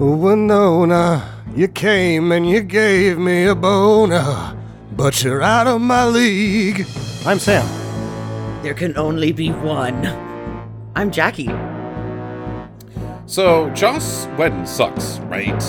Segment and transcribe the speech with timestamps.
[0.00, 4.56] Winona, you came and you gave me a boner,
[4.92, 6.86] but you're out of my league.
[7.26, 7.66] I'm Sam.
[8.62, 10.06] There can only be one.
[10.96, 11.50] I'm Jackie.
[13.26, 15.62] So, Joss Whedon sucks, right?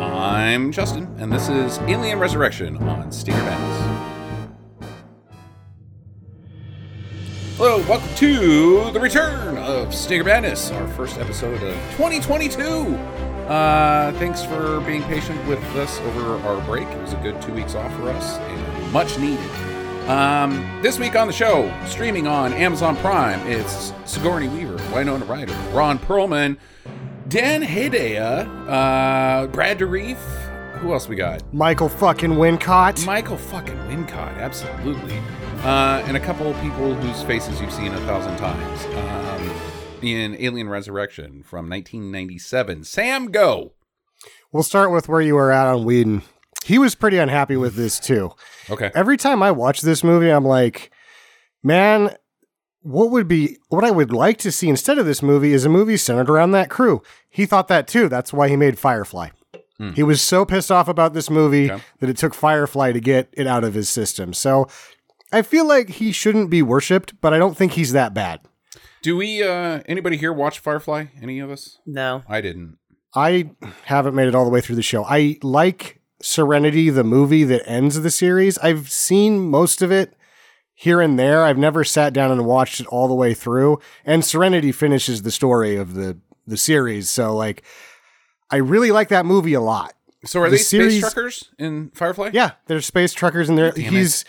[0.00, 4.88] I'm Justin, and this is Alien Resurrection on Stinger Madness.
[7.58, 13.33] Hello, welcome to the return of Stinger Madness, our first episode of 2022.
[13.48, 16.88] Uh, thanks for being patient with us over our break.
[16.88, 19.50] It was a good two weeks off for us, and much needed.
[20.08, 25.54] Um, this week on the show, streaming on Amazon Prime, it's Sigourney Weaver, Winona Ryder,
[25.72, 26.56] Ron Perlman,
[27.28, 30.18] Dan Hedaya, uh, Brad Dourif.
[30.80, 31.42] Who else we got?
[31.54, 33.06] Michael fucking Wincott.
[33.06, 35.16] Michael fucking Wincott, absolutely.
[35.62, 38.84] Uh, and a couple of people whose faces you've seen a thousand times.
[38.84, 39.73] Um,
[40.06, 42.84] in Alien Resurrection from 1997.
[42.84, 43.72] Sam, go.
[44.52, 46.22] We'll start with where you were at on Whedon.
[46.64, 48.32] He was pretty unhappy with this too.
[48.70, 48.90] Okay.
[48.94, 50.90] Every time I watch this movie, I'm like,
[51.62, 52.16] man,
[52.80, 55.68] what would be what I would like to see instead of this movie is a
[55.68, 57.02] movie centered around that crew.
[57.28, 58.08] He thought that too.
[58.08, 59.30] That's why he made Firefly.
[59.78, 59.90] Hmm.
[59.92, 61.82] He was so pissed off about this movie Okay.
[61.98, 64.32] that it took Firefly to get it out of his system.
[64.32, 64.68] So
[65.32, 68.40] I feel like he shouldn't be worshipped, but I don't think he's that bad.
[69.04, 71.04] Do we, uh, anybody here watch Firefly?
[71.20, 71.76] Any of us?
[71.84, 72.22] No.
[72.26, 72.78] I didn't.
[73.14, 73.50] I
[73.84, 75.04] haven't made it all the way through the show.
[75.04, 78.56] I like Serenity, the movie that ends the series.
[78.58, 80.14] I've seen most of it
[80.72, 81.42] here and there.
[81.44, 83.78] I've never sat down and watched it all the way through.
[84.06, 86.16] And Serenity finishes the story of the
[86.46, 87.10] the series.
[87.10, 87.62] So like
[88.50, 89.92] I really like that movie a lot.
[90.24, 92.30] So are The they series- space truckers in Firefly?
[92.32, 94.24] Yeah, there's space truckers and there Damn it.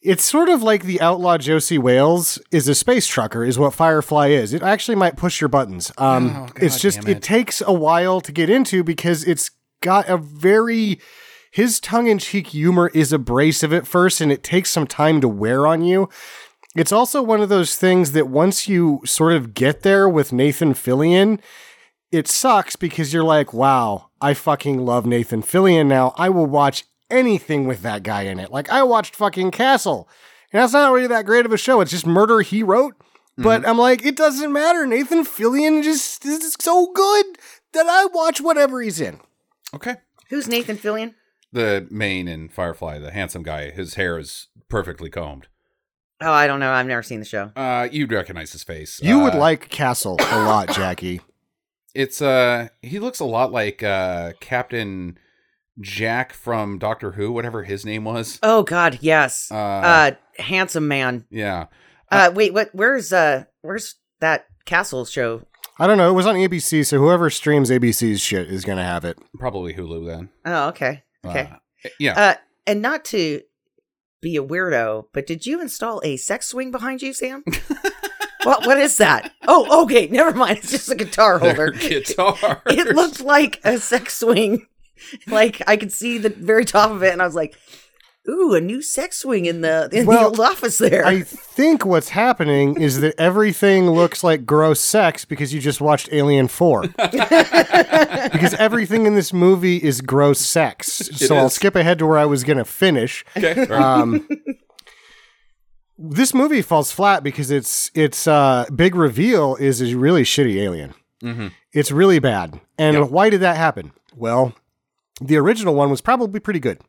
[0.00, 4.28] It's sort of like the outlaw Josey Wales is a space trucker, is what Firefly
[4.28, 4.52] is.
[4.54, 5.90] It actually might push your buttons.
[5.98, 7.08] Um, Oh, it's just it.
[7.08, 11.00] it takes a while to get into because it's got a very
[11.50, 15.82] his tongue-in-cheek humor is abrasive at first, and it takes some time to wear on
[15.82, 16.08] you.
[16.76, 20.74] It's also one of those things that once you sort of get there with Nathan
[20.74, 21.40] Fillion,
[22.12, 26.12] it sucks because you're like, wow, I fucking love Nathan Fillion now.
[26.16, 28.50] I will watch anything with that guy in it.
[28.50, 30.08] Like I watched fucking Castle.
[30.52, 31.80] And that's not really that great of a show.
[31.80, 32.94] It's just murder he wrote.
[33.40, 34.84] But I'm like, it doesn't matter.
[34.84, 37.24] Nathan Fillion just is so good
[37.72, 39.20] that I watch whatever he's in.
[39.72, 39.94] Okay.
[40.28, 41.14] Who's Nathan Fillion?
[41.52, 45.46] The main in Firefly, the handsome guy, his hair is perfectly combed.
[46.20, 46.72] Oh, I don't know.
[46.72, 47.52] I've never seen the show.
[47.54, 48.98] Uh, you'd recognize his face.
[49.00, 51.20] You would Uh, like Castle a lot, Jackie.
[51.94, 55.16] It's uh he looks a lot like uh Captain
[55.80, 58.38] Jack from Doctor Who, whatever his name was.
[58.42, 59.50] Oh God, yes.
[59.50, 61.24] Uh, Uh, handsome man.
[61.30, 61.66] yeah.
[62.10, 62.70] Uh, wait, what?
[62.72, 65.42] Where's uh, where's that castle show?
[65.78, 66.10] I don't know.
[66.10, 69.18] It was on ABC, so whoever streams ABC's shit is going to have it.
[69.38, 70.28] Probably Hulu then.
[70.44, 71.50] Oh, okay, okay.
[71.84, 72.18] Uh, yeah.
[72.18, 72.34] Uh,
[72.66, 73.42] and not to
[74.20, 77.44] be a weirdo, but did you install a sex swing behind you, Sam?
[78.42, 78.66] what?
[78.66, 79.30] What is that?
[79.46, 80.08] Oh, okay.
[80.08, 80.58] Never mind.
[80.58, 81.70] It's just a guitar holder.
[81.70, 82.38] guitars.
[82.66, 84.66] It looked like a sex swing.
[85.26, 87.56] Like I could see the very top of it, and I was like,
[88.28, 91.84] "Ooh, a new sex swing in the in Well, the old office there." I think
[91.84, 96.82] what's happening is that everything looks like gross sex because you just watched Alien 4.
[96.88, 100.92] because everything in this movie is gross sex.
[100.92, 103.24] So I'll skip ahead to where I was going to finish.
[103.36, 103.66] okay.
[103.68, 104.26] Um,
[105.98, 110.94] this movie falls flat because its its uh, big reveal is a really shitty alien.
[111.22, 111.52] Mhm.
[111.72, 112.60] It's really bad.
[112.78, 113.02] And Yeah.
[113.02, 113.90] why did that happen?
[114.14, 114.54] Well,
[115.20, 116.80] the original one was probably pretty good.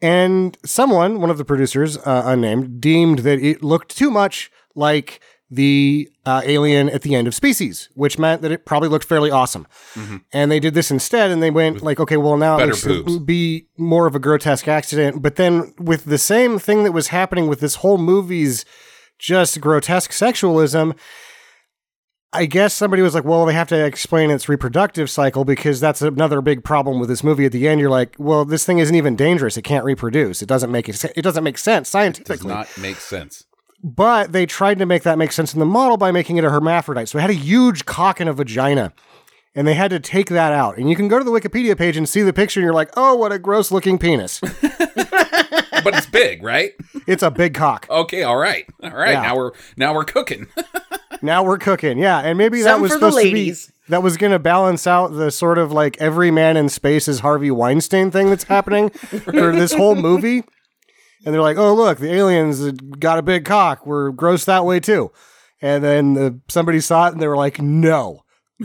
[0.00, 5.20] And someone, one of the producers, uh, unnamed, deemed that it looked too much like
[5.48, 9.30] the uh, alien at the end of Species, which meant that it probably looked fairly
[9.30, 9.66] awesome.
[10.32, 12.84] And they did this instead, and they went like, okay, well now it better looks
[12.84, 13.14] boobs.
[13.14, 15.20] to be more of a grotesque accident.
[15.20, 18.64] But then with the same thing that was happening with this whole movie's
[19.18, 20.96] just grotesque sexualism,
[22.34, 26.00] I guess somebody was like, well, they have to explain its reproductive cycle because that's
[26.00, 27.44] another big problem with this movie.
[27.44, 29.56] At the end, you're like, well, this thing isn't even dangerous.
[29.56, 30.40] It can't reproduce.
[30.40, 31.04] It doesn't make it.
[31.16, 32.34] It doesn't make sense scientifically.
[32.34, 33.44] It does not make sense.
[33.84, 36.50] But they tried to make that make sense in the model by making it a
[36.50, 37.08] hermaphrodite.
[37.08, 38.92] So it had a huge cock and a vagina.
[39.54, 40.78] And they had to take that out.
[40.78, 42.90] And you can go to the Wikipedia page and see the picture, and you're like,
[42.96, 44.40] oh, what a gross looking penis.
[45.84, 46.72] But it's big, right?
[47.06, 47.86] it's a big cock.
[47.90, 48.66] Okay, all right.
[48.82, 49.12] All right.
[49.12, 49.22] Yeah.
[49.22, 50.46] Now we're now we're cooking.
[51.22, 51.98] Now we're cooking.
[51.98, 52.18] Yeah.
[52.18, 53.54] And maybe that was supposed to be
[53.88, 57.20] that was going to balance out the sort of like every man in space is
[57.20, 60.44] Harvey Weinstein thing that's happening for this whole movie.
[61.24, 63.86] And they're like, oh, look, the aliens got a big cock.
[63.86, 65.12] We're gross that way too.
[65.60, 68.21] And then the, somebody saw it and they were like, no,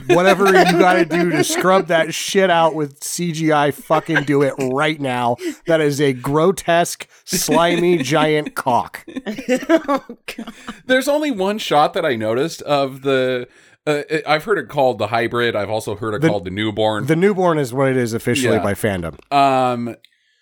[0.07, 4.53] whatever you got to do to scrub that shit out with CGI, fucking do it
[4.59, 5.37] right now.
[5.65, 9.05] That is a grotesque, slimy, giant cock.
[9.07, 10.03] oh,
[10.37, 10.53] God.
[10.85, 13.47] There's only one shot that I noticed of the.
[13.85, 15.55] Uh, I've heard it called the hybrid.
[15.55, 17.05] I've also heard it The- called the newborn.
[17.05, 18.63] The newborn is what it is officially Yeah.
[18.63, 19.15] by fandom.
[19.33, 19.95] um,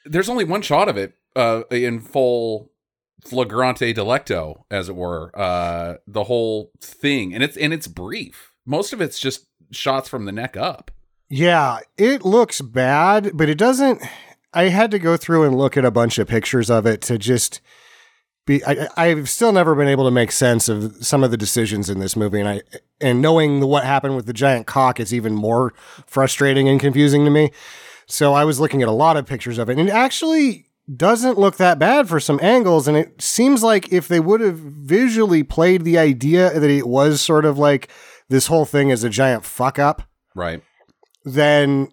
[0.05, 2.71] there's only one shot of it uh, in full
[3.23, 5.31] flagrante delicto, as it were.
[5.39, 8.51] Uh, the whole thing, and it's and it's brief.
[8.65, 10.91] Most of it's just shots from the neck up.
[11.29, 14.01] Yeah, it looks bad, but it doesn't.
[14.53, 17.17] I had to go through and look at a bunch of pictures of it to
[17.17, 17.61] just
[18.45, 18.63] be.
[18.63, 21.99] I, I've still never been able to make sense of some of the decisions in
[21.99, 22.61] this movie, and I
[23.01, 25.73] and knowing what happened with the giant cock is even more
[26.05, 27.51] frustrating and confusing to me.
[28.07, 31.39] So I was looking at a lot of pictures of it, and it actually doesn't
[31.39, 32.87] look that bad for some angles.
[32.87, 37.21] And it seems like if they would have visually played the idea that it was
[37.21, 37.89] sort of like
[38.29, 40.03] this whole thing is a giant fuck up
[40.35, 40.61] Right.
[41.23, 41.89] then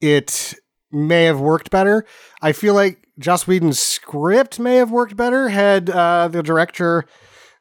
[0.00, 0.54] it
[0.90, 2.04] may have worked better.
[2.40, 7.04] I feel like Joss Whedon's script may have worked better had uh, the director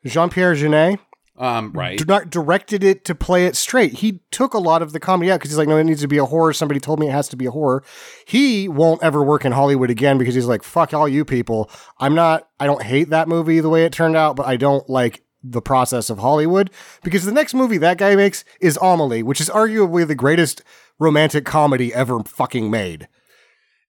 [0.05, 0.99] Jean Pierre Jeunet
[1.37, 1.71] Um.
[1.73, 2.05] Right.
[2.07, 3.93] not directed it to play it straight.
[3.93, 6.07] He took a lot of the comedy out because he's like, no, it needs to
[6.07, 6.53] be a horror.
[6.53, 7.83] Somebody told me it has to be a horror.
[8.25, 11.69] He won't ever work in Hollywood again because he's like, fuck all you people.
[11.99, 14.87] I'm not, I don't hate that movie the way it turned out, but I don't
[14.89, 16.71] like the process of Hollywood
[17.03, 20.61] because the next movie that guy makes is Amelie, which is arguably the greatest
[20.99, 23.07] romantic comedy ever fucking made.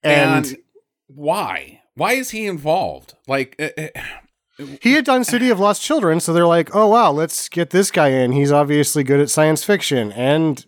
[0.03, 0.57] And, and
[1.07, 1.83] why?
[1.95, 3.15] Why is he involved?
[3.27, 7.13] Like, uh, uh, he had done City of Lost Children, so they're like, oh wow,
[7.13, 8.33] let's get this guy in.
[8.33, 10.13] He's obviously good at science fiction.
[10.13, 10.65] And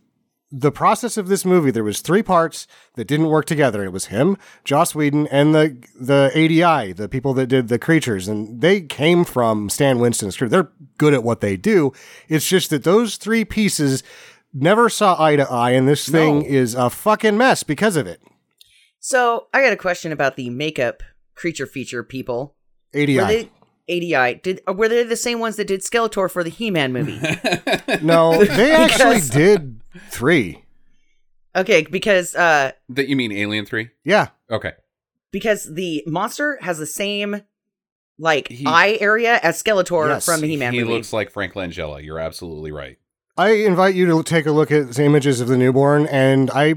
[0.53, 3.85] the process of this movie, there was three parts that didn't work together.
[3.85, 8.27] It was him, Joss Whedon, and the the ADI, the people that did the creatures,
[8.27, 10.49] and they came from Stan Winston's crew.
[10.49, 11.93] They're good at what they do.
[12.29, 14.03] It's just that those three pieces
[14.53, 16.47] never saw eye to eye, and this thing No.
[16.47, 18.21] is a fucking mess because of it.
[18.99, 21.03] So I got a question about the makeup
[21.37, 22.57] creature feature people.
[22.93, 23.17] ADI.
[23.19, 23.51] Were they
[23.89, 24.41] ADI?
[24.43, 27.19] Did uh, were they the same ones that did Skeletor for the He-Man movie?
[28.03, 29.70] no, they actually did
[30.11, 30.65] three.
[31.57, 33.91] okay, because uh that you mean Alien Three?
[34.05, 34.29] Yeah.
[34.51, 34.73] Okay.
[35.33, 37.43] because the monster has the same
[38.19, 40.93] like He- eye area as Skeletor Yes, from the He-Man he movie.
[40.93, 42.05] looks like Frank Langella.
[42.05, 42.99] You're absolutely right.
[43.37, 46.75] I invite you to take a look at the images of the newborn, and I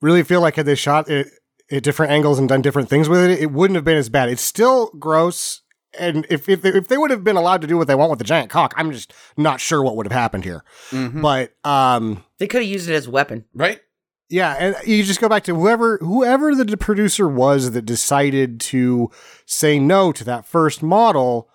[0.00, 1.26] really feel like had they shot it
[1.70, 4.30] at different angles and done different things with it, it wouldn't have been as bad.
[4.30, 5.60] It's still gross,
[5.98, 8.10] and if if they, if they would have been allowed to do what they want
[8.10, 10.64] with the giant cock, I'm just not sure what would have happened here.
[10.90, 11.22] Mhm.
[11.22, 13.44] But um, they could have used it as a weapon.
[13.54, 13.80] Right?
[14.30, 19.10] yeah, and you just go back to whoever whoever the producer was that decided to
[19.46, 21.48] say no to that first model.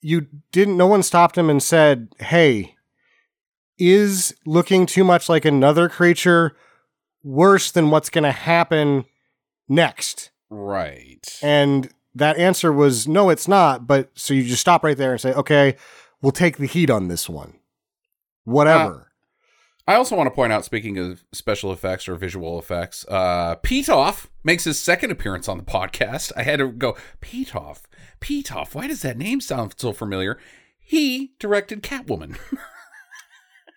[0.00, 0.76] You didn't.
[0.76, 2.74] No one stopped him and said, "Hey,
[3.78, 6.56] is looking too much like another creature
[7.22, 9.04] worse than what's going to happen
[9.68, 11.38] next?" Right.
[11.40, 13.86] And that answer was no, it's not.
[13.86, 15.76] But so you just stop right there and say, "Okay,
[16.20, 17.54] we'll take the heat on this one."
[18.44, 19.12] Whatever.
[19.86, 24.28] I also want to point out, speaking of special effects or visual effects, uh, Pitof
[24.44, 26.30] makes his second appearance on the podcast.
[26.36, 27.82] I had to go, Pitof,
[28.20, 30.38] Pitof, why does that name sound so familiar?
[30.78, 32.38] He directed Catwoman.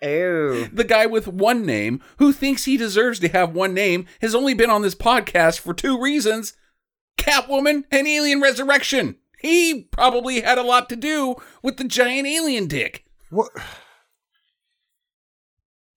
[0.03, 0.65] Oh.
[0.65, 4.53] the guy with one name who thinks he deserves to have one name has only
[4.53, 6.53] been on this podcast for two reasons
[7.17, 9.15] Catwoman and Alien Resurrection.
[9.39, 13.05] He probably had a lot to do with the giant alien dick.
[13.29, 13.49] What?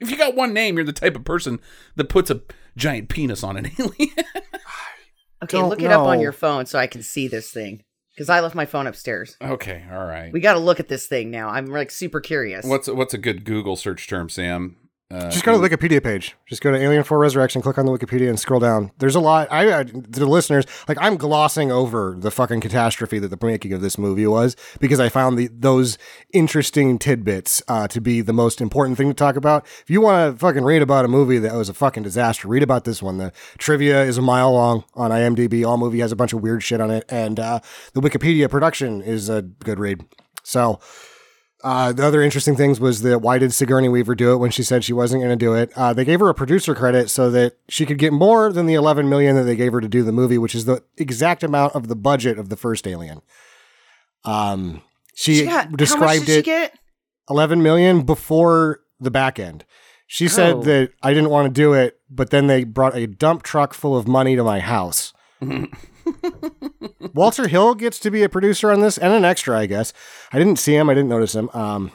[0.01, 1.59] If you got one name, you're the type of person
[1.97, 2.43] that puts a
[2.77, 4.11] giant penis on an alien.
[5.43, 7.85] Okay, Don't look it up on your phone so I can see this thing.
[8.15, 9.37] Because I left my phone upstairs.
[9.41, 10.33] okay, all right.
[10.33, 11.49] We got to look at this thing now.
[11.49, 12.67] I'm like super curious.
[12.67, 14.77] What's what's a good Google search term, Sam?
[15.11, 16.37] Uh, Just go to the Wikipedia page.
[16.47, 18.91] Just go to Alien 4 Resurrection, click on the Wikipedia, and scroll down.
[18.99, 19.49] There's a lot.
[19.51, 23.73] I, I to the listeners, like I'm glossing over the fucking catastrophe that the making
[23.73, 25.97] of this movie was because I found the those
[26.35, 29.65] interesting tidbits uh, to be the most important thing to talk about.
[29.81, 32.63] If you want to fucking read about a movie that was a fucking disaster, read
[32.63, 33.17] about this one.
[33.17, 35.67] The trivia is a mile long on IMDb.
[35.67, 37.61] All movie has a bunch of weird shit on it, and uh,
[37.95, 40.05] the Wikipedia production is a good read.
[40.43, 40.81] So.
[41.65, 44.63] Uh, the other interesting things was that why did Sigourney Weaver do it when she
[44.63, 45.73] said she wasn't going to do it?
[45.75, 48.75] Uh, they gave her a producer credit so that she could get more than the
[48.75, 51.75] 11 million that they gave her to do the movie, which is the exact amount
[51.75, 53.23] of the budget of the first Alien.
[54.25, 54.83] Um,
[55.15, 56.75] she, She got- described she it get?
[57.29, 59.65] 11 million before the back end.
[60.07, 60.63] She said Oh.
[60.63, 63.97] that I didn't want to do it, but then they brought a dump truck full
[63.97, 65.13] of money to my house.
[67.15, 69.93] Walter Hill gets to be a producer on this and an extra, I guess.
[70.33, 71.49] I didn't see him, I didn't notice him.
[71.53, 71.93] Um,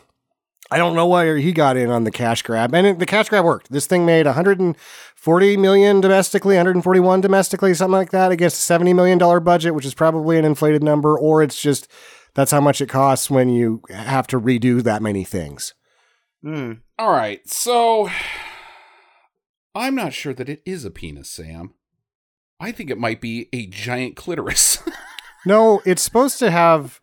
[0.71, 3.29] I don't know why he got in on the cash grab, and it, the cash
[3.29, 3.71] grab worked.
[3.71, 9.17] This thing made 140 million domestically, 141 domestically, something like that, against a 70 million
[9.19, 11.87] dollar budget, which is probably an inflated number, or it's just
[12.33, 15.75] that's how much it costs when you have to redo that many things.
[16.41, 16.73] Hmm.
[16.97, 18.09] All right, so
[19.75, 21.75] I'm not sure that it is a penis, Sam.
[22.63, 24.81] I think it might be a giant clitoris.
[25.45, 27.01] No, it's supposed to have.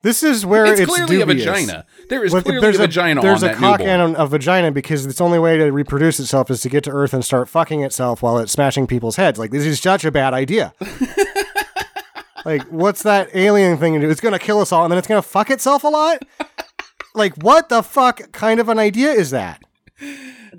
[0.00, 1.46] This is where it's, it's, clearly dubious.
[1.46, 1.86] a vagina.
[2.08, 4.00] There is Well, clearly there's a vagina There's on a that cock newborn.
[4.00, 7.12] and a vagina because its only way to reproduce itself is to get to Earth
[7.12, 9.38] and start fucking itself while it's smashing people's heads.
[9.38, 10.72] Like this is such a bad idea.
[12.46, 14.08] like, what's that alien thing to do?
[14.08, 16.22] It's gonna kill us all, and then it's gonna fuck itself a lot.
[17.14, 19.60] like, what the fuck kind of an idea is that?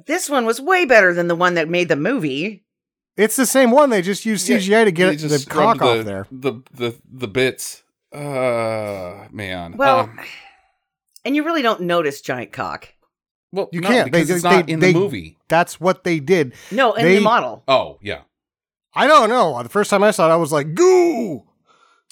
[0.05, 2.63] This one was way better than the one that made the movie.
[3.17, 3.89] It's the same one.
[3.89, 6.27] They just use Yeah, CGI to get they it, the cock rubbed off there.
[6.31, 7.83] The the the bits.
[8.13, 9.75] Uh, man.
[9.77, 10.19] Well, Um,
[11.25, 12.93] and you really don't notice giant cock.
[13.51, 14.11] well, you can't.
[14.11, 15.37] They- because it's they- not in they- the movie.
[15.47, 16.53] That's what they did.
[16.71, 17.63] No, in They- the model.
[17.67, 18.21] Oh, yeah.
[18.93, 19.61] I don't know.
[19.63, 21.43] The first time I saw it, I was like, "Goo!"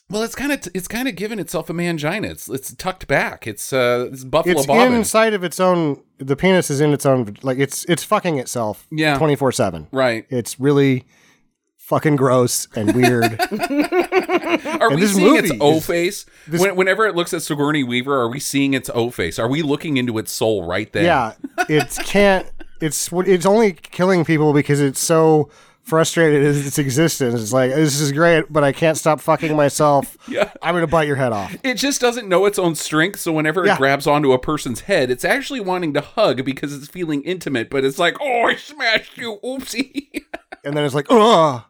[0.10, 2.25] Well, it's kind of it's kind of giving itself a mangina.
[2.32, 3.46] It's it's tucked back.
[3.46, 6.01] It's uh it's buffalo It's inside of its own.
[6.18, 7.36] The penis is in its own.
[7.44, 8.88] Like it's it's fucking itself.
[8.92, 9.18] Yeah.
[9.18, 9.88] twenty four seven.
[9.92, 10.25] Right.
[10.30, 11.06] It's really
[11.78, 13.39] fucking gross and weird.
[14.82, 16.25] Are we this seeing its O face?
[16.48, 19.39] this- When, whenever it looks at Sigourney Weaver, are we seeing its O face?
[19.39, 21.06] Are we looking into its soul right then?
[21.06, 21.34] yeah,
[21.68, 22.48] it can't.
[22.82, 25.50] It's it's only killing people because it's so
[25.89, 27.41] frustrated at its existence.
[27.41, 30.15] It's like this is great, but I can't stop fucking myself.
[30.29, 30.51] Yeah.
[30.62, 31.55] I'm gonna bite your head off.
[31.63, 33.74] It just doesn't know its own strength, so whenever Yeah.
[33.74, 37.69] it grabs onto a person's head, it's actually wanting to hug because it's feeling intimate,
[37.72, 40.08] but it's like, oh, I smashed you, oopsie.
[40.65, 41.65] And then it's like, oh,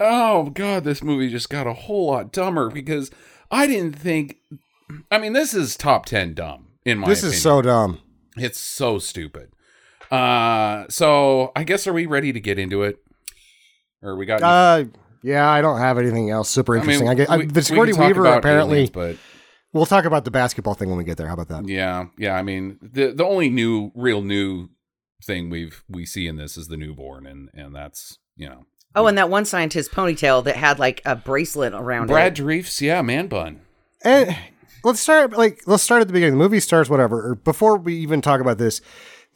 [0.00, 3.10] oh, God, this movie just got a whole lot dumber because
[3.50, 4.36] I didn't think.
[5.10, 7.34] I mean, this is top 10 dumb, in my this opinion.
[7.36, 8.00] is so dumb.
[8.36, 9.50] It's so stupid.
[10.10, 12.96] Uh, so I guess are we ready to get into it?
[14.02, 14.42] Or we got.
[14.42, 14.84] Uh,
[15.22, 17.08] yeah, I don't have anything else super interesting.
[17.08, 18.74] I, get I, we- the we Sigourney can Weaver apparently.
[18.76, 19.16] aliens, but
[19.72, 21.26] We'll talk about the basketball thing when we get there.
[21.26, 21.68] How about that?
[21.68, 22.34] Yeah, yeah.
[22.36, 24.68] I mean, the the only new, real new
[25.22, 29.06] thing we've we see in this is the newborn, and and that's you know Oh,
[29.06, 32.42] and that one scientist ponytail that had like a bracelet around Brad it.
[32.42, 33.60] Dourif's, yeah, man bun.
[34.02, 34.34] And
[34.84, 36.34] let's start like let's start at the beginning.
[36.38, 37.30] The movie starts whatever.
[37.32, 38.80] Or before we even talk about this,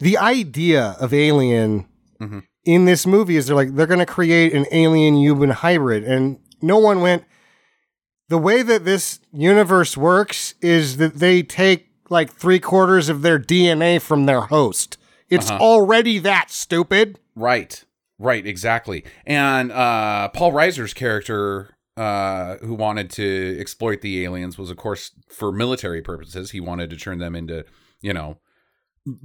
[0.03, 1.85] the idea of Alien
[2.21, 2.43] Mhm.
[2.65, 6.37] in this movie is they're like they're going to create an alien human hybrid, and
[6.61, 7.23] no one went.
[8.29, 13.37] The way that this universe works is that they take like three quarters of their
[13.39, 14.97] DNA from their host.
[15.29, 15.59] It's Uh-huh.
[15.61, 17.19] already that stupid.
[17.35, 17.83] Right,
[18.19, 19.03] right, exactly.
[19.25, 25.11] And uh, Paul Reiser's character, uh, who wanted to exploit the aliens, was of course
[25.27, 26.51] for military purposes.
[26.51, 27.65] He wanted to turn them into,
[28.01, 28.37] you know,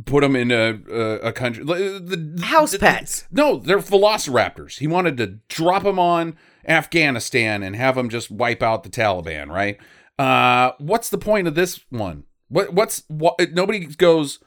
[0.06, 1.64] put them in a a, a country.
[1.64, 3.26] The, the- House the- pets.
[3.30, 4.78] No, they're velociraptors.
[4.78, 9.49] He wanted to drop them on Afghanistan and have them just wipe out the Taliban,
[9.49, 9.78] right?
[10.18, 12.25] Uh, what's the point of this one?
[12.49, 13.37] What what's what?
[13.52, 14.38] Nobody goes.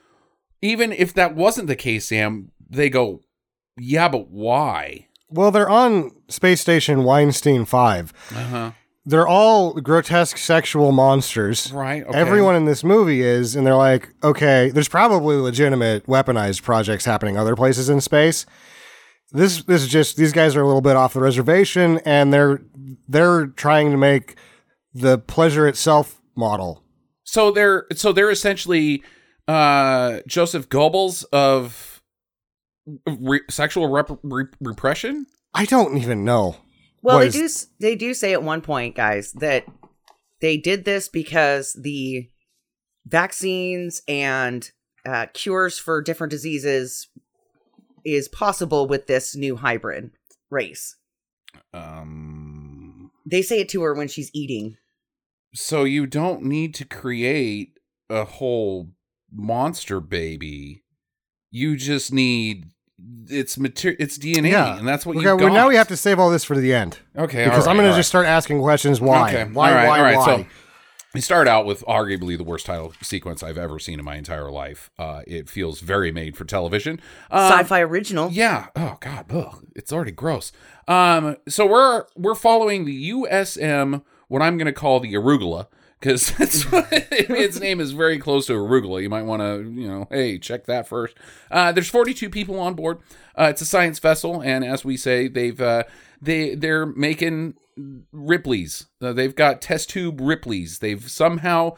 [0.61, 3.21] Even if that wasn't the case, Sam, they go,
[3.79, 5.07] yeah, but why?
[5.27, 8.13] Well, they're on Space Station Weinstein 5.
[8.29, 8.71] Uh huh.
[9.05, 11.71] They're all grotesque sexual monsters.
[11.71, 12.03] Right.
[12.03, 12.17] Okay.
[12.17, 17.35] Everyone in this movie is, and they're like, okay, there's probably legitimate weaponized projects happening
[17.35, 18.45] other places in space.
[19.31, 22.61] This this is just these guys are a little bit off the reservation, and they're
[23.07, 24.35] they're trying to make
[24.93, 26.83] the pleasure itself model.
[27.23, 29.03] So they're so they're essentially
[29.47, 32.03] uh Joseph Goebbels of
[33.07, 35.25] re- sexual rep- re- repression.
[35.53, 36.57] I don't even know.
[37.01, 37.71] Well, What they is- do.
[37.79, 39.65] They do say at one point, guys, that
[40.39, 42.29] they did this because the
[43.05, 44.69] vaccines and
[45.05, 47.07] uh, cures for different diseases
[48.05, 50.11] is possible with this new hybrid
[50.49, 50.95] race.
[51.73, 53.11] Um.
[53.25, 54.77] They say it to her when she's eating.
[55.53, 57.77] So you don't need to create
[58.09, 58.89] a whole
[59.31, 60.83] monster baby.
[61.51, 62.65] You just need
[63.29, 64.77] its material, its DNA, Yeah.
[64.77, 65.53] and that's what Okay, you well, got.
[65.53, 67.85] now we have to save all this for the end Okay, because all I'm going
[67.87, 68.99] to all just start asking questions.
[68.99, 69.29] Why?
[69.33, 69.69] Okay, Why?
[69.69, 69.97] all right, why?
[69.99, 70.17] all right.
[70.17, 70.25] Why?
[70.43, 70.45] So
[71.13, 74.49] we start out with arguably the worst title sequence I've ever seen in my entire
[74.49, 74.89] life.
[74.97, 77.01] Uh, it feels very made for television.
[77.29, 78.29] Um, Sci-fi original.
[78.31, 78.67] Yeah.
[78.75, 79.25] Oh God.
[79.29, 80.51] Ugh, it's already gross.
[80.87, 81.37] Um.
[81.49, 85.67] So we're we're following the USM, what I'm going to call the arugula,
[86.01, 89.01] because that's what, its name is very close to arugula.
[89.01, 91.15] You might want to, you know, hey, check that first.
[91.49, 92.99] Uh, there's 42 people on board.
[93.37, 95.83] Uh, it's a science vessel, and as we say, they've uh,
[96.21, 97.55] they they're making
[98.11, 98.87] Ripley's.
[99.01, 100.79] Uh, they've got test tube Ripley's.
[100.79, 101.75] They've somehow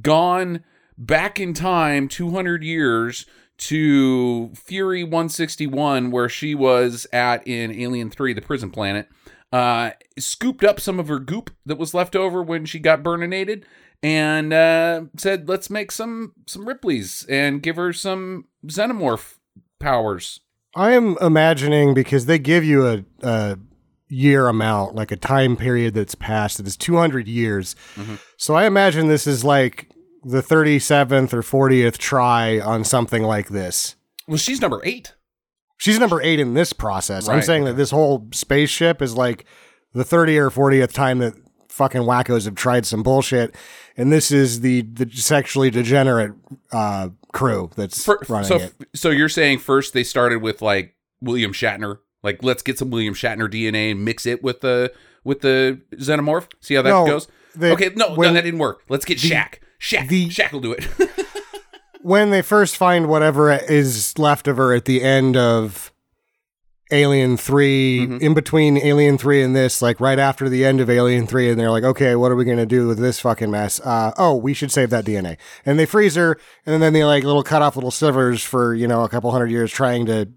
[0.00, 0.64] gone
[0.96, 3.26] back in time 200 years
[3.56, 9.08] to Fury 161, where she was at in Alien 3, the prison planet,
[9.52, 13.64] uh, scooped up some of her goop that was left over when she got burninated,
[14.02, 19.34] and uh, said, "Let's make some some Ripley's and give her some xenomorph
[19.78, 20.40] powers."
[20.76, 23.58] I am imagining because they give you a, a
[24.08, 27.76] year amount, like a time period that's passed that is 200 years.
[27.94, 28.18] Mhm.
[28.36, 29.88] So I imagine this is like
[30.24, 33.94] the 37th or 40th try on something like this.
[34.26, 35.14] Well, she's number eight.
[35.84, 37.28] She's number eight in this process.
[37.28, 39.44] I'm saying that this whole spaceship is like
[39.92, 41.34] the 30th or 40th time that
[41.68, 43.54] fucking wackos have tried some bullshit.
[43.94, 46.32] And this is the, the sexually degenerate
[46.72, 48.72] uh, crew that's Fir- running so, it.
[48.94, 53.12] so you're saying first they started with like William Shatner, like let's get some William
[53.12, 54.90] Shatner DNA and mix it with the
[55.22, 56.48] with the xenomorph.
[56.60, 57.28] See how that No, goes.
[57.54, 58.80] the- okay, no, no, that didn't work.
[58.88, 59.56] Let's get Shaq.
[59.78, 60.08] Shaq.
[60.08, 60.88] the- Shaq will do it.
[62.04, 65.90] when they first find whatever is left of her at the end of
[66.90, 68.20] Alien 3, Mhm.
[68.20, 71.58] in between Alien 3 and this, like right after the end of Alien 3, and
[71.58, 73.80] they're like, okay, what are we going to do with this fucking mess?
[73.80, 75.38] Uh, oh, we should save that DNA.
[75.64, 78.86] And they freeze her, and then they like little cut off little slivers for, you
[78.86, 80.28] know, a couple hundred years trying to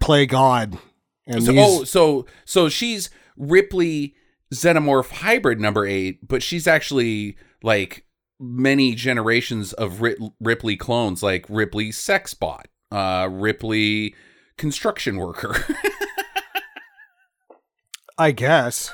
[0.00, 0.78] play God.
[1.26, 4.14] And so, these, oh, so so she's Ripley
[4.54, 8.04] xenomorph hybrid number eight, but she's actually like
[8.40, 10.02] many generations of
[10.40, 14.14] Ripley clones, like Ripley sex bot, uh, Ripley
[14.56, 15.64] construction worker.
[18.18, 18.92] I guess.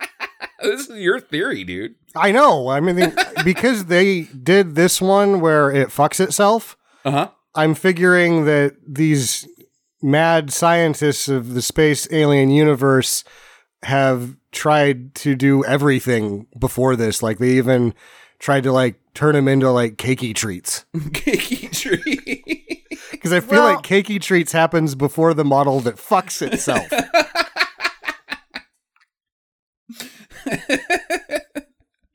[0.62, 1.94] this is your theory, dude.
[2.14, 2.68] I know.
[2.68, 3.12] I mean, they,
[3.44, 6.76] because they did this one where it fucks itself.
[7.04, 7.30] Uh huh.
[7.54, 9.48] I'm figuring that these
[10.02, 13.24] mad scientists of the space alien universe
[13.84, 17.22] have tried to do everything before this.
[17.22, 17.94] Like they even
[18.38, 20.84] tried to like turn them into like cakey treats.
[20.96, 22.84] Cakey tree.
[23.10, 26.86] Because I feel Well- like cakey treats happens before the model that fucks itself.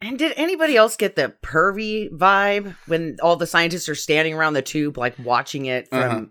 [0.01, 4.51] And did anybody else get the pervy vibe when all the scientists are standing around
[4.53, 5.99] the tube, like watching it from?
[6.03, 6.25] Uh-huh.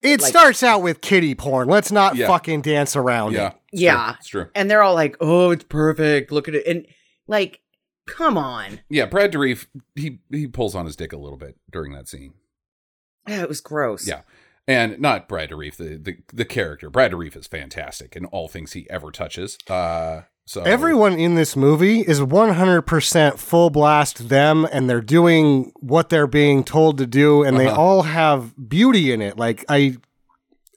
[0.00, 1.68] it Like- starts out with kitty porn.
[1.68, 2.26] Let's not Yeah.
[2.26, 3.48] fucking dance around yeah.
[3.48, 3.54] it.
[3.72, 4.04] it's Yeah.
[4.06, 4.46] true, It's true.
[4.54, 6.32] And they're all like, "Oh, it's perfect.
[6.32, 6.86] Look at it." And
[7.28, 7.60] like,
[8.16, 11.92] come on, Yeah, Brad Dourif, he he pulls on his dick a little bit during
[11.92, 12.34] that scene.
[13.26, 14.06] yeah, it was gross.
[14.06, 14.22] Yeah.
[14.68, 16.88] And not Brad Dourif, the, the the character.
[16.90, 19.58] Brad Dourif is fantastic in all things he ever touches.
[19.68, 26.08] Uh so Everyone in this movie is 100% full blast them, and they're doing what
[26.08, 27.80] they're being told to do, and they Uh-huh.
[27.80, 29.38] all have beauty in it.
[29.38, 29.98] Like, I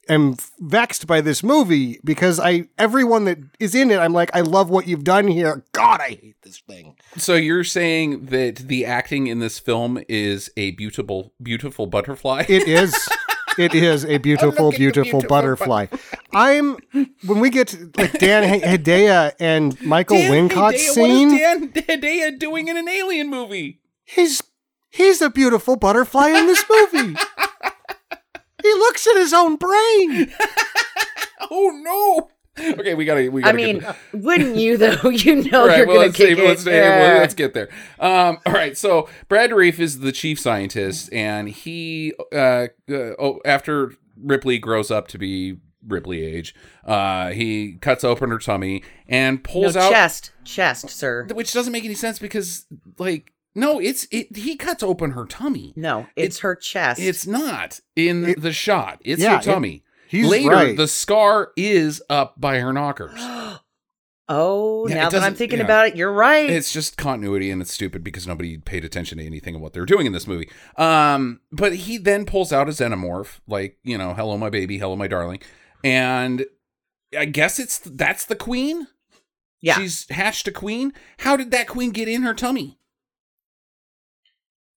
[0.08, 4.40] am vexed by this movie because I everyone that is in it, I'm like, I
[4.40, 5.64] love what you've done here.
[5.72, 6.96] God, I hate this thing.
[7.16, 12.44] So you're saying that the acting in this film is a beautiful beautiful butterfly?
[12.48, 12.94] It is.
[13.58, 15.86] It is a beautiful, Look at the beautiful, beautiful butterfly.
[16.34, 16.76] I'm
[17.24, 21.30] when we get to like Dan Hedaya and Michael Dan Wincott Hedaya, scene.
[21.30, 23.80] What is Dan Hedaya doing in an alien movie?
[24.04, 24.42] He's
[24.90, 27.16] he's a beautiful butterfly in this movie.
[28.72, 30.32] He looks at his own brain.
[31.50, 32.30] Oh no.
[32.78, 33.28] Okay, we gotta.
[33.28, 35.10] We I gotta mean, get wouldn't you though?
[35.10, 36.42] You know All right, you're well, gonna let's kick see.
[36.42, 36.48] it.
[36.48, 36.98] Let's, stay- Yeah.
[37.12, 37.68] well, let's get there.
[38.00, 43.40] Um, all right, so Brad Dourif is the chief scientist, and he, uh, uh, oh,
[43.44, 49.36] after Ripley grows up to be Ripley age, uh, he cuts open her tummy and
[49.36, 51.26] no, pulls out, chest, chest, sir.
[51.32, 52.64] which doesn't make any sense because,
[52.98, 54.36] like, no, it's it.
[54.36, 55.72] He cuts open her tummy.
[55.76, 57.00] No, it's her chest.
[57.00, 59.00] It's not in It- the shot.
[59.04, 59.82] It's Yeah, her tummy.
[60.08, 60.76] He's Later, right.
[60.76, 63.18] the scar is up by her knockers.
[64.28, 65.64] oh, Yeah, now that I'm thinking yeah.
[65.64, 66.48] about it, you're right.
[66.48, 69.84] It's just continuity and it's stupid because nobody paid attention to anything of what they're
[69.86, 70.48] doing in this movie.
[70.76, 74.96] Um, but he then pulls out a xenomorph, like, you know, hello my baby, hello
[74.96, 75.40] my darling.
[75.84, 76.44] And
[77.16, 78.86] I guess it's that's the queen.
[79.60, 79.74] yeah.
[79.74, 80.92] She's hatched a queen.
[81.18, 82.78] How did that queen get in her tummy?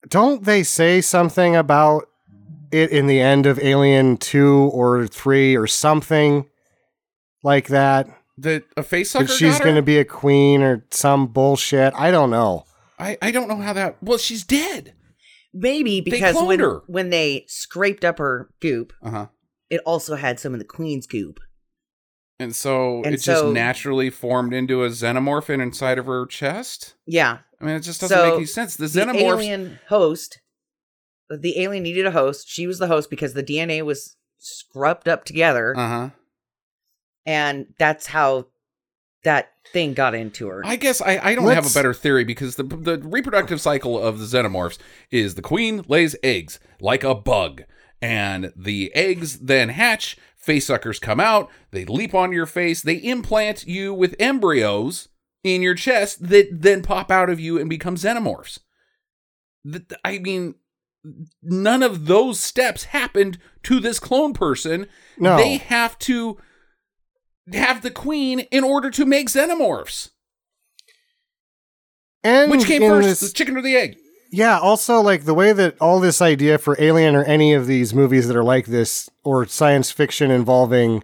[0.08, 2.06] Don't they say something about
[2.72, 6.48] it in the end of Alien 2 or 3 or something
[7.44, 8.08] like that?
[8.38, 9.64] That a face sucker That she's got her?
[9.66, 11.94] going to be a queen or some bullshit.
[11.96, 12.66] I don't know.
[12.98, 14.94] I, I don't know how that well, she's dead.
[15.54, 16.82] Maybe because cloned when her.
[16.88, 19.28] when they scraped up her goop, Uh-huh.
[19.70, 21.40] it also had some of the queen's goop.
[22.40, 26.96] And so And it just naturally formed into a xenomorph inside of her chest.
[27.06, 28.76] Yeah, I mean, it just doesn't So, make any sense.
[28.78, 30.40] The the xenomorph alien host,
[31.30, 32.48] the alien needed a host.
[32.50, 36.10] She was the host because the DNA was scrubbed up together, Uh-huh.
[37.26, 38.48] and that's how
[39.24, 40.62] that thing got into her.
[40.66, 44.18] I guess I, I don't have a better theory because the the reproductive cycle of
[44.18, 44.78] the xenomorphs
[45.12, 47.64] is the queen lays eggs like a bug,
[48.02, 50.18] and the eggs then hatch.
[50.40, 51.50] Face suckers come out.
[51.72, 52.82] They leap on your face.
[52.82, 55.10] They implant you with embryos
[55.44, 58.60] in your chest that then pop out of you and become xenomorphs.
[60.06, 60.56] I mean,
[61.44, 64.88] none of those steps happened to this clone person.
[65.18, 65.36] No.
[65.36, 66.38] They have to
[67.52, 70.10] have the queen in order to make xenomorphs.
[72.24, 73.98] And Which came first, this- the chicken or the egg?
[74.32, 77.94] Yeah, also like the way that all this idea for Alien or any of these
[77.94, 81.04] movies that are like this or science fiction involving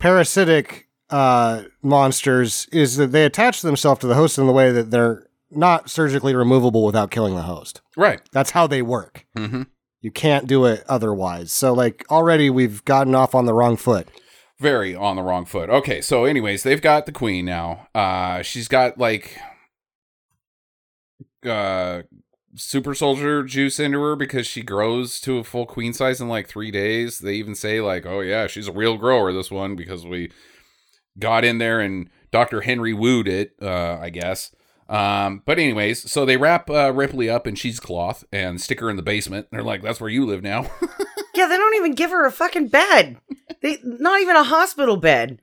[0.00, 4.90] parasitic uh, monsters is that they attach themselves to the host in the way that
[4.90, 7.80] they're not surgically removable without killing the host.
[7.96, 8.20] Right.
[8.32, 9.26] That's how they work.
[9.36, 9.62] Mm-hmm.
[10.00, 11.52] You can't do it otherwise.
[11.52, 14.08] So like already we've gotten off on the wrong foot.
[14.58, 15.68] Very on the wrong foot.
[15.68, 17.88] Okay, so anyways, they've got the queen now.
[17.94, 19.38] Uh she's got like
[21.44, 22.02] uh
[22.56, 26.48] super soldier juice into her because she grows to a full queen size in like
[26.48, 27.18] 3 days.
[27.18, 30.30] They even say like, "Oh yeah, she's a real grower this one because we
[31.18, 32.62] got in there and Dr.
[32.62, 34.52] Henry wooed it, uh I guess."
[34.88, 38.94] Um, but anyways, so they wrap uh, Ripley up in cheesecloth and stick her in
[38.96, 39.48] the basement.
[39.50, 40.62] They're like, "That's where you live now."
[41.34, 43.16] yeah, they don't even give her a fucking bed.
[43.62, 45.40] They not even a hospital bed.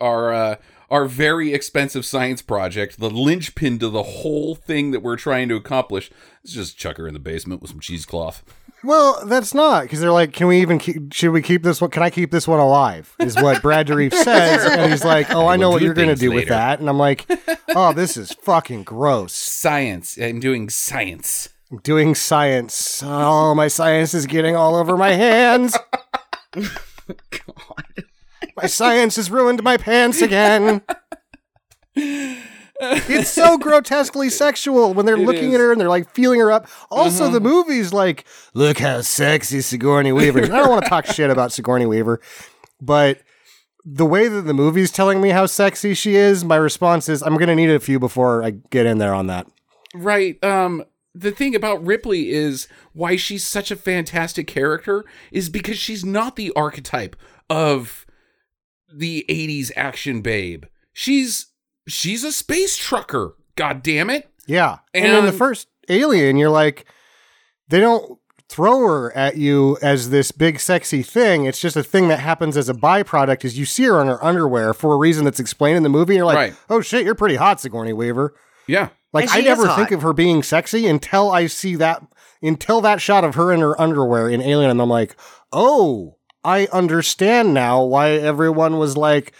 [0.00, 0.56] our uh,
[0.90, 5.56] our very expensive science project, the linchpin to the whole thing that we're trying to
[5.56, 6.10] accomplish,
[6.42, 8.42] is just chuck her in the basement with some cheesecloth.
[8.82, 11.12] Well, that's not because they're like, can we even keep?
[11.12, 11.90] Should we keep this one?
[11.90, 13.14] Can I keep this one alive?
[13.18, 16.16] Is what Brad Dourif says, and he's like, oh, I know We'll what you're gonna
[16.16, 17.26] do with that, and I'm like,
[17.74, 19.34] oh, this is fucking gross.
[19.34, 20.16] Science.
[20.16, 21.50] I'm doing science.
[21.70, 23.02] I'm doing science.
[23.04, 25.76] Oh, my science is getting all over my hands.
[26.54, 28.04] God.
[28.56, 30.82] My science has ruined my pants again.
[31.94, 35.54] It's so grotesquely sexual when they're It looking is.
[35.56, 36.66] at her and they're like feeling her up.
[36.90, 40.40] Also, the movie's like, look how sexy Sigourney Weaver.
[40.40, 42.20] is." I don't want to talk shit about Sigourney Weaver,
[42.80, 43.20] but
[43.84, 47.34] the way that the movie's telling me how sexy she is, my response is, I'm
[47.36, 49.46] going to need a few before I get in there on that.
[49.94, 50.42] Right.
[50.44, 56.04] Um the thing about Ripley is why she's such a fantastic character is because she's
[56.04, 57.16] not the archetype
[57.50, 58.06] of
[58.92, 60.64] the 80s action babe.
[60.92, 61.46] She's
[61.88, 63.34] she's a space trucker.
[63.56, 64.28] God damn it.
[64.46, 64.78] Yeah.
[64.94, 66.86] And, in the first Alien, you're like,
[67.68, 71.44] they don't throw her at you as this big sexy thing.
[71.44, 74.22] It's just a thing that happens as a byproduct as you see her in her
[74.24, 76.16] underwear for a reason that's explained in the movie.
[76.16, 76.54] You're like, Right.
[76.68, 78.34] oh shit, you're pretty hot, Sigourney Weaver.
[78.66, 78.88] Yeah.
[79.12, 82.02] Like I never think of her being sexy until I see that
[82.42, 85.16] until that shot of her in her underwear in Alien, and I'm like,
[85.52, 89.32] oh, I understand now why everyone was like,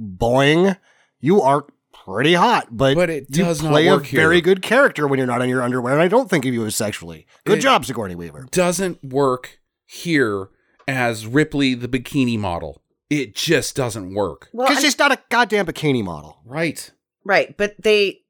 [0.00, 0.76] boing,
[1.20, 1.66] you are
[2.04, 4.20] pretty hot, but, But it you does not play work a here.
[4.20, 6.64] very good character when you're not in your underwear, and I don't think of you
[6.66, 7.26] as sexually.
[7.44, 8.46] Good It- job, Sigourney Weaver.
[8.50, 10.48] doesn't work here
[10.86, 12.82] as Ripley the bikini model.
[13.10, 14.48] It just doesn't work.
[14.52, 16.38] Well, Because and- she's not a goddamn bikini model.
[16.44, 16.90] Right.
[17.24, 18.20] right, but they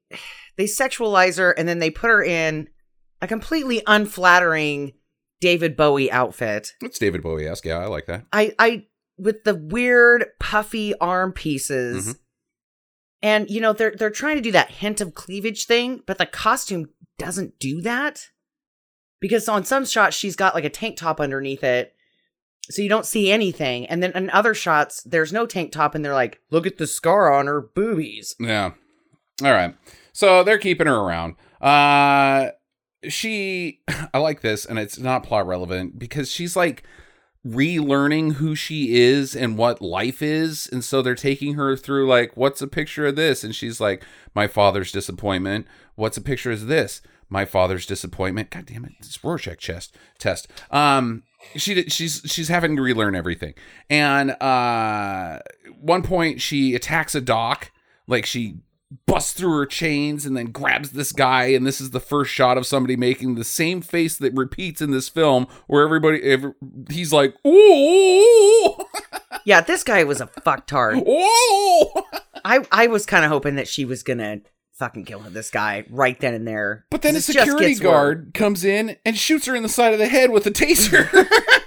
[0.57, 2.67] they sexualize her and then they put her in
[3.21, 4.91] a completely unflattering
[5.41, 6.73] David Bowie outfit.
[6.81, 7.65] It's David Bowie esque.
[7.65, 8.25] Yeah, I like that.
[8.33, 8.85] I I
[9.17, 12.07] with the weird puffy arm pieces.
[12.09, 12.19] Mhm.
[13.21, 16.25] And you know, they're they're trying to do that hint of cleavage thing, but the
[16.25, 18.27] costume doesn't do that.
[19.19, 21.93] Because on some shots she's got like a tank top underneath it.
[22.71, 23.87] So you don't see anything.
[23.87, 26.85] And then in other shots, there's no tank top and they're like, look at the
[26.87, 28.35] scar on her boobies.
[28.39, 28.73] Yeah.
[29.43, 29.75] All right.
[30.13, 31.35] So they're keeping her around.
[31.59, 32.51] Uh
[33.07, 33.81] she
[34.13, 36.83] I like this and it's not plot relevant because she's like
[37.45, 42.35] relearning who she is and what life is and so they're taking her through like
[42.35, 43.43] what's a picture of this?
[43.43, 44.03] And she's like
[44.35, 45.67] my father's disappointment.
[45.95, 47.01] What's a picture of this?
[47.29, 48.49] My father's disappointment.
[48.49, 50.47] God damn it it's rorschach chest test.
[50.71, 51.23] Um
[51.55, 53.53] she she's she's having to relearn everything.
[53.89, 55.39] And uh
[55.79, 57.71] one point she attacks a doc
[58.07, 58.57] like she
[59.05, 62.57] busts through her chains and then grabs this guy and this is the first shot
[62.57, 66.53] of somebody making the same face that repeats in this film where everybody every,
[66.89, 68.75] he's like ooh
[69.45, 70.97] Yeah, this guy was a fucktard.
[71.07, 72.01] ooh
[72.43, 74.41] I I was kind of hoping that she was gonna
[74.73, 76.85] fucking kill this guy right then and there.
[76.89, 77.91] but then a security gets worse.
[77.91, 81.09] guard comes in and shoots her in the side of the head with a taser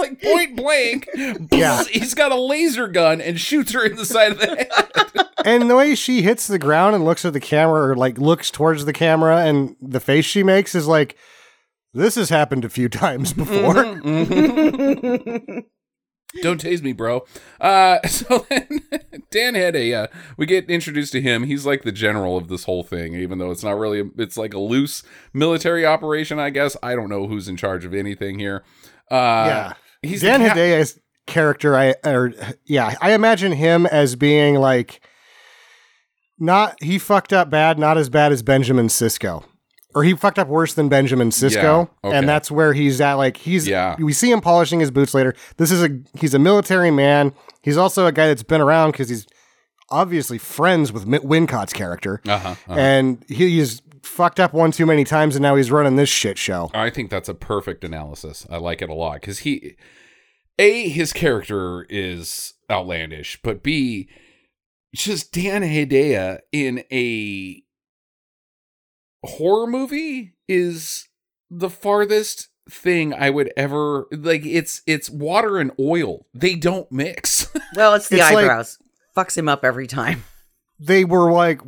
[0.00, 1.08] like point blank
[1.52, 1.84] Yeah.
[1.84, 5.70] he's got a laser gun and shoots her in the side of the head And
[5.70, 8.84] the way she hits the ground and looks at the camera or like looks towards
[8.84, 11.16] the camera and the face she makes is like,
[11.94, 13.74] this has happened a few times before.
[13.74, 15.64] Mhm.
[16.42, 17.24] Don't tase me, bro.
[17.60, 18.82] Uh, so then
[19.32, 21.42] Dan Hede, uh, we get introduced to him.
[21.44, 24.08] He's like the general of this whole thing, even though it's not really.
[24.16, 26.76] It's like a loose military operation, I guess.
[26.82, 28.62] I don't know who's in charge of anything here.
[29.10, 29.72] Uh, yeah.
[30.02, 32.32] He's Dan cap- Hedaya's character, I or
[32.64, 35.00] yeah, I imagine him as being like
[36.38, 39.44] not he fucked up bad, not as bad as Benjamin Sisko.
[39.92, 41.52] Or he fucked up worse than Benjamin Sisko,
[42.04, 42.16] Yeah, okay.
[42.16, 43.14] and that's where he's at.
[43.14, 43.96] Like he's, Yeah.
[43.98, 45.34] we see him polishing his boots later.
[45.56, 47.32] This is a he's a military man.
[47.62, 49.26] He's also a guy that's been around because he's
[49.90, 52.72] obviously friends with Wincott's character, Uh-huh, uh-huh.
[52.78, 56.38] and he, he's fucked up one too many times, and now he's running this shit
[56.38, 56.70] show.
[56.74, 58.46] I think that's a perfect analysis.
[58.50, 59.76] I like it a lot because he,
[60.58, 64.08] a, his character is outlandish, but b,
[64.94, 67.62] just Dan Hedaya in a
[69.24, 71.08] horror movie is
[71.50, 74.44] the farthest thing I would ever like.
[74.46, 77.48] It's it's water and oil; they don't mix.
[77.76, 78.78] Well, it's the It's like- eyebrows.
[79.16, 80.24] Fucks him up every time.
[80.80, 81.60] They were like,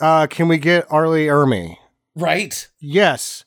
[0.00, 1.08] uh, "Can we get R.
[1.08, 1.76] Lee Ermey?"
[2.16, 2.68] right?
[2.80, 3.44] Yes,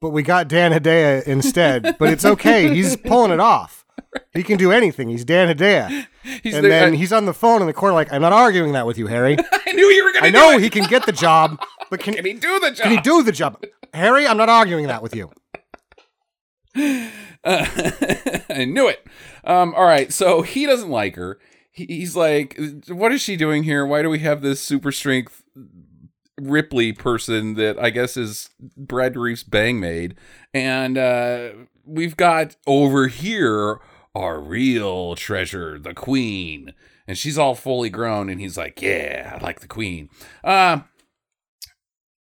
[0.00, 1.96] but we got Dan Hedaya instead.
[1.98, 2.72] but it's okay.
[2.74, 3.84] He's pulling it off.
[4.32, 5.08] He can do anything.
[5.08, 6.06] He's Dan Hedaya.
[6.42, 8.32] He's and the- then I, he's on the phone in the corner, like, I'm not
[8.32, 9.36] arguing that with you, Harry.
[9.66, 10.26] I knew you were gonna.
[10.26, 12.82] I know he can get the job, but can, Can he do the job?
[12.84, 13.62] can he do the job?
[13.92, 15.30] Harry, I'm not arguing that with you.
[16.76, 17.66] Uh,
[18.50, 19.04] I knew it.
[19.44, 21.38] Um, all right, so he doesn't like her.
[21.72, 22.58] He, he's like,
[22.88, 23.84] "What is she doing here?
[23.84, 25.42] Why do we have this super strength
[26.40, 30.14] Ripley person that I guess is Brad Reef's bang maid?"
[30.54, 31.50] And uh,
[31.84, 33.80] we've got over here
[34.14, 36.74] our real treasure, the Queen,
[37.08, 38.28] and she's all fully grown.
[38.28, 40.10] And he's like, "Yeah, I like the Queen."
[40.44, 40.80] Uh,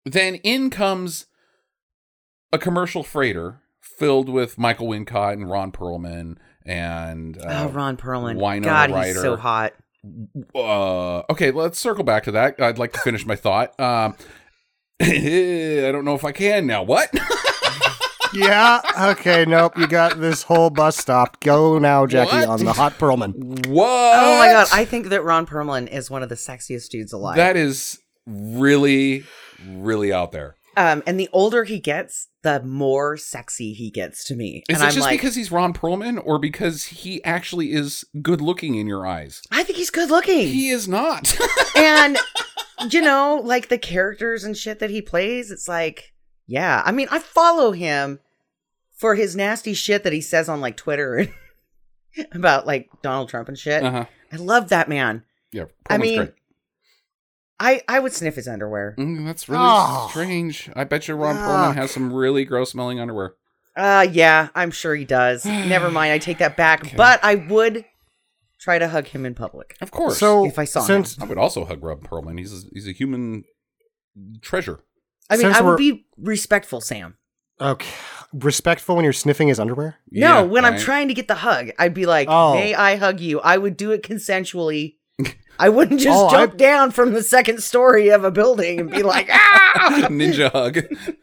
[0.05, 1.27] then in comes
[2.53, 8.37] a commercial freighter filled with Michael Wincott and Ron Perlman and uh, oh, Ron Perlman.
[8.37, 9.07] Winona God, Ryder.
[9.13, 9.73] he's so hot.
[10.55, 12.61] uh, okay, let's circle back to that.
[12.61, 13.79] I'd like to finish my thought.
[13.81, 14.15] Um,
[15.03, 16.83] I don't know if I can now.
[16.83, 17.11] What?
[18.33, 18.81] Yeah.
[19.11, 19.45] Okay.
[19.45, 19.77] Nope.
[19.77, 21.41] You got this whole bus stop.
[21.41, 22.49] Go now, Jackie, What?
[22.49, 23.67] on the hot Perlman.
[23.67, 24.19] what?
[24.23, 27.35] Oh my god, I think that Ron Perlman is one of the sexiest dudes alive.
[27.35, 29.25] that is really,
[29.67, 30.55] really out there.
[30.81, 34.65] Um, and the older he gets, the more sexy he gets to me.
[34.67, 38.03] Is and it I'm just like, because he's Ron Perlman, or because he actually is
[38.23, 39.43] good looking in your eyes?
[39.51, 40.49] I think he's good looking.
[40.49, 41.37] He is not.
[41.77, 42.17] and
[42.91, 46.15] you know, like the characters and shit that he plays, it's like,
[46.47, 46.83] yeah.
[46.83, 48.21] I mean, I follow him
[48.97, 51.27] for his nasty shit that he says on like Twitter
[52.33, 53.83] about like Donald Trump and shit.
[53.83, 54.07] uh-huh.
[54.33, 55.25] I love that man.
[55.53, 56.35] Yeah, I Perlman's mean, great.
[57.61, 58.95] I I would sniff his underwear.
[58.99, 60.09] Mm, that's really Oh.
[60.11, 60.71] strange.
[60.75, 61.47] I bet you Ron Yuck.
[61.47, 63.35] Perlman has some really gross smelling underwear.
[63.77, 65.45] Uh yeah, I'm sure he does.
[65.47, 66.97] Never mind, I take that back.
[66.97, 67.85] But I would
[68.59, 69.77] try to hug him in public.
[69.81, 70.19] Of course.
[70.19, 72.39] So If I saw since I would also hug Rob Perlman.
[72.39, 73.45] He's a, he's a human
[74.43, 74.81] treasure.
[75.29, 77.17] I mean, Since I would be respectful, Sam.
[77.61, 77.89] okay,
[78.33, 79.97] respectful when you're sniffing his underwear.
[80.11, 82.55] No, Yeah, when I'm trying to get the hug, I'd be like, Oh.
[82.55, 84.97] "May I hug you?" I would do it consensually.
[85.61, 88.91] I wouldn't just Oh, jump I- down from the second story of a building and
[88.91, 90.81] be like, "Ah!" ninja hug.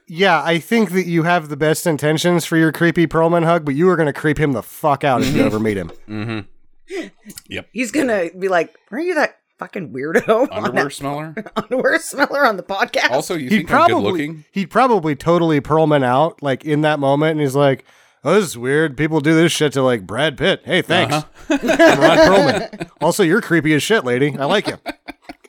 [0.07, 3.75] Yeah, I think that you have the best intentions for your creepy Perlman hug, but
[3.75, 5.91] you are going to creep him the fuck out if you ever meet him.
[6.07, 7.01] Mm-hmm.
[7.49, 7.67] Yep.
[7.73, 11.35] He's gonna be like, "Are you that fucking weirdo on Underwear that smeller.
[11.55, 14.45] underwear smeller on the podcast?" Also, you He'd think I'm good probably looking?
[14.51, 17.83] he'd probably totally Perlman out like in that moment, and he's like,
[18.27, 18.97] "Oh, this is weird.
[18.97, 20.61] People do this shit to like Brad Pitt.
[20.65, 21.25] Hey, thanks, Uh-huh.
[21.49, 22.89] I'm Ron Perlman.
[23.01, 24.35] Also, you're creepy as shit, lady.
[24.37, 24.77] I like you.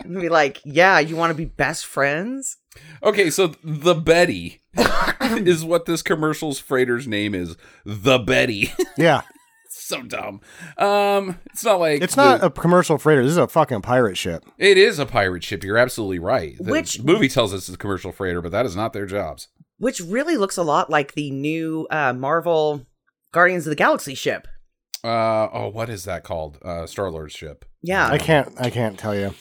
[0.04, 2.56] and be like, "Yeah, you want to be best friends?"
[3.02, 4.60] Okay, so the Betty
[5.20, 7.56] is what this commercial's freighter's name is.
[7.84, 8.72] The Betty.
[8.96, 9.22] Yeah,
[9.68, 10.40] so dumb.
[10.76, 13.22] Um, it's not like it's not the- a commercial freighter.
[13.22, 14.44] This is a fucking pirate ship.
[14.58, 15.62] it is a pirate ship.
[15.64, 16.56] You're absolutely right.
[16.58, 19.48] The Which- movie tells us it's a commercial freighter, but that is not their jobs.
[19.78, 22.86] Which really looks a lot like the new uh, Marvel
[23.32, 24.46] Guardians of the Galaxy ship.
[25.04, 26.58] Uh oh, what is that called?
[26.62, 27.64] Uh, Star Lord's ship.
[27.82, 28.52] Yeah, I can't.
[28.60, 29.34] I can't tell you.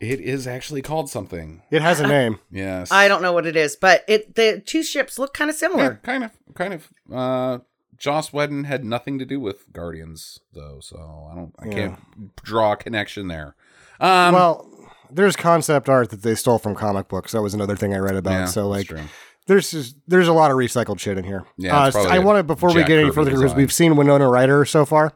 [0.00, 1.62] It is actually called something.
[1.70, 2.38] It has a name.
[2.50, 5.56] Yes, I don't know what it is, but it the two ships look kind of
[5.56, 6.00] Yeah, similar.
[6.02, 6.88] kind of, kind of.
[7.12, 7.58] Uh,
[7.96, 11.72] Joss Whedon had nothing to do with Guardians, though, so I don't, I Yeah.
[11.74, 13.56] can't draw a connection there.
[13.98, 14.70] Um, well,
[15.10, 17.32] there's concept art that they stole from comic books.
[17.32, 18.30] That was another thing I read about.
[18.32, 19.08] yeah, so that's like, true.
[19.48, 21.44] There's just, there's a lot of recycled shit in here.
[21.56, 24.64] Yeah, Uh, I want to before we get any further because we've seen Winona Ryder
[24.64, 25.12] so far,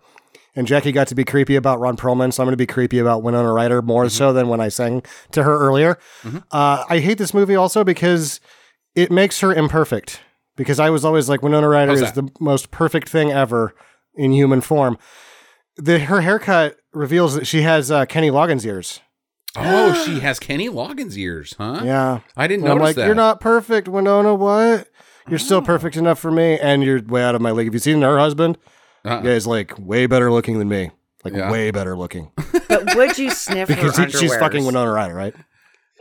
[0.57, 2.99] and Jackie got to be creepy about Ron Perlman, so I'm going to be creepy
[2.99, 4.11] about Winona Ryder more Mm-hmm.
[4.11, 5.97] so than when I sang to her earlier.
[6.51, 8.41] Uh, I hate this movie also because
[8.97, 10.21] it makes her imperfect.
[10.55, 12.27] Because I was always like Winona Ryder How's is that?
[12.27, 13.75] the most perfect thing ever
[14.15, 14.99] in human form.
[15.79, 19.01] the her haircut reveals that she has uh, Kenny Loggins ears.
[19.57, 21.81] Oh, she has Kenny Loggins ears, huh?
[21.85, 23.07] Yeah, I didn't And I'm like, that.
[23.07, 24.35] you're not perfect, Winona.
[24.35, 24.89] What?
[25.29, 25.63] You're still Oh.
[25.63, 27.67] perfect enough for me, and you're way out of my league.
[27.67, 28.59] Have you seen her husband?
[29.05, 29.23] Uh-uh.
[29.25, 30.91] Yeah, he's like way better looking than me.
[31.25, 31.51] Like Yeah.
[31.53, 32.33] way better looking
[32.69, 35.35] But would you sniff because her she's fucking Winona Ryder, right?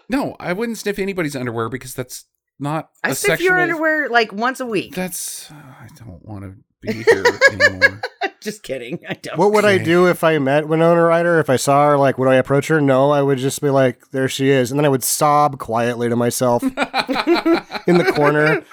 [0.10, 2.26] No, I wouldn't sniff anybody's underwear because that's
[2.60, 3.46] not I a sniff sexual.
[3.50, 4.96] your underwear like once a week.
[4.96, 8.02] That's uh, I don't want to be here anymore.
[8.42, 9.00] Just kidding.
[9.08, 9.38] I don't.
[9.38, 11.40] What would I do if I met Winona Ryder?
[11.40, 12.82] If I saw her, like, would I approach her?
[12.82, 14.72] No, I would just be like, there she is.
[14.72, 18.64] And then I would sob quietly to myself in the corner.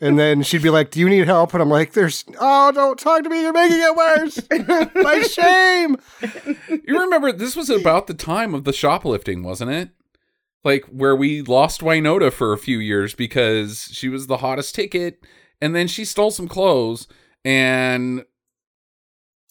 [0.00, 1.52] And then she'd be like, do you need help?
[1.52, 3.42] And I'm like, there's, oh, don't talk to me.
[3.42, 4.40] You're making it worse.
[4.94, 5.98] My shame.
[6.70, 9.90] You remember this was about the time of the shoplifting, wasn't it?
[10.64, 15.22] Like where we lost Winona for a few years because she was the hottest ticket,
[15.60, 17.06] and then she stole some clothes,
[17.44, 18.24] and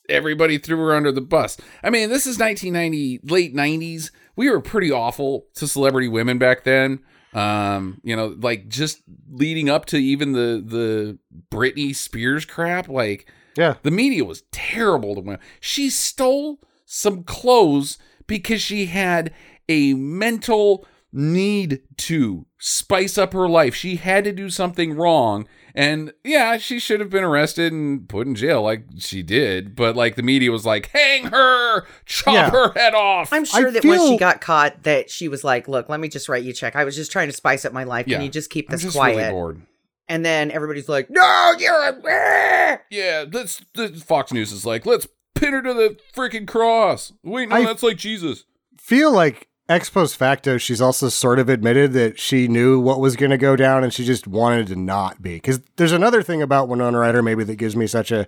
[0.09, 1.57] everybody threw her under the bus.
[1.83, 4.11] I mean, this is 1990, late 90s.
[4.35, 6.99] We were pretty awful to celebrity women back then.
[7.33, 11.19] Um, you know, like just leading up to even the the
[11.51, 13.75] Britney Spears crap, like Yeah.
[13.83, 15.39] the media was terrible to women.
[15.59, 17.97] She stole some clothes
[18.27, 19.33] because she had
[19.67, 23.75] a mental need to spice up her life.
[23.75, 25.47] She had to do something wrong.
[25.77, 29.75] And yeah, she should have been arrested and put in jail like she did.
[29.75, 32.49] But like the media was like, hang her, chop Yeah.
[32.49, 33.31] her head off.
[33.31, 36.07] I'm sure I that when she got caught, that she was like, "Look, let me
[36.09, 36.75] just write you a check.
[36.75, 38.07] I was just trying to spice up my life.
[38.07, 38.17] Yeah.
[38.17, 39.61] Can you just keep I'm this just quiet?" really bored.
[40.09, 45.07] and then everybody's like, "No, you're a." Yeah, that's the Fox News is like, let's
[45.35, 47.13] pin her to the freaking cross.
[47.23, 48.45] Wait, no, I- that's like Jesus.
[48.79, 53.15] Feel like ex post facto, she's also sort of admitted that she knew what was
[53.15, 55.35] going to go down and she just wanted to not be.
[55.35, 58.27] Because there's another thing about Winona Ryder, maybe that gives me such a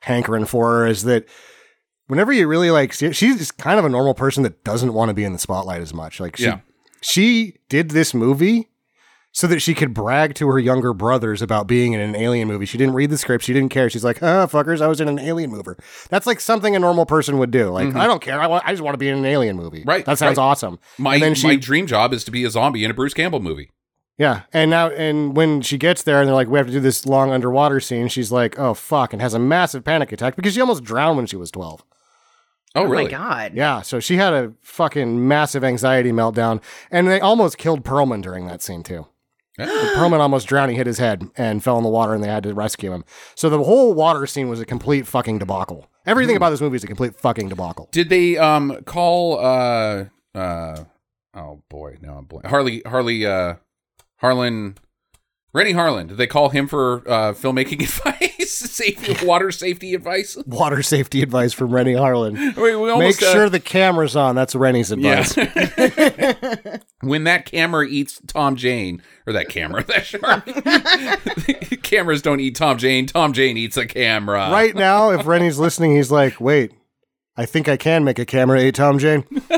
[0.00, 1.26] hankering for her, is that
[2.06, 5.24] whenever you really like, she's kind of a normal person that doesn't want to be
[5.24, 6.20] in the spotlight as much.
[6.20, 6.60] Like, she, Yeah.
[7.00, 8.68] she did this movie
[9.32, 12.64] so that she could brag to her younger brothers about being in an alien movie.
[12.66, 13.44] She didn't read the script.
[13.44, 13.88] She didn't care.
[13.90, 15.72] She's like, "Ah, fuckers, I was in an alien movie."
[16.10, 17.68] That's like something a normal person would do.
[17.70, 18.40] Like, I don't care.
[18.40, 19.80] I, want, I just want to be in an alien movie.
[19.80, 19.88] Mm-hmm.
[19.88, 20.42] Right, That sounds right.
[20.44, 20.78] awesome.
[20.98, 23.14] My And then she- my dream job is to be a zombie in a Bruce
[23.14, 23.70] Campbell movie.
[24.16, 26.80] Yeah, and now and when she gets there and they're like, "We have to do
[26.80, 30.54] this long underwater scene," she's like, "Oh fuck!" and has a massive panic attack because
[30.54, 31.84] she almost drowned when she was twelve.
[32.74, 33.04] Oh, Oh really?
[33.04, 33.52] my god!
[33.54, 36.60] Yeah, so she had a fucking massive anxiety meltdown,
[36.90, 39.06] and they almost killed Perlman during that scene too.
[39.58, 40.70] Perlman almost drowned.
[40.70, 43.04] He hit his head and fell in the water, and they had to rescue him.
[43.34, 45.88] So the whole water scene was a complete fucking debacle.
[46.06, 47.88] Everything about this movie is a complete fucking debacle.
[47.92, 50.84] Did they um call uh uh
[51.34, 52.46] oh boy no I'm blank.
[52.46, 53.54] Harley Harley uh
[54.22, 54.76] Harlin
[55.54, 60.82] Renny Harlin did they call him for uh filmmaking advice safety water safety advice Water
[60.82, 62.34] safety advice from Renny Harlin.
[62.56, 64.34] Wait, we Make almost, uh, sure the camera's on.
[64.34, 66.80] That's Renny's yeah advice.
[67.00, 70.44] when that camera eats Tom Jane or that camera that shark
[71.82, 75.96] cameras don't eat Tom Jane Tom Jane eats a camera right now, if Renny's listening,
[75.96, 76.72] he's like, wait,
[77.38, 79.24] I think I can make a camera eight Tom Jane.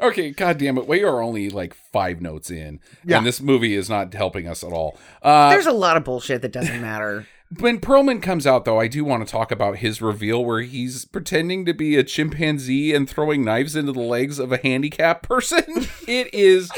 [0.00, 0.88] okay, god damn it.
[0.88, 2.80] We are only like five notes in.
[3.04, 3.18] Yeah.
[3.18, 4.98] And this movie is not helping us at all.
[5.22, 7.26] Uh There's a lot of bullshit that doesn't matter.
[7.60, 11.04] when Perlman comes out though, I do want to talk about his reveal where he's
[11.04, 15.64] pretending to be a chimpanzee and throwing knives into the legs of a handicapped person.
[16.08, 16.72] it is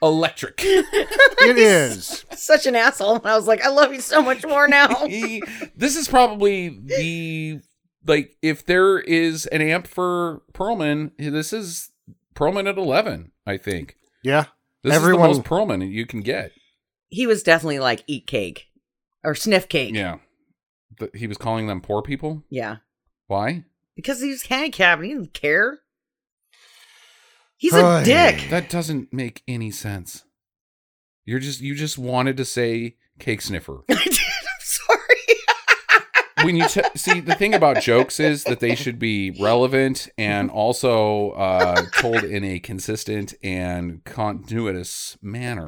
[0.00, 0.60] electric.
[0.62, 2.24] It is.
[2.36, 3.16] Such an asshole.
[3.16, 5.06] And I was like, I love you so much more now.
[5.08, 5.42] He-
[5.74, 7.60] this is probably the
[8.06, 11.90] like if there is an amp for Perlman, this is
[12.34, 13.96] Perlman at 11, I think.
[14.22, 14.46] Yeah.
[14.82, 16.52] This Everyone- is the most Perlman you can get.
[17.08, 18.66] he was definitely like, eat cake
[19.24, 19.94] or sniff cake.
[19.94, 20.18] Yeah.
[20.98, 22.44] Th- he was calling them poor people.
[22.50, 22.76] Yeah.
[23.26, 23.64] Why?
[23.94, 25.02] Because he was handicapped.
[25.02, 25.80] He didn't care.
[27.56, 28.48] He's a dick.
[28.50, 30.24] That doesn't make any sense.
[31.24, 33.82] You're just you just wanted to say cake sniffer.
[33.90, 34.06] I did.
[34.12, 35.36] I'm sorry.
[36.42, 40.50] When you t- see the thing about jokes is that they should be relevant and
[40.50, 45.66] also uh, told in a consistent and continuous manner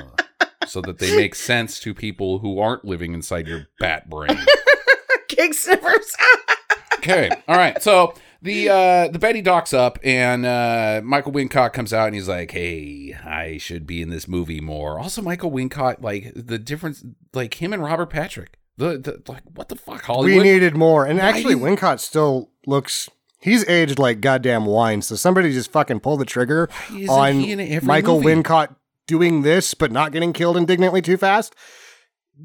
[0.66, 4.38] so that they make sense to people who aren't living inside your bat brain
[5.28, 6.14] cake sniffers.
[6.98, 8.12] okay all right so
[8.42, 12.50] the uh the betty docks up and uh michael wincott comes out and he's like
[12.50, 17.54] hey i should be in this movie more also michael wincott like the difference like
[17.62, 21.04] him and robert patrick the, the like what the fuck hollywood We needed more.
[21.04, 23.10] And Why actually, didn't- Wincott still looks.
[23.40, 25.02] He's aged like goddamn wine.
[25.02, 26.68] So somebody just fucking pull the trigger
[27.08, 28.42] on he in every Michael movie?
[28.42, 28.74] Wincott
[29.06, 31.54] doing this, but not getting killed indignantly too fast.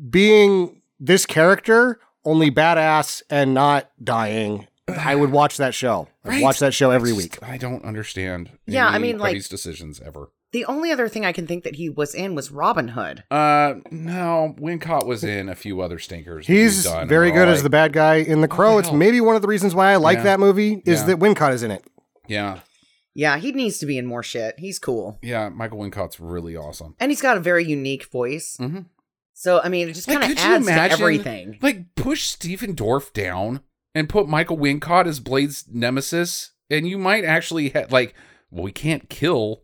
[0.09, 6.09] Being this character, only badass and not dying I would watch that show.
[6.25, 6.43] I'd Right.
[6.43, 7.37] watch that show every I week.
[7.41, 8.49] I don't understand.
[8.67, 10.29] Yeah, I mean, like- anybody's decisions ever.
[10.53, 13.23] The only other thing I can think that he was in was Robin Hood.
[13.29, 16.47] Uh, no, Wincott was in a few other stinkers.
[16.47, 18.73] He's done, very good as like, the bad guy in The Crow.
[18.73, 18.97] the It's hell?
[18.97, 20.23] maybe one of the reasons why I like Yeah.
[20.23, 21.05] that movie is Yeah.
[21.07, 21.83] that Wincott is in it.
[22.27, 22.59] Yeah,
[23.15, 24.55] Yeah, he needs to be in more shit.
[24.59, 25.19] He's cool.
[25.21, 25.49] yeah.
[25.49, 26.95] Michael Wincott's really awesome.
[26.99, 28.55] And he's got a very unique voice.
[28.59, 28.85] Mhm.
[29.33, 31.57] So, I mean, it just Like, kind of could you adds to everything.
[31.61, 33.61] Like, push Stephen Dorff down
[33.95, 38.13] and put Michael Wincott as Blade's nemesis, and you might actually ha- like.
[38.51, 39.62] Well, we can't kill.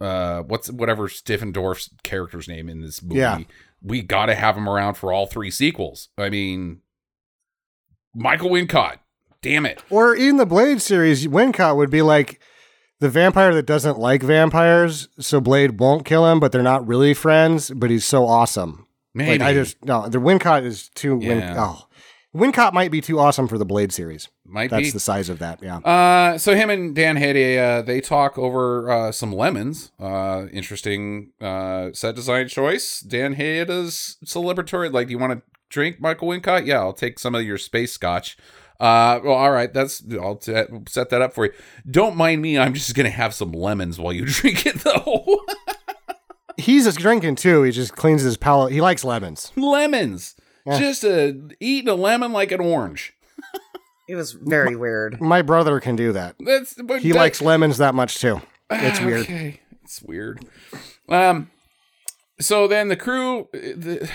[0.00, 3.20] Uh, what's whatever Stephen Dorff's character's name in this movie?
[3.20, 3.40] Yeah.
[3.82, 6.08] We got to have him around for all three sequels.
[6.18, 6.80] I mean,
[8.14, 8.96] Michael Wincott.
[9.40, 9.82] Damn it.
[9.88, 12.40] Or in the Blade series, Wincott would be like
[13.00, 17.14] the vampire that doesn't like vampires, so Blade won't kill him, but they're not really
[17.14, 18.86] friends, but he's so awesome.
[19.14, 21.84] Maybe Like I just no, the Wincott is too Win- oh.
[22.34, 24.28] Wincott might be too awesome for the Blade series.
[24.48, 24.90] Might That's be.
[24.90, 25.78] the size of that, yeah.
[25.78, 29.92] Uh, so him and Dan Hedaya, uh, they talk over uh, some lemons.
[30.00, 33.00] Uh, interesting uh, set design choice.
[33.00, 34.92] Dan Hedaya's celebratory.
[34.92, 36.66] Like, do you want to drink Michael Wincott?
[36.66, 38.36] Yeah, I'll take some of your space scotch.
[38.80, 40.54] Uh, well, all right, that's I'll t-
[40.88, 41.52] set that up for you.
[41.90, 42.56] Don't mind me.
[42.58, 45.44] I'm just gonna have some lemons while you drink it, though.
[46.56, 47.62] He's just drinking too.
[47.62, 48.72] He just cleans his palate.
[48.72, 49.52] He likes lemons.
[49.56, 50.34] lemons.
[50.66, 50.78] Yeah.
[50.78, 53.14] Just uh, eating a lemon like an orange.
[54.08, 55.20] It was very weird.
[55.20, 56.36] My brother can do that.
[56.40, 58.40] That's but He that- likes lemons that much too.
[58.70, 59.20] It's weird.
[59.22, 60.44] Okay, it's weird.
[61.08, 61.50] Um,
[62.40, 64.10] so then the crew, the,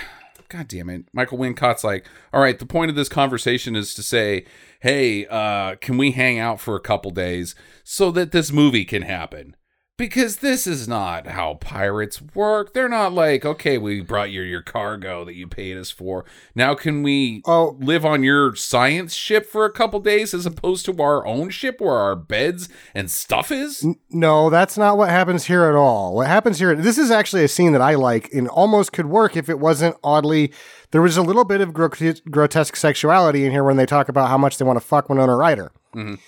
[0.48, 2.58] God damn it, Michael Wincott's like, all right.
[2.58, 4.44] The point of this conversation is to say,
[4.80, 9.02] hey, uh, can we hang out for a couple days so that this movie can
[9.02, 9.56] happen?
[9.96, 12.74] Because this is not how pirates work.
[12.74, 16.24] They're not like, okay, we brought you your cargo that you paid us for.
[16.52, 20.84] Now can we Oh, live on your science ship for a couple days as opposed
[20.86, 23.86] to our own ship where our beds and stuff is?
[24.10, 26.16] No, that's not what happens here at all.
[26.16, 29.36] What happens here, this is actually a scene that I like and almost could work
[29.36, 30.52] if it wasn't oddly.
[30.90, 34.28] There was a little bit of grot- grotesque sexuality in here when they talk about
[34.28, 35.70] how much they want to fuck Winona Ryder.
[35.94, 36.18] Mhm.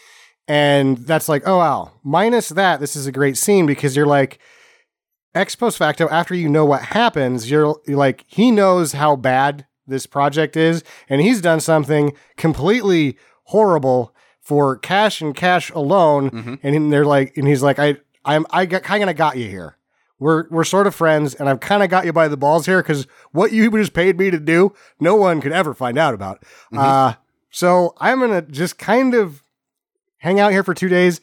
[0.49, 1.93] And that's like, oh, wow.
[2.05, 4.39] Minus that, this is a great scene because you're like,
[5.35, 9.67] ex post facto, after you know what happens, you're, you're like, he knows how bad
[9.87, 16.31] this project is, and he's done something completely horrible for cash and cash alone.
[16.31, 16.61] Mhm.
[16.63, 19.77] And they're like, and he's like, I, I'm, I got, kind of got you here.
[20.19, 22.83] We're, we're sort of friends, and I've kind of got you by the balls here
[22.83, 26.43] because what you just paid me to do, no one could ever find out about.
[26.73, 27.15] Uh,
[27.51, 29.43] so I'm gonna just kind of
[30.19, 31.21] hang out here for two days,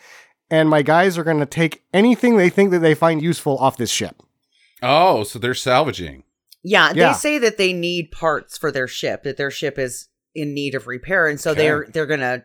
[0.49, 3.89] and my guys are gonna take anything they think that they find useful off this
[3.91, 4.21] ship.
[4.81, 6.23] Oh, so they're salvaging.
[6.63, 7.09] Yeah, Yeah.
[7.09, 10.75] they say that they need parts for their ship, that their ship is in need
[10.75, 11.61] of repair, and so Okay.
[11.61, 12.43] they're they're gonna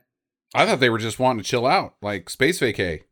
[0.55, 3.03] I thought they were just wanting to chill out, like space vacay.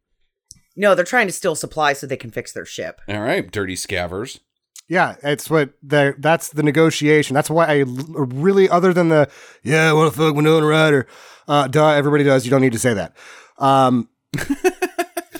[0.77, 3.01] no, they're trying to steal supplies so they can fix their ship.
[3.09, 4.41] All right, dirty scavers.
[4.89, 7.35] Yeah, it's what the that's the negotiation.
[7.35, 9.29] That's why I really, other than the
[9.63, 11.07] yeah, I want to fuck Winona Ryder.
[11.49, 12.45] Uh, duh, everybody does.
[12.45, 13.17] You don't need to say that.
[13.59, 14.09] Um,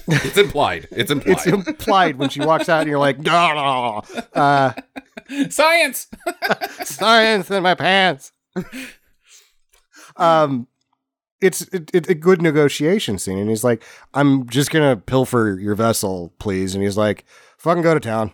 [0.09, 0.87] It's implied.
[0.93, 1.33] It's implied.
[1.37, 4.01] it's implied when she walks out, and you're like, "Duh,
[4.35, 4.73] uh,
[5.51, 6.07] Science.
[6.85, 8.31] science in my pants.
[10.17, 10.69] um,
[11.41, 13.83] it's it, it, a good negotiation scene, and he's like,
[14.15, 17.25] "I'm just gonna pilfer your vessel, please," and he's like,
[17.59, 18.33] "Fucking go to town."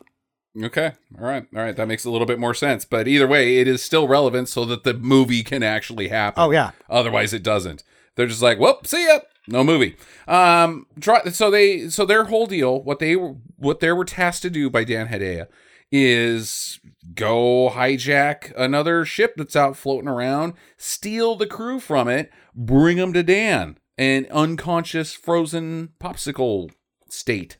[0.60, 0.92] Okay.
[1.18, 1.46] All right.
[1.54, 1.74] All right.
[1.76, 2.84] That makes a little bit more sense.
[2.84, 6.42] But either way, it is still relevant so that the movie can actually happen.
[6.42, 7.84] Oh yeah, Otherwise, it doesn't.
[8.16, 9.20] They're just like, well, see ya.
[9.48, 9.96] No movie.
[10.28, 14.42] Um, try, so they, so their whole deal, what they were, what they were tasked
[14.42, 15.46] to do by Dan Hedaya
[15.90, 16.78] is
[17.14, 23.12] go hijack another ship that's out floating around, steal the crew from it, bring them
[23.12, 26.70] to Dan, an unconscious, frozen popsicle
[27.08, 27.58] state.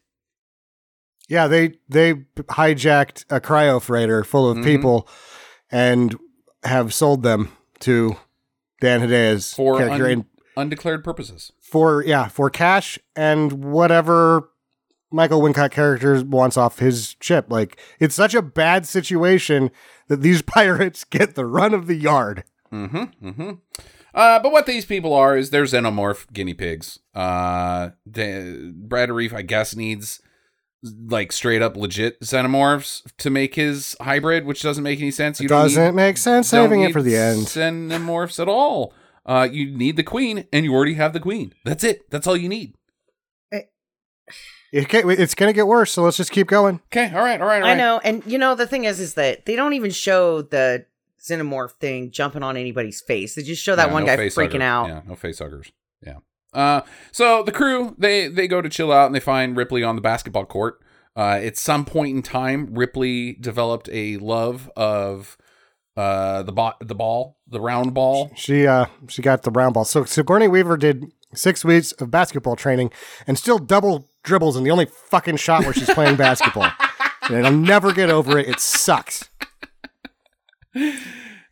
[1.29, 1.47] Yeah.
[1.49, 4.65] They they hijacked a cryo freighter full of Mhm.
[4.65, 5.09] people,
[5.71, 6.17] and
[6.65, 7.49] have sold them
[7.81, 8.17] to
[8.81, 11.53] Dan Hedaya's For character, un- Undeclared purposes.
[11.61, 14.51] for yeah for cash and whatever
[15.11, 17.47] Michael Wincott character wants off his ship.
[17.49, 19.71] Like it's such a bad situation
[20.09, 22.45] that these pirates get the run of the yard.
[22.73, 23.29] Mm-hmm.
[23.29, 23.51] Mm-hmm.
[24.15, 26.99] Uh, but what these people are is they're xenomorph guinea pigs.
[27.15, 30.21] Uh, the, Brad Dourif, I guess, needs
[30.83, 35.41] like straight up legit xenomorphs to make his hybrid, which doesn't make any sense.
[35.41, 37.43] You don't Doesn't need, make sense don't saving it for the end.
[37.47, 38.93] Xenomorphs at all.
[39.25, 41.55] Uh, you need the queen, and you already have the queen.
[41.65, 42.11] That's it.
[42.11, 42.75] That's all you need.
[44.73, 46.81] It can't, it's going to get worse, so let's just keep going.
[46.87, 47.15] Okay.
[47.15, 47.39] All right.
[47.41, 47.57] All right.
[47.63, 47.73] All right.
[47.73, 50.87] I know, and you know the thing is, is that they don't even show the
[51.23, 53.35] xenomorph thing jumping on anybody's face.
[53.35, 54.63] They just show that Yeah, one no guy freaking hugger.
[54.63, 54.89] out.
[54.89, 55.03] Yeah.
[55.07, 55.71] No face huggers.
[56.53, 56.83] Uh,
[57.13, 60.03] so the crew they they go to chill out and they find Ripley on the
[60.03, 60.81] basketball court.
[61.17, 65.37] Uh, at some point in time, Ripley developed a love of
[65.97, 68.31] uh the bo- the ball, the round ball.
[68.35, 69.85] She uh she got the round ball.
[69.85, 72.91] So Sigourney Weaver did six weeks of basketball training
[73.27, 76.71] and still double dribbles in the only fucking shot where she's playing basketball.
[77.31, 78.49] And I'll never get over it.
[78.49, 79.29] It sucks.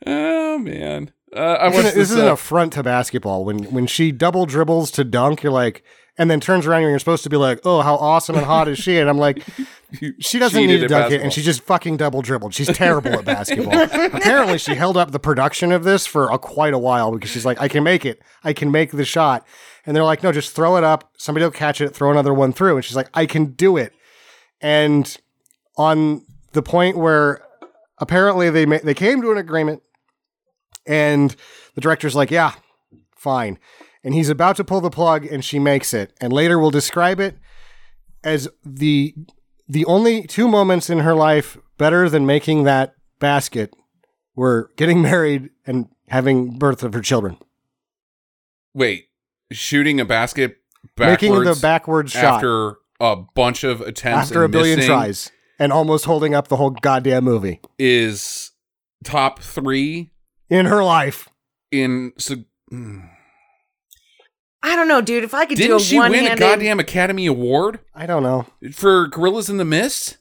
[0.07, 2.18] Oh man, uh, I This, watched is this.
[2.18, 3.45] an uh, affront to basketball.
[3.45, 5.83] When when she double dribbles to dunk, you're like,
[6.18, 8.68] and then turns around and you're supposed to be like, oh, how awesome and hot
[8.68, 8.99] is she?
[8.99, 9.43] And I'm like,
[10.20, 12.53] she doesn't need to dunk it, and she just fucking double dribbled.
[12.55, 13.72] She's terrible at basketball.
[13.83, 17.47] Apparently, she held up the production of this for a, quite a while because she's
[17.47, 18.20] like, I can make it.
[18.45, 19.47] I can make the shot.
[19.87, 21.11] And they're like, no, just throw it up.
[21.16, 21.95] Somebody will catch it.
[21.95, 22.76] Throw another one through.
[22.76, 23.95] And she's like, I can do it.
[24.61, 25.16] And
[25.78, 26.22] on
[26.53, 27.41] the point where
[27.99, 29.83] apparently they ma- they came to an agreement,
[30.87, 31.35] and
[31.74, 32.55] the director's like, yeah,
[33.16, 33.59] fine.
[34.03, 36.12] And he's about to pull the plug, and she makes it.
[36.20, 37.37] And later we'll describe it
[38.24, 39.14] as the
[39.68, 43.72] the only two moments in her life better than making that basket
[44.35, 47.37] were getting married and having birth of her children.
[48.74, 49.07] wait,
[49.53, 50.57] shooting a basket
[50.97, 55.72] backwards making the backwards shot after a bunch of attempts after a billion tries and
[55.72, 58.53] almost holding up the whole goddamn movie is
[59.05, 60.11] top three
[60.51, 61.28] in her life.
[61.70, 62.12] in.
[62.18, 62.36] So,
[62.72, 63.09] mm.
[64.62, 65.24] I don't know, dude.
[65.24, 68.22] If I could do didn't a she win a one-handed, goddamn Academy Award I don't
[68.22, 68.46] know.
[68.72, 70.18] for Gorillas in the Mist?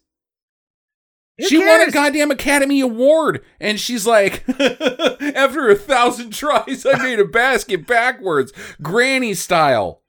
[1.39, 1.93] Who she won a cares?
[1.93, 8.51] goddamn Academy Award, and she's like, after a thousand tries, I made a basket backwards,
[8.81, 10.01] granny style.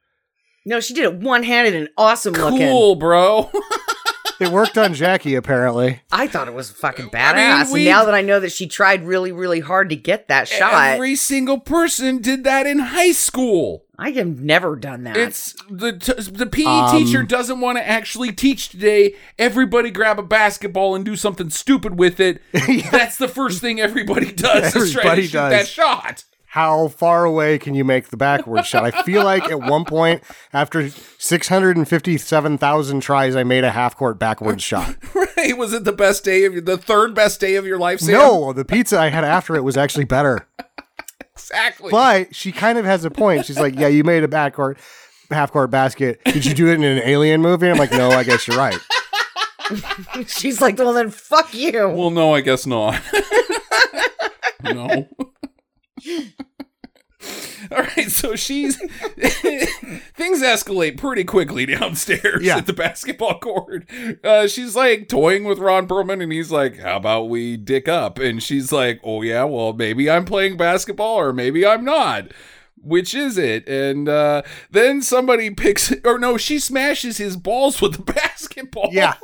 [0.67, 2.59] No, she did it one-handed and awesome looking.
[2.59, 3.51] Cool, bro.
[4.41, 6.01] It worked on Jackie apparently.
[6.11, 7.73] I thought it was fucking I mean, badass.
[7.73, 10.49] we- and now that I know that she tried really, really hard to get that
[10.49, 13.85] shot, Every single person did that in high school.
[13.99, 15.17] I have never done that.
[15.19, 19.15] It's the t- the PE Um, teacher doesn't want to actually teach today.
[19.39, 22.41] Everybody grab a basketball and do something stupid with it.
[22.91, 24.75] That's the first thing everybody does.
[24.75, 25.53] is try to Everybody shoot does.
[25.53, 26.25] that shot.
[26.51, 28.83] How far away can you make the backwards shot?
[28.83, 34.63] I feel like at one point, after 657,000 tries, I made a half court backwards
[34.63, 34.97] shot.
[35.37, 35.57] Right?
[35.57, 38.01] Was it the best day of your, the third best day of your life?
[38.01, 38.15] Sam?
[38.15, 40.47] No, the pizza I had after it was actually better.
[41.35, 41.91] exactly.
[41.91, 43.47] But she kind of has a point.
[43.47, 44.77] She's like, Yeah, you made a backcourt,
[45.31, 46.21] half court basket.
[46.25, 47.71] Did you do it in an alien movie?
[47.71, 48.79] I'm like, No, I guess you're right.
[50.27, 51.89] She's like, well, then fuck you.
[51.89, 53.01] well, no, I guess not.
[54.65, 55.09] no.
[57.71, 58.77] All right, so she's
[60.15, 62.57] things escalate pretty quickly downstairs Yeah.
[62.59, 63.87] at the basketball court.
[64.25, 68.19] Uh, she's like toying with Ron Perlman, and he's like, "How about we dick up?"
[68.19, 72.33] And she's like, "Oh yeah, well maybe I'm playing basketball, or maybe I'm not."
[72.83, 73.69] Which is it?
[73.69, 74.41] And uh,
[74.71, 78.89] then somebody picks, or no, she smashes his balls with the basketball.
[78.93, 79.15] Yeah.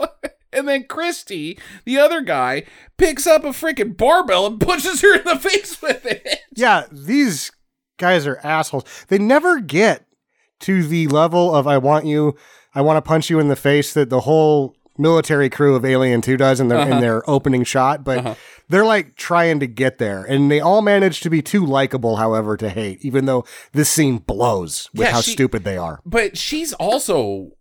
[0.56, 2.64] And then Christie, the other guy,
[2.96, 6.40] picks up a freaking barbell and punches her in the face with it.
[6.54, 7.52] Yeah, these
[7.98, 8.84] guys are assholes.
[9.08, 10.06] They never get
[10.60, 12.36] to the level of I want you,
[12.74, 16.20] I want to punch you in the face that the whole military crew of Alien
[16.20, 17.00] 2 does in their in uh-huh.
[17.00, 18.34] their opening shot, but uh-huh.
[18.68, 20.22] they're like trying to get there.
[20.24, 24.18] And they all manage to be too likable, however, to hate, even though this scene
[24.18, 26.00] blows with Yeah, how she- stupid they are.
[26.04, 27.52] But she's also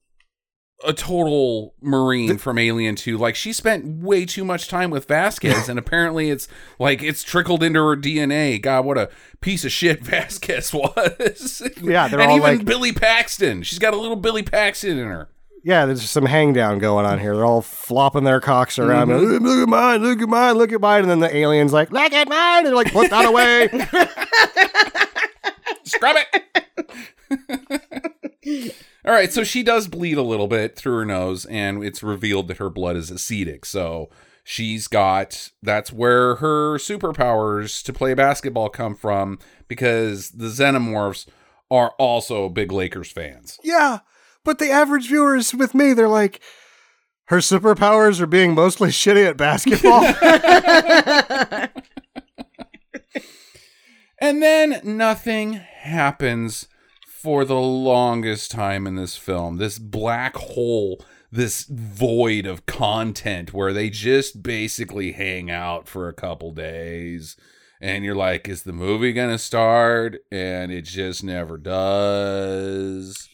[0.83, 3.17] a total marine from Alien 2.
[3.17, 6.47] Like she spent way too much time with Vasquez and apparently it's
[6.79, 8.61] like it's trickled into her DNA.
[8.61, 9.09] God, what a
[9.41, 11.61] piece of shit Vasquez was.
[11.81, 13.63] Yeah, they're and even like- Billy Paxton.
[13.63, 15.29] She's got a little Billy Paxton in her.
[15.63, 17.35] Yeah, there's some hang down going on here.
[17.35, 19.07] They're all flopping their cocks around.
[19.07, 19.25] Mm-hmm.
[19.25, 21.01] Look, look at mine, look at mine, look at mine.
[21.01, 22.57] And then the alien's like, look at mine.
[22.59, 23.69] And they're like, put that away.
[25.83, 26.17] Scrub
[28.51, 28.75] it.
[29.05, 32.47] All right, so she does bleed a little bit through her nose, and it's revealed
[32.47, 33.65] that her blood is acetic.
[33.65, 34.09] So
[34.43, 39.37] she's got that's where her superpowers to play basketball come from
[39.67, 41.27] because the xenomorphs
[41.69, 43.59] are also big Lakers fans.
[43.63, 43.99] yeah,
[44.43, 46.39] but the average viewers with me, they're like,
[47.25, 50.01] her superpowers are being mostly shitty at basketball.
[54.19, 56.67] And then nothing happens
[57.25, 59.57] for the longest time in this film.
[59.57, 66.13] This black hole, this void of content where they just basically hang out for a
[66.13, 67.35] couple days.
[67.81, 70.17] And you're like, is the movie going to start?
[70.31, 73.27] And it just never does.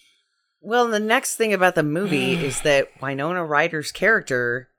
[0.62, 4.70] Well, the next thing about the movie is that Winona Ryder's character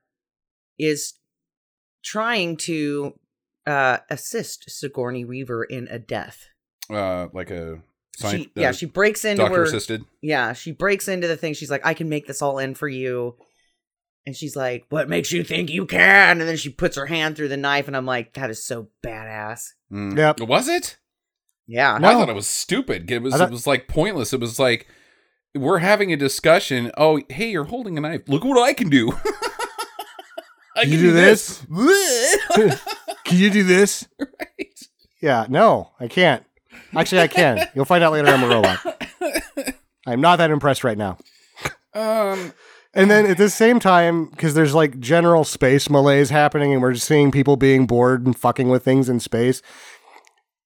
[0.78, 1.18] is
[2.02, 3.12] trying to
[3.66, 6.46] uh, assist Sigourney Weaver in a death.
[6.88, 7.82] Uh, like a
[8.18, 9.62] Sci- she, yeah, uh, she breaks into doctor her.
[9.64, 10.04] assisted.
[10.20, 11.54] Yeah, she breaks into the thing.
[11.54, 13.36] She's like, I can make this all in for you.
[14.26, 16.40] And she's like, What makes you think you can?
[16.40, 18.88] And then she puts her hand through the knife, and I'm like, That is so
[19.04, 19.70] badass.
[19.92, 20.16] Mm.
[20.16, 20.40] Yep.
[20.48, 20.98] Was it?
[21.66, 21.98] Yeah.
[21.98, 22.08] No.
[22.08, 23.10] I thought it was stupid.
[23.10, 24.32] It was thought- it was like pointless.
[24.32, 24.86] It was like
[25.54, 26.90] we're having a discussion.
[26.96, 28.22] Oh, hey, you're holding a knife.
[28.28, 29.12] Look what I can do.
[30.76, 31.62] I You do this?
[31.68, 32.36] Right.
[33.24, 34.06] Can you do this?
[35.20, 36.44] Yeah, no, I can't.
[36.94, 37.66] Actually, I can.
[37.74, 38.78] You'll find out later I'm a robot.
[40.06, 41.18] I'm not that impressed right now.
[41.94, 42.52] um.
[42.94, 46.92] And then at the same time, because there's like general space malaise happening, and we're
[46.92, 49.62] just seeing people being bored and fucking with things in space.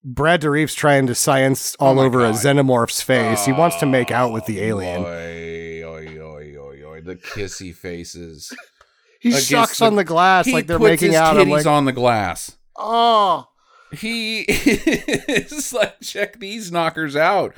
[0.03, 3.45] Brad Dourif's trying to science all Oh my over a xenomorph's face.
[3.45, 5.05] he wants to make out with the alien.
[5.05, 7.01] Oy, oy, oy, oy, oy.
[7.01, 8.53] The kissy faces.
[9.21, 11.39] He Against sucks the- on the glass like they're puts making his out.
[11.39, 12.57] I'm like, on the glass.
[12.77, 13.47] oh,
[13.99, 17.55] He is like, check these knockers out.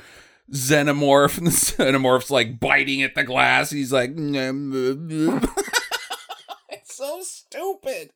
[0.51, 3.69] Xenomorph, and the xenomorph's like biting at the glass.
[3.69, 4.11] He's like,
[6.69, 8.09] it's so stupid.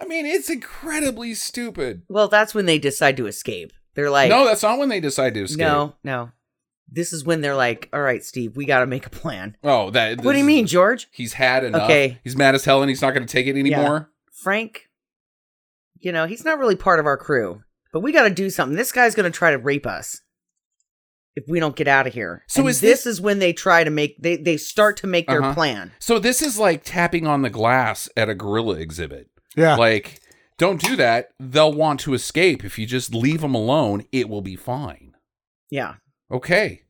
[0.00, 2.02] I mean, it's incredibly stupid.
[2.08, 3.72] Well, that's when they decide to escape.
[3.94, 5.58] They're like, no, that's not when they decide to escape.
[5.58, 6.30] no, no.
[6.90, 9.58] This is when they're like, All right, Steve, we got to make a plan.
[9.62, 10.22] Oh, that.
[10.24, 11.06] What do you mean, George?
[11.10, 11.82] He's had enough.
[11.82, 12.18] Okay.
[12.24, 14.10] He's mad as hell, and he's not going to take it anymore.
[14.32, 14.87] Frank,
[16.00, 18.76] you know, he's not really part of our crew, but we got to do something.
[18.76, 20.20] This guy's going to try to rape us
[21.36, 22.44] if we don't get out of here.
[22.48, 25.06] So And is this, this- is when they try to make they they start to
[25.06, 25.54] make their Uh-huh.
[25.54, 25.92] plan.
[25.98, 29.28] So this is like tapping on the glass at a gorilla exhibit.
[29.56, 29.76] yeah.
[29.76, 30.20] Like,
[30.58, 31.28] don't do that.
[31.38, 32.64] They'll want to escape.
[32.64, 35.12] If you just leave them alone, it will be fine.
[35.70, 35.94] Yeah.
[36.32, 36.82] Okay.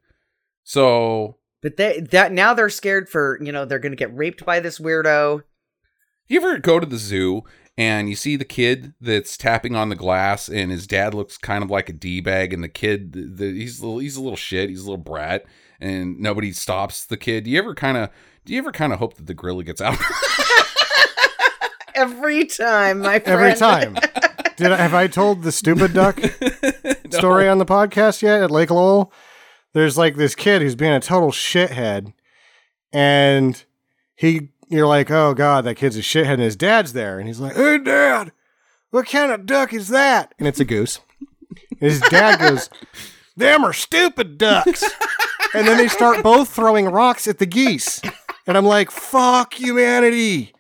[0.65, 4.45] So, But they that now they're scared for, you know, they're going to get raped
[4.45, 5.43] by this weirdo.
[6.29, 7.43] you ever go to the zoo
[7.79, 11.63] and you see the kid that's tapping on the glass and his dad looks kind
[11.63, 14.37] of like a D-bag and the kid the, the, he's a little, he's a little
[14.37, 15.47] shit, he's a little brat
[15.81, 17.45] and nobody stops the kid.
[17.45, 18.11] Do you ever kind of
[18.45, 19.97] do you ever kind of hope that the gorilla gets out?
[21.95, 23.41] Every time, my friend.
[23.41, 23.95] Every time.
[24.57, 26.19] Did I, have I told the stupid duck
[27.11, 29.13] story on the podcast yet at Lake Lowell?
[29.73, 32.13] There's like this kid who's being a total shithead,
[32.93, 33.63] and
[34.17, 37.41] he, you're like, oh god, that kid's a shithead, and his dad's there, and he's
[37.41, 38.33] like, hey dad,
[38.91, 40.35] what kind of duck is that?
[40.39, 41.01] And it's a goose.
[41.81, 42.71] And his dad goes,
[43.37, 44.85] them are stupid ducks.
[45.55, 48.01] and then they start both throwing rocks at the geese,
[48.47, 50.53] and I'm like, fuck humanity.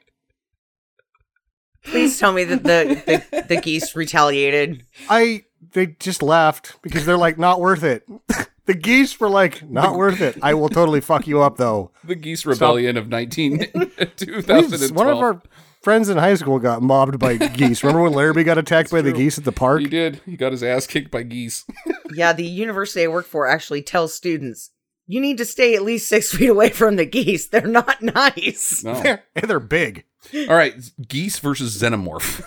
[1.84, 4.84] Please tell me that the, the, the geese retaliated.
[5.08, 8.06] I they just left because they're like not worth it.
[8.68, 10.36] the geese were like not worth it.
[10.42, 11.90] I will totally fuck you up though.
[12.04, 13.58] the geese rebellion of 19
[14.16, 14.90] 2012.
[14.94, 15.42] One of our
[15.80, 17.82] friends in high school got mobbed by geese.
[17.82, 19.80] Remember when Larrabee got attacked by the geese at the park?
[19.80, 20.20] he did.
[20.26, 21.64] He got his ass kicked by geese.
[22.12, 24.70] Yeah, the university I work for actually tells students
[25.06, 27.48] you need to stay at least six feet away from the geese.
[27.48, 28.84] They're not nice.
[28.84, 29.00] No.
[29.00, 30.04] They're, and they're big.
[30.34, 30.74] All right,
[31.08, 32.44] geese versus xenomorph.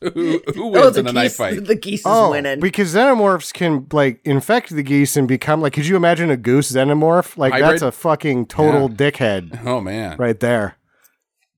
[0.00, 0.10] Who,
[0.54, 1.64] who Oh, wins the in a knife geese, fight?
[1.64, 2.60] the geese is Oh, winning.
[2.60, 5.72] because xenomorphs can like infect the geese and become like.
[5.72, 7.36] Could you imagine a goose xenomorph?
[7.36, 7.70] Like Hybrid?
[7.72, 10.76] that's a fucking total dickhead Oh man, right there.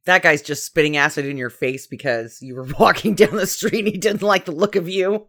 [0.07, 3.80] that guy's just spitting acid in your face because you were walking down the street
[3.84, 5.26] and he didn't like the look of you.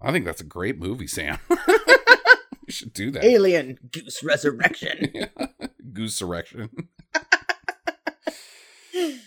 [0.00, 1.38] I think that's a great movie, Sam.
[1.48, 3.24] you should do that.
[3.24, 5.12] Alien Goose Resurrection.
[5.92, 6.70] Goose erection.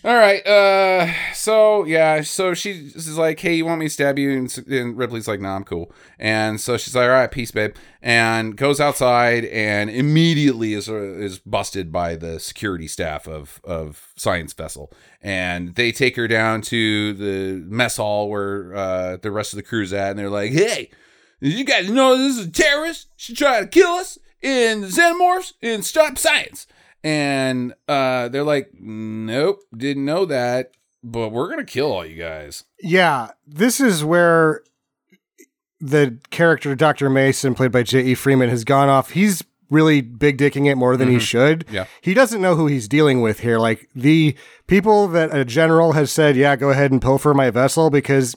[0.04, 0.46] All right.
[0.46, 1.14] Uh.
[1.34, 2.22] So yeah.
[2.22, 5.56] So she's like, "Hey, you want me to stab you?" And, and Ripley's like, "Nah,
[5.56, 10.74] I'm cool." And so she's like, "All right, peace, babe." And goes outside and immediately
[10.74, 14.92] is uh, is busted by the security staff of of Science Vessel.
[15.22, 19.64] And they take her down to the mess hall where uh, the rest of the
[19.64, 20.90] crew's at, and they're like, "Hey,
[21.40, 23.10] you guys know this is a terrorist?
[23.16, 26.66] She tried to kill us in the xenomorphs and stop science."
[27.04, 30.72] And uh, they're like, "Nope, didn't know that,
[31.04, 34.64] but we're gonna kill all you guys." Yeah, this is where
[35.80, 37.10] the character Dr.
[37.10, 38.14] Mason, played by J.E.
[38.16, 39.12] Freeman, has gone off.
[39.12, 41.66] He's really big dicking it more than he should.
[41.72, 41.86] Yeah.
[42.02, 43.58] He doesn't know who he's dealing with here.
[43.58, 44.36] Like the
[44.68, 48.36] people that a general has said, yeah, go ahead and pilfer my vessel because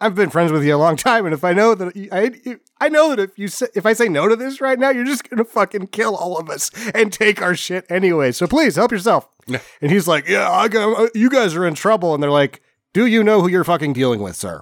[0.00, 1.24] I've been friends with you a long time.
[1.24, 4.08] And if I know that I, I know that if you say, if I say
[4.08, 7.12] no to this right now, you're just going to fucking kill all of us and
[7.12, 8.32] take our shit anyway.
[8.32, 9.28] So please help yourself.
[9.46, 12.12] And he's like, yeah, I got, uh, you guys are in trouble.
[12.12, 12.60] And they're like,
[12.92, 14.60] do you know who you're fucking dealing with, sir?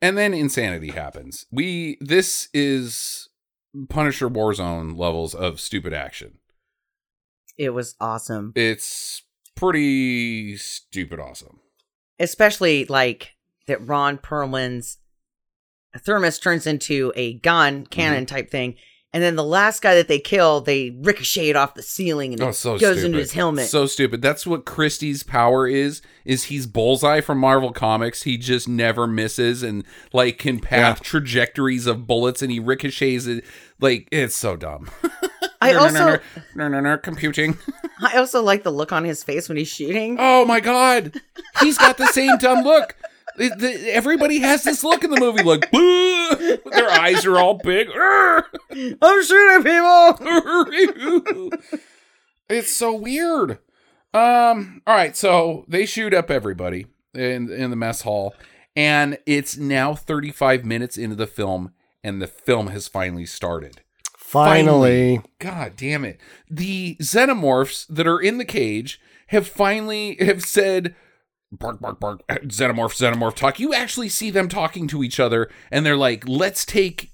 [0.00, 1.46] And then insanity happens.
[1.50, 3.28] We this is
[3.88, 6.38] Punisher Warzone levels of stupid action.
[7.56, 8.52] It was awesome.
[8.54, 9.22] It's
[9.56, 11.58] pretty stupid awesome.
[12.20, 13.34] Especially like
[13.68, 14.98] that Ron Perlman's
[15.96, 17.84] thermos turns into a gun mm-hmm.
[17.84, 18.74] cannon type thing.
[19.10, 22.42] And then the last guy that they kill, they ricochet it off the ceiling and
[22.42, 23.04] Oh, it so goes stupid.
[23.06, 23.68] into his helmet.
[23.68, 24.20] So stupid.
[24.20, 26.02] That's what Christie's power is.
[26.26, 28.24] Is he's Bullseye from Marvel Comics.
[28.24, 33.44] He just never misses and like can path trajectories of bullets, and he ricochets it.
[33.80, 34.90] Like it's so dumb.
[35.62, 36.20] I also
[36.54, 37.56] no, no, no, computing.
[38.02, 40.16] I also like the look on his face when he's shooting.
[40.20, 41.20] Oh my god,
[41.60, 42.94] he's got the same dumb look.
[43.40, 45.70] Everybody has this look in the movie, like
[46.72, 47.88] their eyes are all big.
[49.02, 51.50] I'm shooting people.
[52.48, 53.58] it's so weird.
[54.14, 54.82] Um.
[54.86, 55.16] All right.
[55.16, 58.34] So they shoot up everybody in in the mess hall,
[58.74, 61.72] and it's now 35 minutes into the film,
[62.02, 63.82] and the film has finally started.
[64.16, 65.22] Finally.
[65.38, 66.20] God damn it.
[66.50, 70.94] The xenomorphs that are in the cage have finally have said
[71.52, 73.58] bark bark bark xenomorph xenomorph talk.
[73.58, 77.12] You actually see them talking to each other and they're like, "Let's take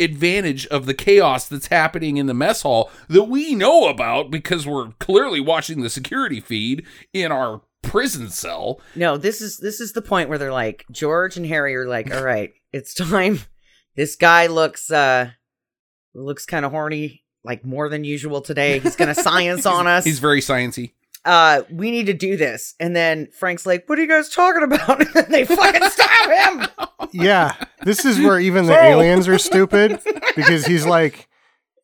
[0.00, 4.66] advantage of the chaos that's happening in the mess hall that we know about because
[4.66, 9.92] we're clearly watching the security feed in our prison cell." No, this is this is
[9.92, 13.40] the point where they're like George and Harry are like, all right, it's time.
[13.96, 15.30] This guy looks uh
[16.14, 18.78] looks kind of horny, like more than usual today.
[18.78, 20.04] He's gonna science on us.
[20.04, 20.92] He's very sciency.
[21.24, 22.74] Uh, we need to do this.
[22.80, 25.02] And then Frank's like, what are you guys talking about?
[25.16, 26.68] And they fucking stab him.
[27.14, 27.56] Yeah.
[27.82, 30.00] This is where even the aliens are stupid
[30.34, 31.28] because he's like,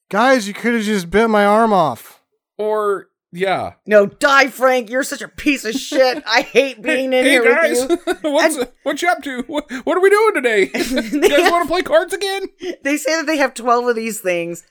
[0.09, 2.23] guys, you could have just bit my arm off.
[2.57, 3.75] Or yeah.
[3.85, 4.89] No, die, Frank.
[4.89, 6.23] You're such a piece of shit.
[6.27, 8.15] I hate being in hey here guys, with you.
[8.31, 9.43] what's what you up to?
[9.43, 10.71] What, what are we doing today?
[10.73, 12.49] you guys want to play cards again?
[12.85, 14.65] They say that they have 12 of these things.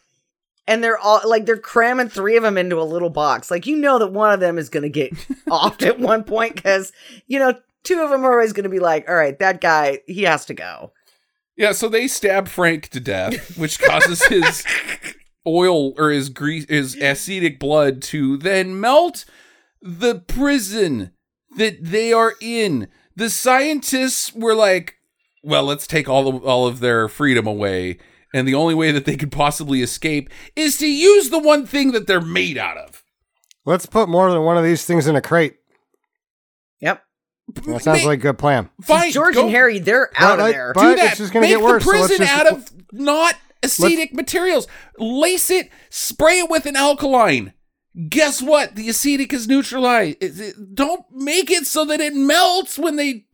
[0.68, 3.50] And they're all like they're cramming three of them into a little box.
[3.50, 5.14] Like you know that one of them is going to get
[5.48, 6.92] offed at one point because
[7.28, 7.54] you know
[7.84, 10.46] two of them are always going to be like, "All right, that guy he has
[10.46, 10.92] to go."
[11.56, 14.64] Yeah, so they stab Frank to death, which causes his
[15.48, 19.26] oil or his grease, his acetic blood to then melt
[19.82, 21.12] the prison
[21.56, 22.90] that they are in.
[23.16, 24.98] The scientists were like,
[25.42, 27.98] "Well, let's take all of, all of their freedom away."
[28.34, 31.92] And the only way that they could possibly escape is to use the one thing
[31.94, 33.04] that they're made out of.
[33.66, 35.58] Let's put more than one of these things in a crate.
[36.82, 37.02] Yep.
[37.54, 38.70] That sounds Ma- like a good plan.
[38.82, 40.72] Fine, George go- and Harry, they're But out I- of there.
[40.74, 41.18] but- do it's that.
[41.18, 44.68] just gonna Make get worse, so the let's prison just- out of not acetic materials.
[45.00, 47.54] Lace it, spray it with an alkaline.
[48.10, 48.76] Guess what?
[48.76, 50.18] The acetic is neutralized.
[50.22, 53.26] It- it- don't make it so that it melts when they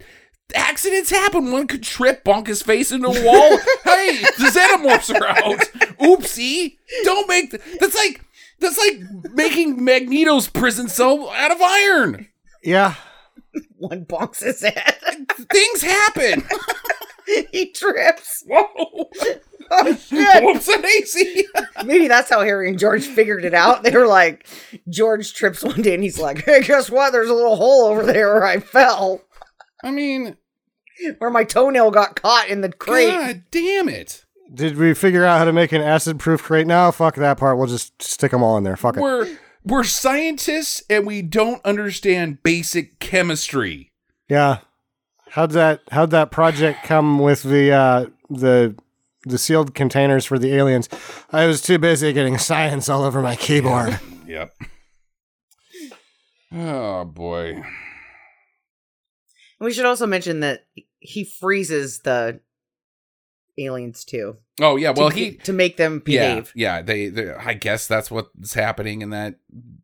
[0.56, 1.52] accidents happen.
[1.52, 3.58] One could trip, bonk his face into a wall.
[3.84, 5.60] hey, the xenomorphs are out.
[6.00, 6.78] Oopsie!
[7.04, 8.24] Don't make th- that's like
[8.60, 12.28] that's like making Magneto's prison cell out of iron.
[12.64, 12.96] Yeah.
[13.78, 15.28] One bonks his head.
[15.52, 16.44] Things happen.
[17.52, 18.44] he trips.
[18.48, 19.10] Whoa!
[19.72, 20.44] Oh shit.
[20.44, 21.46] Whoops, a daisy.
[21.86, 23.84] Maybe that's how Harry and George figured it out.
[23.84, 24.48] They were like,
[24.89, 27.12] George trips one day and he's like, Hey, guess what?
[27.12, 29.22] There's a little hole over there where I fell,
[29.84, 30.38] I mean,
[31.17, 33.09] where my toenail got caught in the crate.
[33.09, 34.25] God damn it.
[34.53, 36.91] Did we figure out how to make an acid proof crate now?
[36.91, 37.57] Fuck that part.
[37.57, 38.77] We'll just stick them all in there.
[38.77, 39.01] Fuck it.
[39.01, 43.91] We're we're scientists and we don't understand basic chemistry.
[44.29, 44.59] Yeah.
[45.31, 48.75] How'd that how'd that project come with the uh the
[49.25, 50.88] the sealed containers for the aliens?
[51.31, 53.99] I was too busy getting science all over my keyboard.
[54.27, 54.53] Yep.
[56.51, 57.63] Oh boy.
[59.64, 60.66] We should also mention that
[60.99, 62.39] he freezes the
[63.57, 64.38] aliens too.
[64.61, 66.51] Oh yeah, well to, he to make them behave.
[66.55, 69.36] Yeah, yeah, they, they I guess that's what's happening in that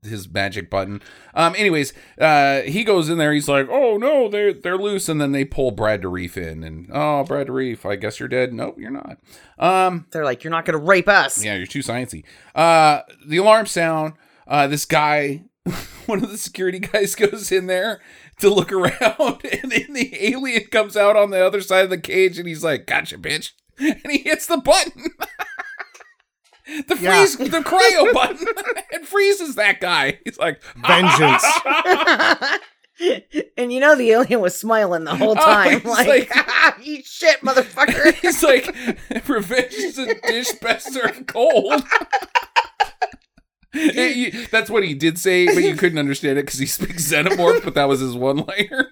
[0.03, 1.01] his magic button.
[1.33, 5.19] Um anyways, uh he goes in there, he's like, "Oh no, they're they're loose." And
[5.19, 8.77] then they pull Brad Dourif in and, "Oh, Brad Dourif, I guess you're dead." Nope,
[8.79, 9.17] you're not.
[9.57, 11.43] Um They're like, You're not gonna rape us.
[11.43, 12.23] Yeah, you're too sciencey.
[12.53, 14.13] Uh, the alarm sound.
[14.47, 15.43] Uh, this guy,
[16.07, 18.01] one of the security guys, goes in there
[18.39, 21.97] to look around, and then the alien comes out on the other side of the
[21.97, 25.11] cage, and he's like, "Gotcha, bitch!" And he hits the button,
[26.87, 27.11] the Yeah.
[27.25, 28.45] freeze, the cryo button,
[28.91, 30.19] and freezes that guy.
[30.25, 31.45] He's like, Vengeance.
[33.57, 35.79] and you know the alien was smiling the whole Oh, time.
[35.79, 38.13] he's like, ah, eat shit, motherfucker.
[38.15, 38.75] He's like,
[39.29, 41.81] revenge is a dish best served cold.
[43.71, 47.63] Hey, that's what he did say, but you couldn't understand it because he speaks xenomorph,
[47.63, 48.89] but that was his one liner.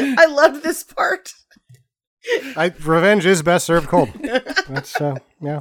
[0.00, 1.32] I loved this part.
[2.56, 4.10] I, revenge is best served cold.
[4.68, 5.60] That's uh, yeah.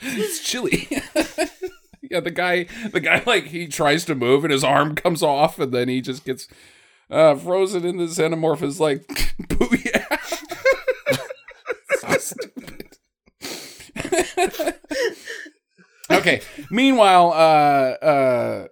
[0.00, 0.88] it's chilly.
[2.02, 5.58] yeah, the guy, the guy, like he tries to move and his arm comes off,
[5.58, 6.48] and then he just gets
[7.10, 8.62] uh, frozen in the xenomorph.
[8.62, 9.06] Is like,
[9.42, 10.18] booyah!
[16.10, 16.42] okay.
[16.70, 18.68] Meanwhile, uh, uh,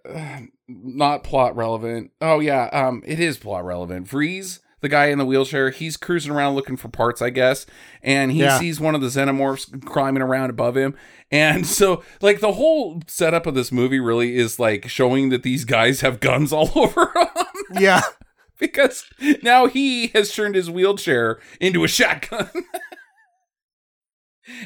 [0.69, 2.11] not plot relevant.
[2.21, 4.09] Oh yeah, um, it is plot relevant.
[4.09, 7.67] Vriess, the guy in the wheelchair, he's cruising around looking for parts, I guess,
[8.03, 8.59] and he Yeah.
[8.59, 10.95] sees one of the xenomorphs climbing around above him,
[11.31, 15.65] and so like the whole setup of this movie really is like showing that these
[15.65, 18.03] guys have guns all over them Yeah.
[18.59, 19.05] because
[19.43, 22.51] now he has turned his wheelchair into a shotgun.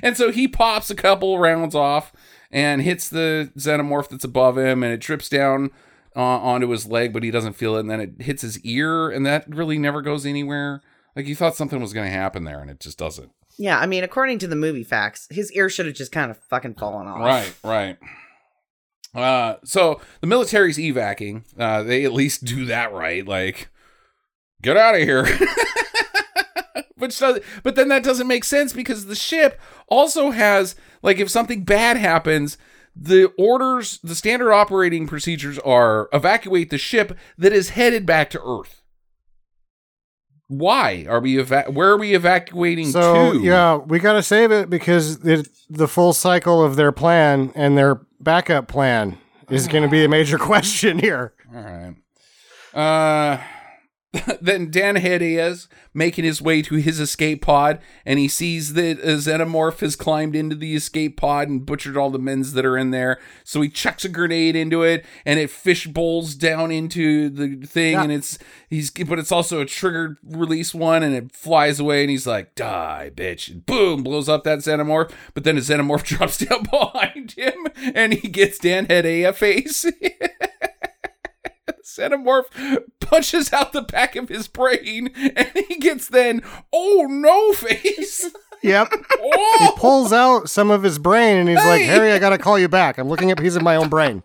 [0.02, 2.12] and so he pops a couple rounds off
[2.54, 5.72] and hits the xenomorph that's above him and it trips down
[6.16, 7.80] uh, onto his leg, but he doesn't feel it.
[7.80, 10.80] And then it hits his ear, and that really never goes anywhere.
[11.16, 13.32] Like you thought something was going to happen there, and it just doesn't.
[13.58, 16.38] Yeah, I mean, according to the movie facts, his ear should have just kind of
[16.38, 17.20] fucking fallen off.
[17.20, 17.98] Right, right.
[19.14, 21.44] Uh, so the military's evacing.
[21.58, 23.26] Uh, they at least do that right.
[23.26, 23.68] Like,
[24.62, 25.26] get out of here.
[26.96, 31.28] Which does, but then that doesn't make sense because the ship also has like if
[31.28, 32.56] something bad happens,
[32.94, 38.40] the orders, the standard operating procedures are evacuate the ship that is headed back to
[38.44, 38.80] Earth.
[40.46, 43.40] Why are we eva- where are we evacuating So to?
[43.40, 47.76] yeah, we got to save it because it, the full cycle of their plan and
[47.76, 49.18] their backup plan
[49.50, 51.32] is going to be a major question here.
[51.52, 51.94] All right.
[52.78, 53.38] Uh,
[54.40, 59.16] then Dan Hedayas making his way to his escape pod, and he sees that a
[59.16, 62.90] xenomorph has climbed into the escape pod and butchered all the men's that are in
[62.90, 63.18] there.
[63.44, 67.92] So he chucks a grenade into it, and it fish bowls down into the thing,
[67.94, 68.02] Yeah.
[68.04, 68.38] and it's
[68.68, 72.54] he's but it's also a triggered release one, and it flies away, and he's like,
[72.54, 75.10] "Die, bitch!" And boom, blows up that xenomorph.
[75.34, 79.84] But then a xenomorph drops down behind him, and he gets Dan Hedaya face.
[81.96, 86.42] Xenomorph punches out the back of his brain and he gets then,
[86.72, 88.30] oh no face.
[88.62, 88.94] Yep.
[89.20, 89.56] oh.
[89.60, 92.58] He pulls out some of his brain and he's like, Harry, I got to call
[92.58, 92.96] you back.
[92.96, 94.22] I'm looking at a piece of my own brain.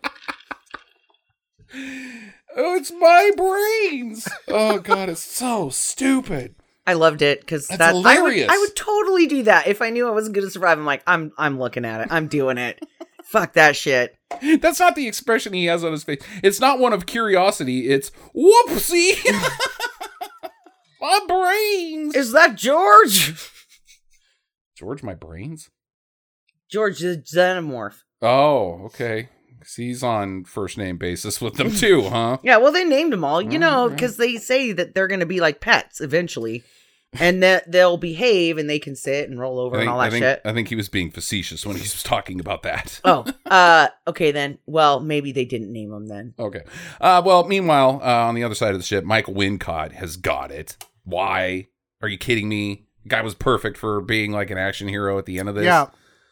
[1.74, 4.26] oh, it's my brains.
[4.48, 6.54] Oh god, it's so stupid.
[6.86, 8.02] I loved it because That's that I would,
[8.32, 8.48] hilarious.
[8.50, 10.78] I would totally do that if I knew I wasn't going to survive.
[10.78, 12.08] I'm like, I'm I'm looking at it.
[12.10, 12.80] I'm doing it.
[13.30, 14.16] Fuck that shit.
[14.60, 16.20] That's not the expression he has on his face.
[16.42, 19.24] It's not one of curiosity, it's whoopsie.
[21.00, 22.16] my brains.
[22.16, 23.32] Is that George?
[24.76, 25.70] George, my brains?
[26.68, 28.02] George the xenomorph.
[28.20, 29.28] Oh, okay.
[29.76, 32.38] he's on first name basis with them too, huh?
[32.42, 35.26] Yeah, well, they named them all, you know, because they say that they're going to
[35.26, 36.64] be like pets eventually,
[37.18, 40.00] and that they'll behave and they can sit and roll over I and think, all
[40.00, 40.40] I, that think, shit.
[40.44, 43.00] I think he was being facetious when he was talking about that.
[43.04, 44.58] Oh, uh, okay then.
[44.66, 46.34] Well, maybe they didn't name him then.
[46.38, 46.62] Okay.
[47.00, 50.50] Uh, well, meanwhile, uh, on the other side of the ship, Michael Wincott has got
[50.52, 50.76] it.
[51.04, 51.68] Why?
[52.00, 52.86] Are you kidding me?
[53.08, 55.64] Guy was perfect for being like an action hero at the end of this.
[55.64, 55.86] Yeah.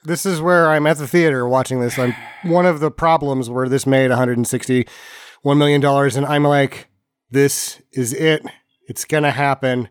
[0.05, 1.99] This is where I'm at the theater watching this.
[1.99, 2.14] I'm
[2.45, 6.89] one of the problems where this made 161 million dollars, and I'm like,
[7.31, 8.43] this is it.
[8.87, 9.89] It's gonna happen.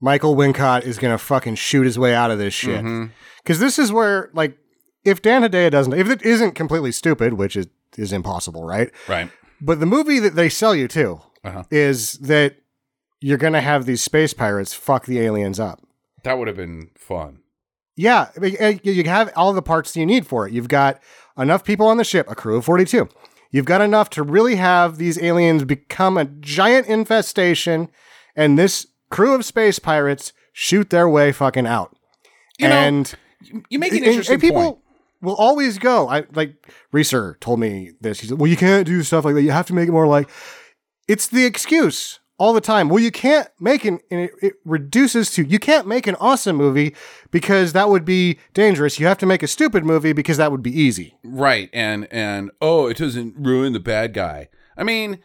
[0.00, 2.84] Michael Wincott is gonna fucking shoot his way out of this shit.
[3.42, 4.56] Because this is where, like,
[5.04, 7.66] if Dan Hedaya doesn't, if it isn't completely stupid, which is
[7.96, 8.90] is impossible, right?
[9.08, 9.30] Right.
[9.60, 11.62] But the movie that they sell you to Uh-huh.
[11.70, 12.56] is that
[13.20, 15.80] you're gonna have these space pirates fuck the aliens up.
[16.24, 17.38] That would have been fun.
[17.96, 20.52] Yeah, uh, you have all the parts that you need for it.
[20.52, 21.00] You've got
[21.38, 23.08] enough people on the ship, a crew of 42.
[23.52, 27.88] You've got enough to really have these aliens become a giant infestation,
[28.34, 31.96] and this crew of space pirates shoot their way fucking out.
[32.58, 33.14] You know, and
[33.68, 34.78] You make an and- interesting and people point.
[35.22, 36.08] will always go.
[36.08, 36.54] I like
[36.92, 38.20] Reeser told me this.
[38.20, 39.42] He said, "Well, you can't do stuff like that.
[39.42, 40.28] You have to make it more like."
[41.06, 42.88] It's the excuse all the time.
[42.88, 44.00] Well, you can't make an.
[44.10, 46.94] And it, it reduces to you can't make an awesome movie
[47.30, 48.98] because that would be dangerous.
[48.98, 51.14] You have to make a stupid movie because that would be easy.
[51.24, 51.68] Right.
[51.72, 54.48] And and oh, it doesn't ruin the bad guy.
[54.78, 55.18] I mean,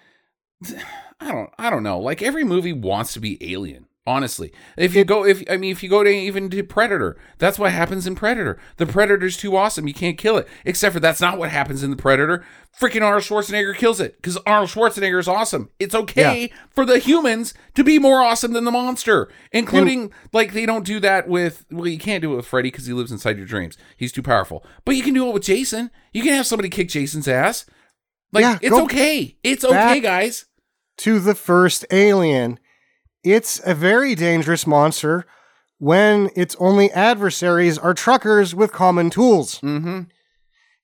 [1.20, 2.00] I don't I don't know.
[2.00, 3.86] Like every movie wants to be alien.
[4.08, 7.60] Honestly, if you go, if I mean, if you go to even to Predator, that's
[7.60, 8.58] what happens in Predator.
[8.78, 10.48] The Predator's too awesome; you can't kill it.
[10.66, 12.44] Except for that's not what happens in the Predator.
[12.80, 15.70] Freaking Arnold Schwarzenegger kills it because Arnold Schwarzenegger is awesome.
[15.78, 20.66] It's okay for the humans to be more awesome than the monster, including like they
[20.66, 21.66] don't do that with.
[21.70, 23.78] Well, you can't do it with Freddy because he lives inside your dreams.
[23.96, 24.66] He's too powerful.
[24.86, 25.92] But you can do it with Jason.
[26.14, 27.68] You can have somebody kick Jason's ass.
[28.32, 29.38] Like Yeah, it's okay.
[29.44, 30.46] It's okay, back- guys.
[31.00, 32.60] To the first Alien,
[33.24, 35.26] it's a very dangerous monster
[35.78, 39.60] when its only adversaries are truckers with common tools.
[39.62, 40.02] Mm-hmm.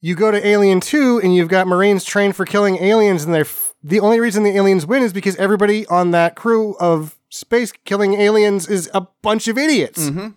[0.02, 3.42] you go to Alien 2 and you've got Marines trained for killing aliens, and they're
[3.42, 7.72] f- the only reason the aliens win is because everybody on that crew of space
[7.84, 10.10] killing aliens is a bunch of idiots.
[10.10, 10.30] Mm-hmm.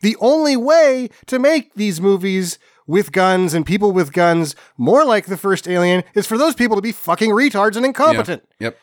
[0.00, 5.26] The only way to make these movies with guns and people with guns more like
[5.26, 8.44] the first Alien is for those people to be fucking retards and incompetent.
[8.60, 8.78] Yep.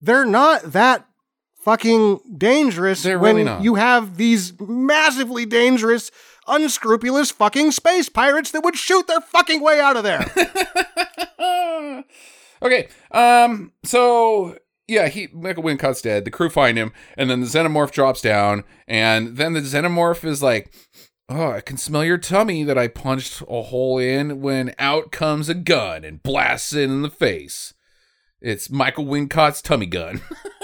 [0.00, 1.06] They're not that
[1.60, 3.62] fucking dangerous They're when really not.
[3.62, 6.10] you have these massively dangerous,
[6.46, 10.24] unscrupulous fucking space pirates that would shoot their fucking way out of there.
[12.62, 12.88] okay.
[13.10, 13.72] Um.
[13.84, 14.56] So
[14.88, 16.24] yeah, he Michael Wincott's dead.
[16.24, 20.42] The crew find him, and then the xenomorph drops down, and then the xenomorph is
[20.42, 20.72] like,
[21.28, 25.48] "Oh, I can smell your tummy that I punched a hole in." When out comes
[25.48, 27.74] a gun and blasts it in the face.
[28.40, 30.20] It's Michael Wincott's tummy gun.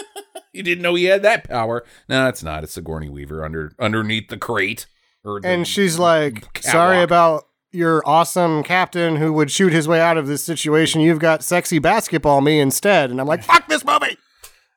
[0.53, 1.85] you didn't know he had that power.
[2.09, 2.65] No, it's not.
[2.65, 4.87] It's Sigourney Weaver under underneath the crate.
[5.25, 10.17] The- and she's like, "Sorry about your awesome captain who would shoot his way out
[10.17, 11.01] of this situation.
[11.01, 14.17] You've got sexy basketball me instead." And I'm like, "Fuck this movie!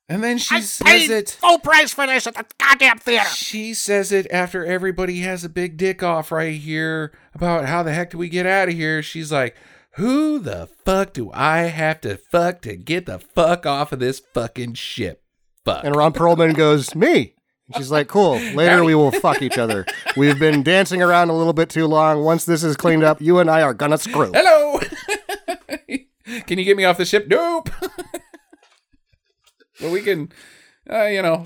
[0.09, 1.29] And then she I says it.
[1.39, 5.49] full price for this at the goddamn theater." She says it after everybody has a
[5.49, 9.03] big dick off right here about how the heck do we get out of here.
[9.03, 9.55] She's like,
[9.99, 14.21] Who the fuck do I have to fuck to get the fuck off of this
[14.33, 15.23] fucking ship?
[15.65, 15.83] Fuck.
[15.83, 17.33] And Ron Perlman goes, "Me."
[17.67, 18.35] And she's like, "Cool.
[18.55, 19.85] Later we will fuck each other.
[20.15, 22.23] We've been dancing around a little bit too long.
[22.23, 24.79] Once this is cleaned up, you and I are gonna screw." Hello.
[26.47, 27.27] can you get me off the ship?
[27.27, 27.69] Nope.
[29.81, 30.31] well, we can,
[30.89, 31.43] uh, you know,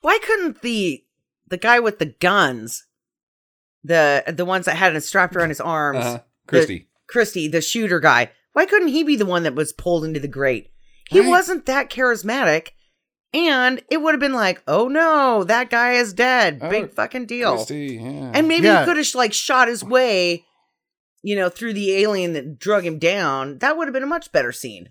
[0.00, 1.02] Why couldn't the
[1.48, 2.86] the guy with the guns,
[3.82, 6.86] the the ones that had it strapped around his arms, uh, Christie.
[7.08, 10.28] Christie, the shooter guy, why couldn't he be the one that was pulled into the
[10.28, 10.70] grate?
[11.10, 11.28] He Right.
[11.28, 12.68] wasn't that charismatic,
[13.32, 16.60] and it would have been like, oh no, that guy is dead.
[16.62, 17.56] Oh, Big fucking deal.
[17.56, 18.30] Christie, yeah.
[18.34, 18.80] And maybe Yeah.
[18.80, 20.44] he could have like shot his way,
[21.22, 23.58] you know, through the alien that drug him down.
[23.58, 24.90] That would have been a much better scene.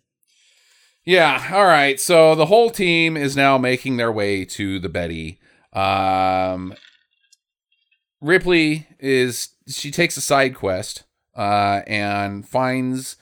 [1.05, 1.99] Yeah, all right.
[1.99, 5.39] So the whole team is now making their way to the Betty.
[5.73, 6.75] Um
[8.21, 11.03] Ripley is she takes a side quest
[11.35, 13.17] uh and finds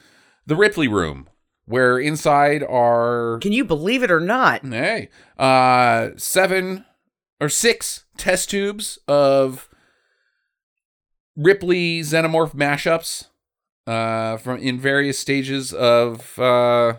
[0.46, 1.28] the Ripley room
[1.66, 4.64] where inside are Can you believe it or not?
[4.66, 5.08] hey,
[5.38, 6.84] uh seven
[7.40, 9.68] or six test tubes of
[11.36, 13.26] Ripley xenomorph mashups
[13.86, 16.94] uh from in various stages of uh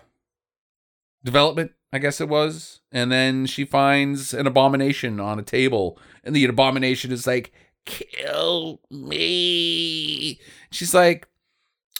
[1.23, 2.81] development, I guess it was.
[2.91, 7.53] And then she finds an abomination on a table, and the abomination is like,
[7.85, 10.39] "Kill me."
[10.73, 11.27] She's like,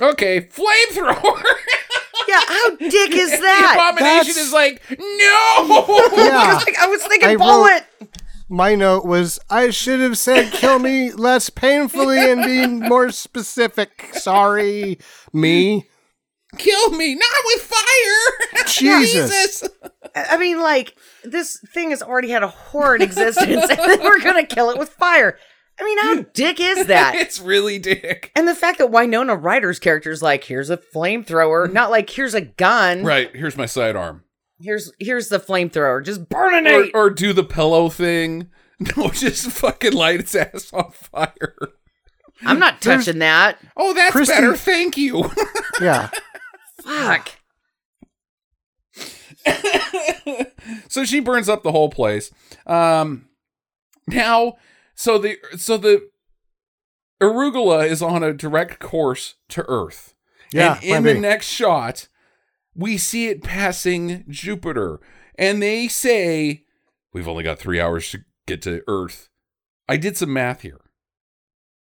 [0.02, 1.44] "Okay, flamethrower."
[2.28, 3.38] Yeah, how dick is that?
[3.40, 3.74] the that?
[3.76, 6.60] abomination That's- is like, "No." Yeah.
[6.66, 7.86] Like, I was thinking I wrote- bullet.
[8.50, 14.10] My note was, "I should have said kill me less painfully and be more specific.
[14.14, 15.00] Sorry,
[15.32, 15.88] me."
[16.58, 18.66] Kill me, not with fire.
[18.68, 19.64] Jesus.
[20.16, 24.22] I I mean, like this thing has already had a horrid existence, and then we're
[24.22, 25.38] gonna kill it with fire.
[25.80, 27.16] I mean, how dick is that?
[27.16, 28.32] it's really dick.
[28.36, 32.34] And the fact that Winona Ryder's character is like, here's a flamethrower, not like here's
[32.34, 33.04] a gun.
[33.04, 34.24] Right, here's my sidearm.
[34.62, 36.04] Here's here's the flamethrower.
[36.06, 36.92] Just burn Or, it.
[36.94, 38.50] or do the pillow thing.
[38.98, 41.56] No, just fucking light its ass on fire.
[42.44, 43.58] I'm not touching that.
[43.78, 44.56] Oh, that's Christie- better.
[44.58, 45.32] Thank you.
[45.82, 46.10] Yeah.
[46.82, 47.30] Fuck.
[50.90, 52.32] so she burns up the whole place.
[52.66, 53.28] Um
[54.08, 54.56] now
[54.96, 56.10] so the so the
[57.22, 60.14] arugula is on a direct course to Earth.
[60.52, 62.08] Yeah, And in the next shot,
[62.76, 65.00] we see it passing Jupiter.
[65.36, 66.66] And they say,
[67.12, 69.30] We've only got three hours to get to Earth.
[69.88, 70.82] I did some math here.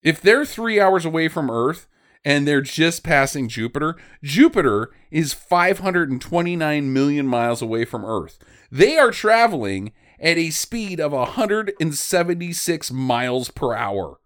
[0.02, 1.86] If they're three hours away from Earth
[2.24, 8.38] and they're just passing Jupiter, Jupiter is 529 million miles away from Earth.
[8.70, 14.18] They are traveling at a speed of 176 miles per hour.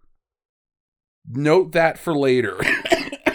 [1.27, 2.57] Note that for later.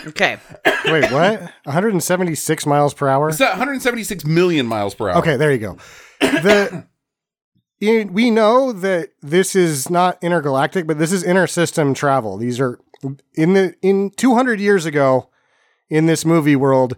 [0.06, 0.38] Okay.
[0.84, 1.40] Wait, what?
[1.64, 3.30] 176 miles per hour?
[3.30, 5.18] It's 176 million miles per hour.
[5.18, 5.78] Okay, there you go.
[6.20, 6.86] The
[7.80, 12.36] in, we know that this is not intergalactic, but this is intersystem travel.
[12.36, 12.78] These are
[13.34, 15.28] in the in 200 years ago
[15.90, 16.96] in this movie world.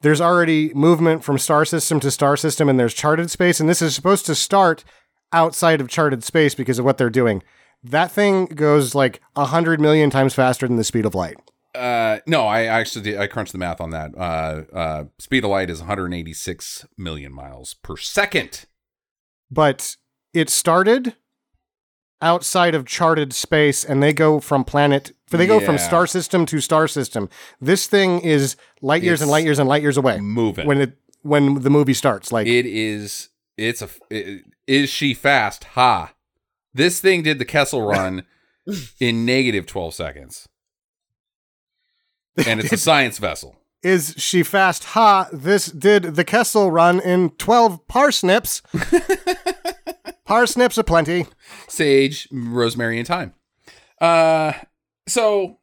[0.00, 3.82] There's already movement from star system to star system, and there's charted space, and this
[3.82, 4.84] is supposed to start
[5.32, 7.42] outside of charted space because of what they're doing.
[7.82, 11.36] That thing goes like a hundred million times faster than the speed of light.
[11.74, 14.16] Uh, no, I actually did, I crunched the math on that.
[14.16, 18.64] Uh, uh, speed of light is 186 million miles per second.
[19.50, 19.96] but
[20.34, 21.14] it started
[22.20, 26.60] outside of charted space and they go from planet they go from star system to
[26.60, 27.28] star system
[27.60, 30.66] this thing is light years and light years and light years away Moving.
[30.66, 33.28] when it when the movie starts like it is.
[33.56, 33.88] It's a.
[34.10, 35.64] It, is she fast?
[35.64, 36.14] Ha!
[36.72, 38.24] This thing did the Kessel Run
[39.00, 40.48] in negative 12 seconds.
[42.46, 43.56] And it's a science vessel.
[43.82, 44.84] Is she fast?
[44.84, 45.28] Ha!
[45.32, 48.62] This did the Kessel run in 12 parsnips.
[50.24, 51.26] parsnips aplenty.
[51.68, 53.34] Sage, rosemary, and thyme.
[54.00, 54.52] Uh,
[55.08, 55.58] so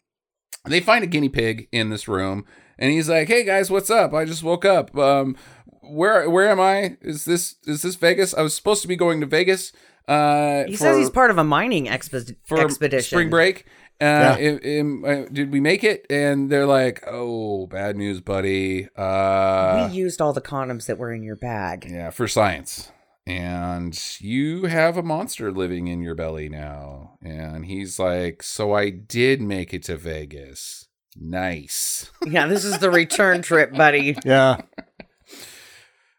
[0.68, 2.46] they find a guinea pig in this room,
[2.78, 4.14] and he's like, "Hey guys, what's up?
[4.14, 4.96] I just woke up.
[4.98, 5.38] Um,
[5.82, 6.98] where where am I?
[7.02, 8.34] Is this is this Vegas?
[8.34, 9.72] I was supposed to be going to Vegas.
[10.08, 13.08] Uh, He for- says he's part of a mining expe- for expedition.
[13.16, 13.66] spring break.
[14.02, 14.38] Uh, Yeah.
[14.38, 16.06] im- im- uh, did we make it?
[16.10, 18.90] And they're like, "Oh, bad news, buddy.
[18.96, 21.88] Uh, we used all the condoms that were in your bag.
[21.90, 22.92] yeah, for science."
[23.28, 27.18] And you have a monster living in your belly now.
[27.24, 30.88] And he's like, So I did make it to Vegas.
[31.16, 32.12] Nice.
[32.26, 34.18] Yeah, this is the return trip, buddy.
[34.26, 34.62] Yeah.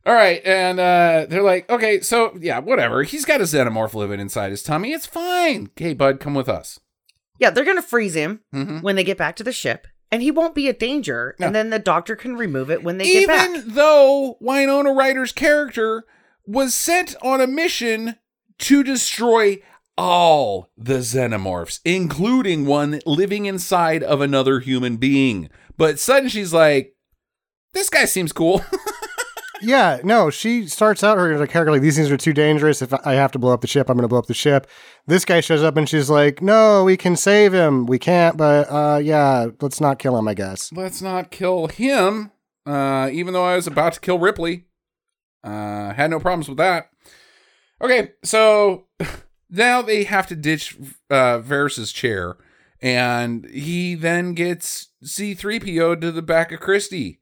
[0.04, 0.40] All right.
[0.44, 3.02] And uh, they're like, Okay, so yeah, whatever.
[3.02, 4.92] He's got a xenomorph living inside his tummy.
[4.92, 5.70] It's fine.
[5.76, 6.80] Hey, bud, come with us.
[7.38, 10.30] Yeah, they're gonna freeze him hmm when they get back to the ship, and he
[10.30, 11.36] won't be a danger.
[11.38, 11.46] No.
[11.46, 13.48] And then the doctor can remove it when they get back.
[13.50, 16.04] Even though Winona Ryder's character
[16.46, 18.16] was sent on a mission
[18.58, 19.60] to destroy
[19.98, 25.48] all the xenomorphs, including one living inside of another human being.
[25.76, 26.94] But suddenly she's like,
[27.72, 28.64] this guy seems cool.
[29.62, 32.82] Yeah, no, she starts out her character like these things are too dangerous.
[32.82, 34.66] If I have to blow up the ship, I'm going to blow up the ship.
[35.06, 37.86] This guy shows up and she's like, "No, we can save him.
[37.86, 40.28] We can't, but uh, yeah, let's not kill him.
[40.28, 42.32] I guess." Let's not kill him.
[42.64, 44.65] Uh, even though I was about to kill Ripley.
[45.46, 46.90] Uh, had no problems with that.
[47.80, 48.86] Okay, so
[49.50, 50.76] now they have to ditch
[51.08, 52.36] uh, Vriess's chair,
[52.82, 57.20] and he then gets C3PO to the back of Christie,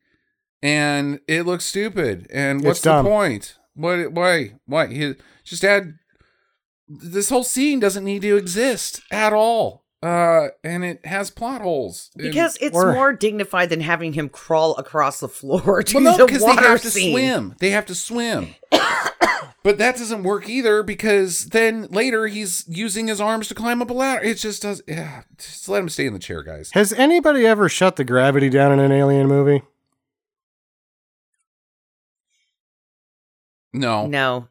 [0.62, 2.27] and it looks stupid.
[2.33, 3.59] And what's the point?
[3.75, 4.12] What?
[4.12, 4.55] Why?
[4.64, 4.87] Why?
[4.87, 5.14] He
[5.45, 5.95] just had
[6.89, 9.84] this whole scene doesn't need to exist at all.
[10.05, 14.28] Uh, and it has plot holes And- Because it's Or- more dignified than having him
[14.28, 17.55] crawl across the floor to Well, no, the because they water have to swim.
[17.59, 18.55] They have to swim.
[18.70, 23.88] but that doesn't work either because then later he's using his arms to climb up
[23.88, 24.22] a ladder.
[24.22, 24.82] It just does.
[24.86, 26.70] Yeah, just let him stay in the chair, guys.
[26.74, 29.62] Has anybody ever shut the gravity down in an alien movie?
[33.72, 34.48] No, No,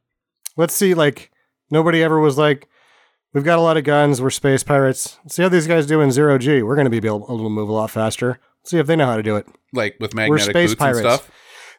[0.58, 0.94] Let's see.
[0.96, 1.32] Like
[1.70, 2.68] nobody ever was like,
[3.34, 4.22] "We've got a lot of guns.
[4.22, 5.18] We're space pirates.
[5.24, 6.64] Let's see how these guys do in zero G.
[6.64, 8.40] We're going to be able, to move a lot faster.
[8.62, 11.00] Let's see if they know how to do it." like with magnetic space boots pirates.
[11.00, 11.32] and stuff.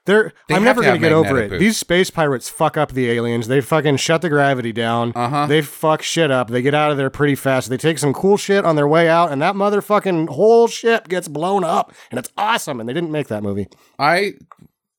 [0.06, 1.48] They're, They I'm never going to get over it.
[1.48, 1.60] boots.
[1.60, 3.48] These space pirates fuck up the aliens.
[3.48, 5.12] They fucking shut the gravity down.
[5.14, 5.46] Uh huh.
[5.46, 6.48] They fuck shit up.
[6.50, 7.70] They get out of there pretty fast.
[7.70, 11.26] They take some cool shit on their way out, and that motherfucking whole ship gets
[11.28, 12.80] blown up, and it's awesome.
[12.80, 13.68] And they didn't make that movie.
[13.98, 14.34] I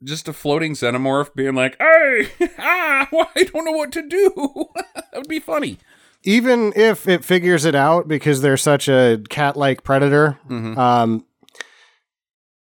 [0.04, 4.32] just a floating xenomorph being like, "Hey, ah, well, I don't know what to do."
[4.96, 5.78] that would be funny.
[6.26, 10.78] Even if it figures it out because they're such a cat-like predator, Mhm.
[10.78, 11.26] um,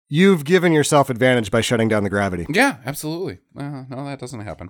[0.07, 2.45] you've given yourself advantage by shutting down the gravity.
[2.49, 3.39] Yeah, absolutely.
[3.57, 4.69] Uh, no, that doesn't happen.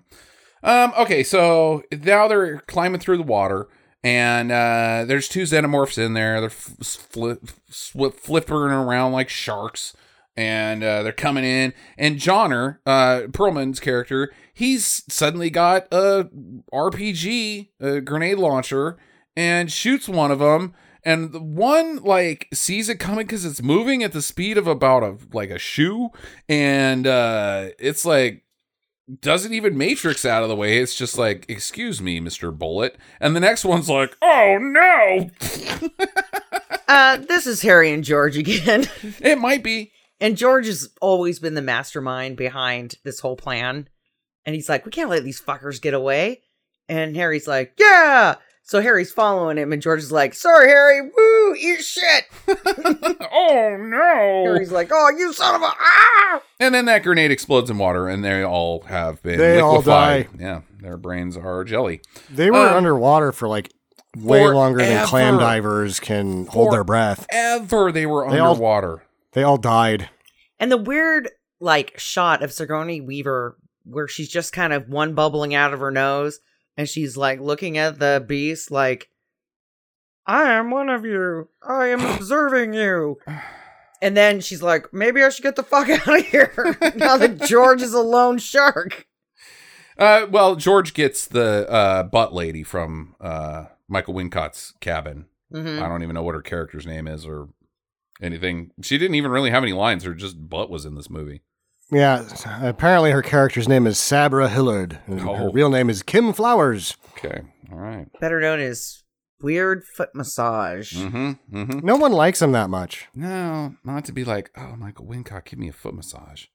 [0.63, 3.67] Um, okay, so now they're climbing through the water,
[4.03, 6.41] and uh, there's two xenomorphs in there.
[6.41, 9.95] They're f- flip, flip, flipping around like sharks,
[10.39, 11.73] and uh, they're coming in.
[11.97, 16.29] And Johner, uh, Perlman's character, he's suddenly got a
[16.73, 18.97] RPG, a grenade launcher,
[19.35, 20.73] and shoots one of them.
[21.03, 25.03] And the one like sees it coming because it's moving at the speed of about
[25.03, 26.09] a like a shoe,
[26.47, 28.45] and uh, it's like
[29.21, 30.77] doesn't even matrix out of the way.
[30.77, 32.97] It's just like, excuse me, Mister Bullet.
[33.19, 35.29] And the next one's like, oh no,
[36.87, 38.87] uh, this is Harry and George again,
[39.21, 39.91] it might be.
[40.21, 43.87] And George has always been the mastermind behind this whole plan.
[44.45, 46.41] And he's like, "We can't let these fuckers get away."
[46.87, 51.01] And Harry's like, "Yeah." So Harry's following him, and George is like, "Sorry, Harry.
[51.01, 52.23] Woo, eat shit."
[53.31, 54.43] oh no.
[54.53, 58.07] Harry's like, "Oh, you son of a ah!" And then that grenade explodes in water,
[58.07, 60.29] and they all have been They all liquefied.
[60.39, 62.01] Yeah, their brains are jelly.
[62.29, 63.71] They were Um, underwater for like
[64.17, 67.25] way longer than clam divers can hold their breath.
[67.31, 69.03] Ever they were They all- underwater.
[69.33, 70.09] They all died.
[70.59, 71.29] And the weird
[71.59, 75.91] like shot of Sigourney Weaver where she's just kind of one bubbling out of her
[75.91, 76.39] nose
[76.77, 79.09] and she's like looking at the beast like
[80.25, 81.49] I am one of you.
[81.61, 83.17] I am observing you.
[84.01, 87.41] And then she's like, maybe I should get the fuck out of here now that
[87.41, 89.05] George is a lone shark.
[89.97, 95.25] Uh, well, George gets the uh, butt lady from uh, Michael Wincott's cabin.
[95.53, 95.81] Mhm.
[95.81, 97.49] I don't even know what her character's name is or
[98.21, 98.71] anything.
[98.81, 100.03] She didn't even really have any lines.
[100.03, 101.41] Her just butt was in this movie.
[101.91, 102.27] Yeah,
[102.61, 104.99] apparently her character's name is Sabra Hillard.
[105.07, 105.51] and Her Oh.
[105.51, 106.95] real name is Kim Flowers.
[107.17, 107.41] Okay,
[107.71, 108.05] all right.
[108.21, 109.03] Better known as
[109.41, 110.93] weird foot massage.
[110.95, 111.31] Mm-hmm.
[111.57, 111.79] Mm-hmm.
[111.85, 113.07] No one likes him that much.
[113.15, 116.45] No, not to be like, oh, Michael Wincock, give me a foot massage.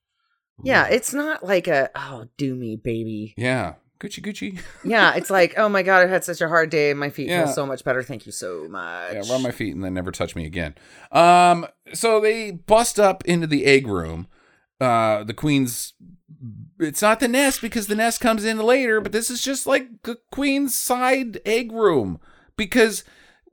[0.62, 3.34] Yeah, it's not like a oh do me baby.
[3.36, 3.74] Yeah.
[4.04, 4.58] Gucci Gucci.
[4.84, 6.92] Yeah, it's like oh my god, I've had such a hard day.
[6.94, 7.44] My feet Yeah.
[7.44, 8.02] feel so much better.
[8.02, 9.12] Thank you so much.
[9.14, 10.74] Yeah, rub my feet and then never touch me again.
[11.12, 14.26] Um, so they bust up into the egg room.
[14.80, 15.94] Uh, the queen's.
[16.78, 20.02] It's not the nest because the nest comes in later, but this is just like
[20.02, 22.18] the queen's side egg room
[22.56, 23.04] because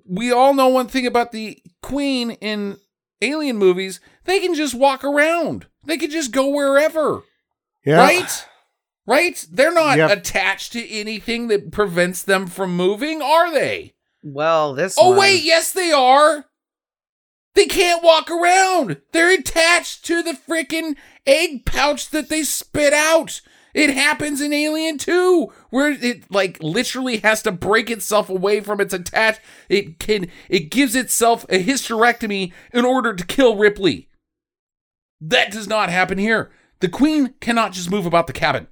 [0.06, 2.78] we all know one thing about the queen in
[3.22, 5.68] alien movies: they can just walk around.
[5.86, 7.22] They can just go wherever.
[7.86, 7.98] Yeah.
[7.98, 8.46] Right?
[9.08, 9.44] Right?
[9.52, 10.12] They're not Yep.
[10.12, 13.94] attached to anything that prevents them from moving, are they?
[14.24, 14.96] Well, this.
[15.00, 16.46] Oh one- wait, yes they are.
[17.56, 19.02] They can't walk around.
[19.12, 20.96] They're attached to the freaking
[21.26, 23.42] egg pouch that they spit out.
[23.74, 28.80] It happens in Alien 2 where it like literally has to break itself away from
[28.80, 29.40] its attach.
[29.70, 34.10] It can it gives itself a hysterectomy in order to kill Ripley.
[35.20, 36.52] That does not happen here.
[36.80, 38.68] The queen cannot just move about the cabin,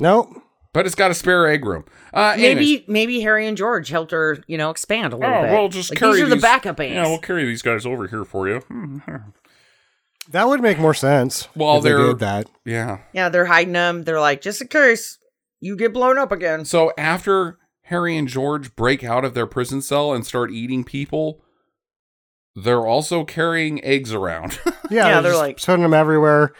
[0.00, 0.42] Nope.
[0.72, 1.84] but it's got a spare egg room.
[2.14, 2.54] Uh anyways.
[2.56, 5.50] Maybe maybe Harry and George helped her, you know, expand a little Oh, bit.
[5.52, 6.94] we'll just like, carry these are the backup eggs.
[6.94, 8.62] Yeah, we'll carry these guys over here for you.
[10.30, 11.48] That would make more sense.
[11.56, 12.48] Well, if they they're- did that.
[12.64, 12.98] Yeah.
[13.12, 14.04] yeah, they're hiding them.
[14.04, 15.18] They're like, just in case
[15.60, 16.64] you get blown up again.
[16.64, 21.42] So after Harry and George break out of their prison cell and start eating people,
[22.54, 24.58] they're also carrying eggs around.
[24.90, 26.52] Yeah, Yeah, they're, they're just like- putting them everywhere.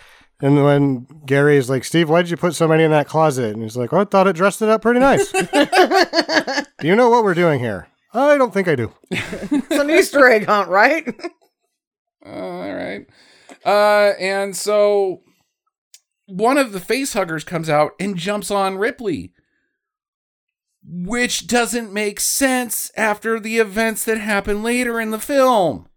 [0.42, 3.52] And when Gary is like, Steve, why did you put so many in that closet?
[3.52, 5.30] And he's like, oh, I thought it dressed it up pretty nice.
[5.32, 7.88] do you know what we're doing here?
[8.14, 8.92] I don't think I do.
[9.10, 11.06] It's an Easter egg hunt, right?
[12.26, 13.06] All right.
[13.64, 15.20] Uh, and so
[16.26, 19.32] one of the face huggers comes out and jumps on Ripley,
[20.82, 25.89] which doesn't make sense after the events that happen later in the film.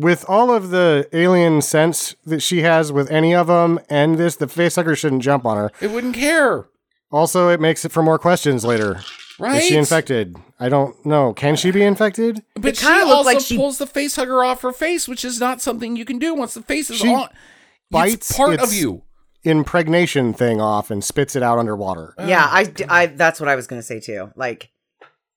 [0.00, 4.36] With all of the alien sense that she has with any of them and this,
[4.36, 5.72] the facehugger shouldn't jump on her.
[5.80, 6.68] It wouldn't care,
[7.10, 9.00] Also, it makes it for more questions later.
[9.40, 9.56] right?
[9.62, 10.36] Is she infected?
[10.60, 11.32] I don't know.
[11.32, 12.44] Can she be infected?
[12.54, 15.60] But she also like she- pulls the face hugger off her face, which is not
[15.60, 17.28] something you can do once the face is She on.
[17.90, 19.02] bites it's part of its- you.
[19.44, 22.14] Impregnation thing off and spits it out underwater.
[22.18, 24.30] Oh, yeah, I, I, that's what I was going to say too.
[24.36, 24.70] Like,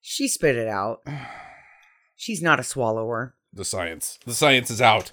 [0.01, 0.99] she spit it out.
[2.15, 3.35] She's not a swallower.
[3.53, 4.17] The science.
[4.25, 5.11] The science is out.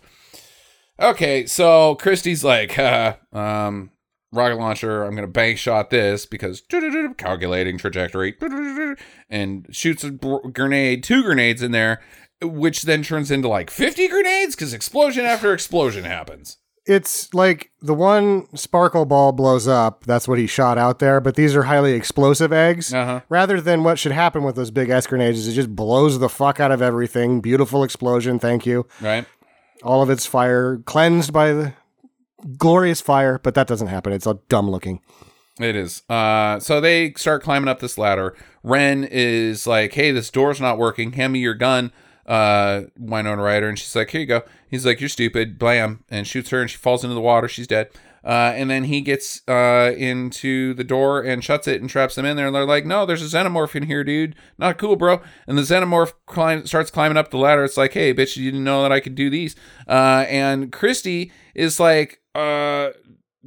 [1.01, 3.91] Okay, so Christie's like, uh, um,
[4.33, 6.63] rocket launcher, I'm gonna bank shot this because
[7.17, 8.37] calculating trajectory
[9.31, 12.03] and shoots a grenade, two grenades in there,
[12.43, 16.59] which then turns into like 50 grenades because explosion after explosion happens.
[16.89, 20.05] It's like the one sparkle ball blows up.
[20.05, 21.21] That's what he shot out there.
[21.21, 22.95] But these are highly explosive eggs.
[22.95, 23.21] Uh-huh.
[23.29, 26.31] Rather than what should happen with those big S grenades, is it just blows the
[26.31, 27.41] fuck out of everything.
[27.41, 28.39] Beautiful explosion.
[28.39, 28.87] Thank you.
[29.03, 29.27] Right?
[29.83, 31.75] All of its fire cleansed by the
[32.57, 33.39] glorious fire.
[33.39, 34.15] But that doesn't happen.
[34.15, 35.01] It's all dumb looking.
[35.61, 36.03] It is.
[36.09, 38.35] Uh, so they start climbing up this ladder.
[38.63, 41.13] Wren is like, "Hey, this door's not working.
[41.13, 41.93] Hand me your gun."
[42.27, 46.27] Uh, Winona Ryder, and she's like, "Here you go." He's like, "You're stupid." Blam, and
[46.27, 47.49] shoots her, and she falls into the water.
[47.49, 47.89] She's dead.
[48.25, 52.27] Uh, and then he gets uh into the door and shuts it and traps them
[52.27, 52.47] in there.
[52.49, 54.35] And they're like, "No, there's a xenomorph in here, dude.
[54.59, 57.65] Not cool, bro." And the xenomorph climb, starts climbing up the ladder.
[57.65, 59.55] It's like, "Hey, bitch, you didn't know that I could do these."
[59.89, 62.91] Uh, and Christie is like, "Uh."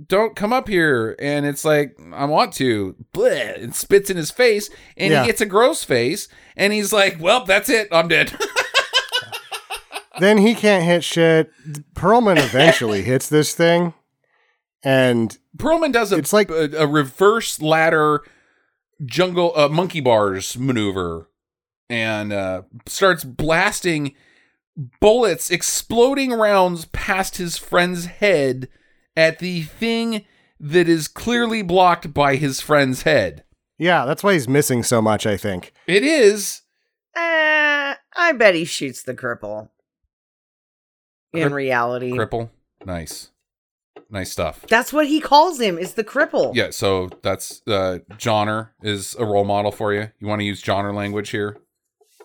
[0.08, 4.32] don't come up here and it's like i want to Bleh, and spits in his
[4.32, 5.22] face and Yeah.
[5.22, 8.34] he gets a gross face and he's like well that's it i'm dead
[10.20, 11.52] then he can't hit shit.
[11.94, 13.94] Perlman eventually hits this thing.
[14.84, 18.22] And perlman does a, It's like- a, a reverse ladder
[19.06, 21.30] jungle uh, monkey bars maneuver
[21.90, 24.14] and uh, starts blasting
[25.00, 28.68] bullets exploding rounds past his friend's head
[29.18, 30.24] at the thing
[30.60, 33.44] that is clearly blocked by his friend's head
[33.78, 35.74] yeah, that's why he's missing so much, I think.
[35.88, 36.62] it is
[37.16, 39.70] Uh, I bet he shoots the cripple.
[41.34, 42.50] In Crip- reality, cripple
[42.86, 43.30] nice
[44.10, 45.78] nice stuff that's what he calls him.
[45.78, 46.54] Is the cripple?
[46.56, 50.10] Yeah, so that's uh Johner is a role model for you.
[50.20, 51.58] You want to use Johner language here?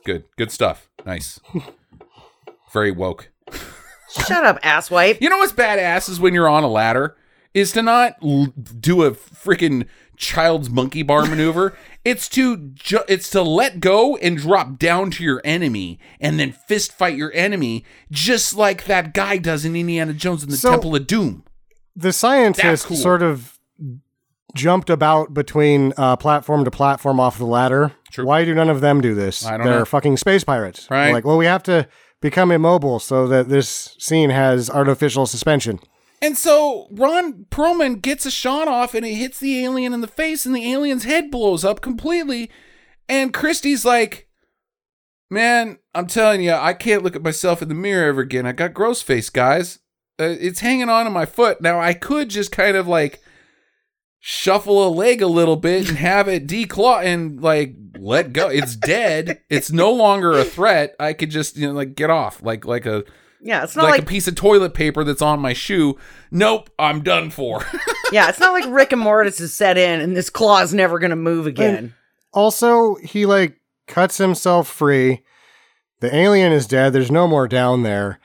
[0.04, 0.24] Good.
[0.36, 0.88] Good stuff.
[1.04, 1.38] Nice.
[2.72, 3.30] Very woke.
[4.10, 5.20] Shut up, asswipe.
[5.20, 7.16] You know what's badass is when you're on a ladder
[7.54, 9.86] is to not l- do a freaking
[10.16, 11.76] child's monkey bar maneuver.
[12.04, 16.52] It's to ju- it's to let go and drop down to your enemy and then
[16.52, 20.70] fist fight your enemy just like that guy does in Indiana Jones in the So-
[20.70, 21.44] Temple of Doom.
[21.94, 22.96] the scientist cool.
[22.96, 23.58] sort of
[24.54, 27.92] jumped about between uh, platform to platform off the ladder.
[28.10, 28.24] True.
[28.24, 29.40] Why do none of them do this?
[29.40, 29.84] They're know.
[29.84, 30.86] fucking space pirates.
[30.86, 31.12] They're Right.
[31.12, 31.86] like, well, we have to
[32.22, 35.78] become immobile so that this scene has artificial suspension.
[36.26, 40.08] And so Ron Perlman gets a shot off and it hits the alien in the
[40.08, 42.50] face and the alien's head blows up completely.
[43.08, 44.28] And Christie's like,
[45.30, 48.44] Man, I'm telling you, I can't look at myself in the mirror ever again.
[48.44, 49.78] I got gross face, guys.
[50.18, 51.60] Uh, it's hanging on to my foot.
[51.60, 53.22] Now, I could just kind of like
[54.18, 58.48] shuffle a leg a little bit and have it declaw and like let go.
[58.48, 59.42] It's dead.
[59.48, 60.96] it's no longer a threat.
[60.98, 63.04] I could just, you know, like get off like like a
[63.46, 65.96] Yeah, it's not like, like, a piece of toilet paper that's on my shoe.
[66.32, 67.64] Nope, I'm done for.
[68.12, 71.14] yeah, it's not like Rick and Mortis is set in and this claw's never gonna
[71.16, 71.94] move again.
[72.32, 75.22] Also, he like cuts himself free.
[76.00, 76.92] The alien is dead.
[76.92, 78.18] There's no more down there.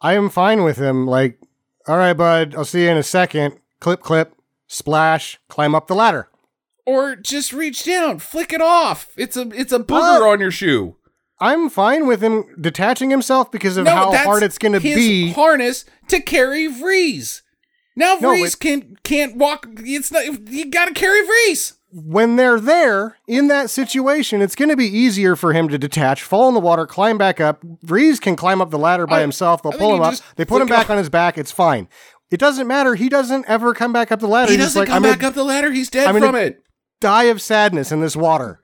[0.00, 1.06] I am fine with him.
[1.06, 1.38] Like,
[1.86, 3.58] all right, bud, I'll see you in a second.
[3.80, 4.34] Clip, clip,
[4.66, 6.28] splash, climb up the ladder.
[6.84, 9.12] or just reach down, flick it off.
[9.16, 10.96] It's a it's a booger Uh, on your shoe.
[11.40, 15.32] I'm fine with him detaching himself because of No, how hard it's going to be.
[15.32, 17.42] harness to carry Vriess.
[17.94, 19.66] Now No, Vriess it- can can't walk.
[19.78, 20.24] It's not.
[20.50, 21.74] You got to carry Vriess.
[21.92, 26.22] when they're there in that situation, it's going to be easier for him to detach,
[26.22, 27.62] fall in the water, climb back up.
[27.84, 29.62] Vriess can climb up the ladder by I- himself.
[29.62, 30.14] They'll I pull him up.
[30.36, 31.38] They put him back on his back.
[31.38, 31.88] It's fine.
[32.30, 32.94] It doesn't matter.
[32.94, 34.50] He doesn't ever come back up the ladder.
[34.52, 35.70] He He's doesn't like, come I'm back gonna up the ladder.
[35.72, 36.62] He's dead I'm from it.
[37.00, 38.60] die of sadness in this water.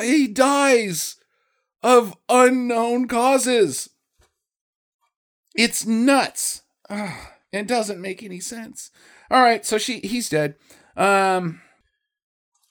[0.00, 1.16] He dies
[1.82, 3.90] of unknown causes.
[5.54, 6.62] It's nuts.
[6.88, 8.90] Ugh, it doesn't make any sense.
[9.30, 10.54] All right, so she he's dead.
[10.96, 11.60] Um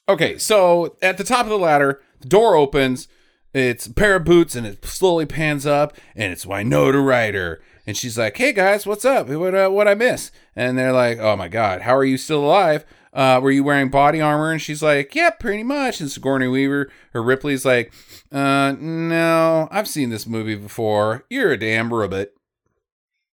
[0.10, 3.10] Okay, so at the top of the ladder, the door opens.
[3.54, 7.62] It's a pair of boots and it slowly pans up and it's Winona Ryder.
[7.86, 9.30] And she's like, "Hey guys, what's up?
[9.30, 12.44] What uh, what I miss?" And they're like, "Oh my god, how are you still
[12.44, 12.86] alive?
[13.18, 16.89] Uh, were you wearing body armor?" And she's like, "Yeah, pretty much." And Sigourney Weaver
[17.14, 17.91] or Ripley's like,
[18.31, 21.26] "Uh, no, I've seen this movie before.
[21.30, 22.27] You're a damn robot."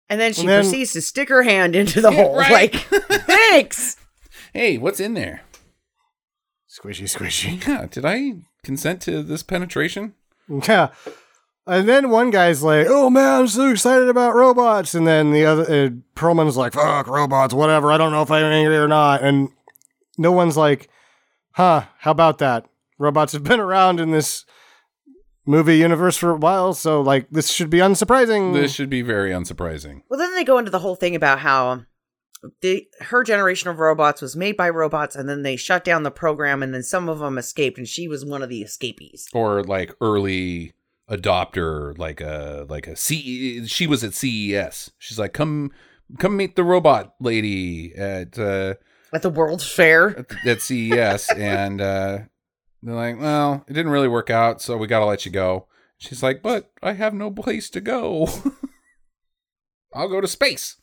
[0.08, 2.36] And then she And then- proceeds to stick her hand into the Yeah, hole.
[2.36, 2.50] right.
[2.50, 2.74] Like,
[3.26, 3.96] thanks.
[4.52, 5.42] Hey, what's in there?
[6.70, 7.66] Squishy, squishy.
[7.66, 8.34] Yeah, did I
[8.64, 10.14] consent to this penetration?
[10.48, 10.88] Yeah.
[11.66, 15.46] And then one guy's like, "Oh man, I'm so excited about robots," and then the
[15.46, 17.90] other uh, Perlman's like, "Fuck robots, whatever.
[17.90, 19.48] I don't know if I'm angry or not." And
[20.18, 20.88] no one's like,
[21.52, 21.84] "Huh?
[21.98, 22.66] How about that?
[22.98, 24.44] Robots have been around in this
[25.46, 29.30] movie universe for a while, so like this should be unsurprising." This should be very
[29.30, 30.02] unsurprising.
[30.08, 31.82] Well, then they go into the whole thing about how
[32.60, 36.10] the her generation of robots was made by robots, and then they shut down the
[36.10, 39.28] program, and then some of them escaped, and she was one of the escapees.
[39.32, 40.72] or like early
[41.10, 44.90] adopter like a like a C she was at CES.
[44.98, 45.70] She's like come
[46.18, 48.74] come meet the robot lady at uh
[49.14, 52.18] At the World's Fair, at, at CES and uh
[52.82, 55.66] they're like, "Well, it didn't really work out, so we got to let you go."
[55.98, 58.28] She's like, "But I have no place to go.
[59.94, 60.76] I'll go to space."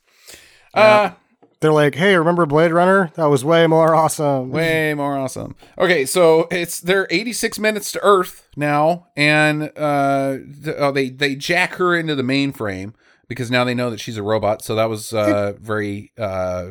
[0.74, 1.12] Uh
[1.60, 3.12] They're like, "Hey, remember Blade Runner?
[3.16, 5.56] That was way more awesome." Way more awesome.
[5.78, 11.36] Okay, so it's they're 86 minutes to Earth now, and uh, th- oh, they they
[11.36, 12.94] jack her into the mainframe
[13.28, 14.64] because now they know that she's a robot.
[14.64, 16.70] So that was uh, very uh,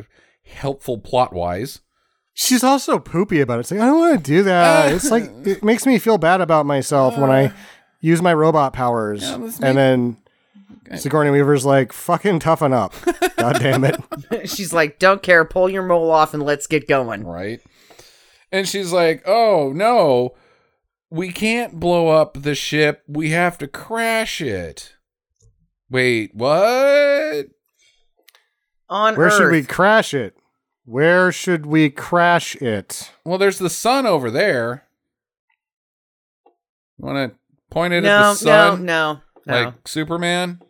[0.51, 1.81] helpful plot wise.
[2.35, 3.61] She's also poopy about it.
[3.61, 4.93] It's like, I don't want to do that.
[4.93, 7.53] It's like it makes me feel bad about myself when I
[8.01, 9.23] use my robot powers.
[9.23, 10.17] Yeah, let's and then
[10.97, 12.95] Sigourney Weaver's like, fucking toughen up.
[13.37, 14.01] God damn it.
[14.49, 17.61] she's like, "Don't care, pull your mole off, and let's get going." right?
[18.53, 20.35] And she's like, "Oh no,
[21.11, 23.03] we can't blow up the ship.
[23.07, 24.95] We have to crash it."
[25.89, 27.47] Wait, what?
[28.89, 30.37] On Where Earth, should we crash it?
[30.91, 33.13] Where should we crash it?
[33.25, 34.89] Well, there's the sun over there.
[36.99, 37.39] Want to
[37.71, 39.63] point it no, at the sun, no, no, no.
[39.67, 40.61] like Superman,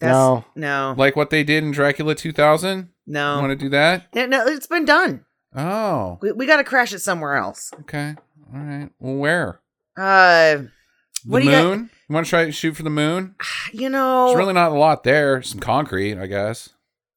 [0.00, 0.44] That's, No.
[0.54, 2.90] no, like what they did in Dracula 2000?
[3.06, 4.14] no, Want to do that?
[4.14, 4.46] no, no.
[4.46, 5.24] It's been done.
[5.56, 7.72] Oh, We, we got to crash it somewhere else.
[7.80, 8.16] okay,
[8.54, 8.90] all right.
[9.00, 9.60] Well, where?
[9.96, 10.68] Uh, The
[11.26, 11.64] what do you got?
[11.64, 11.90] moon?
[12.08, 13.34] You want to try to shoot for the moon?
[13.72, 15.40] You know, There's really not a lot there.
[15.40, 16.68] Some concrete, I guess.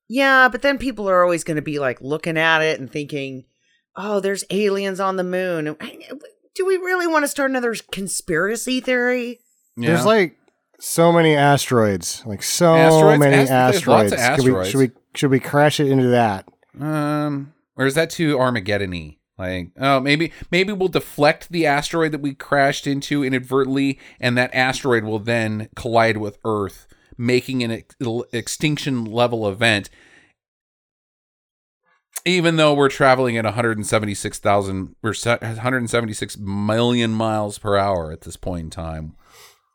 [0.08, 3.46] Yeah, but then people are always going to be like looking at it and thinking,
[3.96, 5.76] "Oh, there's aliens on the moon."
[6.56, 9.40] Do we really want to start another conspiracy theory?
[9.76, 9.90] Yeah.
[9.90, 10.38] There's like
[10.80, 12.24] so many asteroids.
[12.26, 13.20] Like so Asteroids?
[13.20, 14.68] many Ast- there's lots asteroids.
[14.70, 16.48] of Should, we, should we should we crash it into that?
[16.80, 19.18] Um, or is that too Armageddon-y?
[19.38, 24.54] Like, oh, maybe maybe we'll deflect the asteroid that we crashed into inadvertently, and that
[24.54, 26.88] asteroid will then collide with Earth,
[27.18, 27.96] making an ex-
[28.34, 29.90] extinction level event.
[32.26, 38.64] even though we're traveling at 176,000 we're 176 million miles per hour at this point
[38.64, 39.16] in time.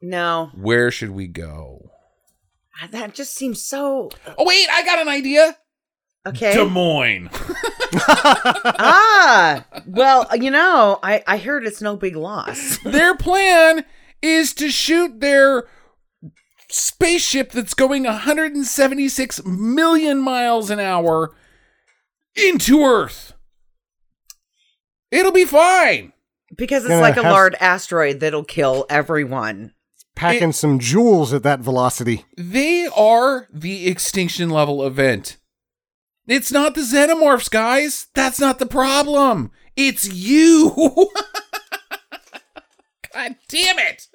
[0.03, 1.91] No, Where should we go?
[2.83, 5.57] Ah, that just seems so uh Oh wait, I got an idea.
[6.27, 6.55] okay.
[6.55, 7.29] Des Moines.
[7.95, 12.79] ah, well, uh, you know, I I heard it's no big loss.
[12.85, 13.85] their plan
[14.23, 15.65] is to shoot their
[16.71, 21.35] spaceship that's going 176 million miles an hour
[22.35, 23.35] into Earth.
[25.11, 26.13] It'll be fine.
[26.57, 29.73] Because it's Gonna like a have- large asteroid that'll kill everyone.
[30.17, 32.25] Packing some jewels at that velocity.
[32.37, 35.37] They are the extinction level event.
[36.27, 38.09] It's not the xenomorphs, guys.
[38.15, 39.51] That's not the problem.
[39.77, 40.73] It's you.
[43.15, 44.09] God damn it.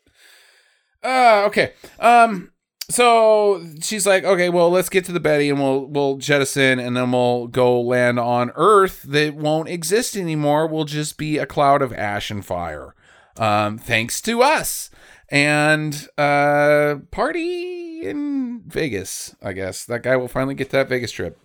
[1.05, 1.73] Uh, okay.
[1.99, 2.51] Um,
[2.89, 6.95] so she's like, okay, well, let's get to the Betty and we'll we'll jettison and
[6.97, 10.67] then we'll go land on Earth that won't exist anymore.
[10.67, 12.95] We'll just be a cloud of ash and fire.
[13.37, 14.89] Um, thanks to us.
[15.29, 19.85] And uh party in Vegas, I guess.
[19.85, 21.39] That guy will finally get that Vegas trip.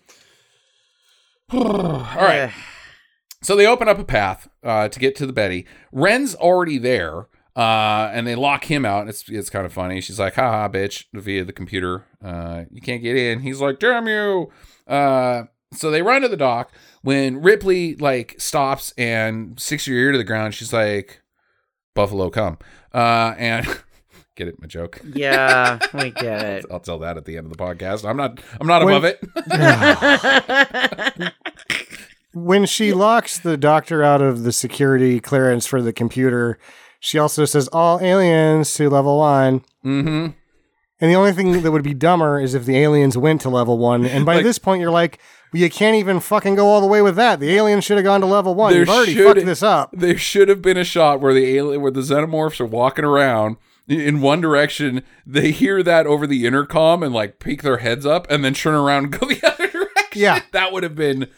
[1.52, 2.52] All right.
[3.42, 5.66] So they open up a path uh, to get to the Betty.
[5.92, 7.26] Wren's already there,
[7.56, 9.09] uh, and they lock him out.
[9.09, 10.01] It's it's kind of funny.
[10.01, 12.05] She's like, "Haha, bitch!" via the computer.
[12.24, 13.40] Uh, you can't get in.
[13.40, 14.51] He's like, "Damn you!"
[14.86, 16.72] Uh, so they run to the dock.
[17.02, 21.22] When Ripley like stops and sticks her ear to the ground, she's like,
[21.94, 22.59] "Buffalo, come!"
[22.94, 23.66] Uh, and
[24.36, 25.01] get it, my joke.
[25.14, 26.66] Yeah, we get it.
[26.70, 28.09] I'll tell that at the end of the podcast.
[28.09, 28.40] I'm not.
[28.60, 29.20] I'm not When- above it.
[32.32, 36.60] When she locks the doctor out of the security clearance for the computer,
[37.01, 39.60] she also says all aliens to level one.
[39.85, 40.28] mm-hmm.
[41.02, 43.78] And the only thing that would be dumber is if the aliens went to level
[43.78, 44.05] one.
[44.05, 45.18] And by Like- this point, you're like,
[45.51, 47.40] well, you can't even fucking go all the way with that.
[47.40, 48.74] The aliens should have gone to level one.
[48.74, 49.90] You've already should- fucked this up.
[49.94, 53.56] There should have been a shot where the alien, where the xenomorphs are walking around
[53.89, 55.02] in one direction.
[55.27, 58.74] They hear that over the intercom and like peek their heads up, and then turn
[58.74, 59.89] around and go the other direction.
[60.20, 60.40] Yeah.
[60.52, 61.28] that would have been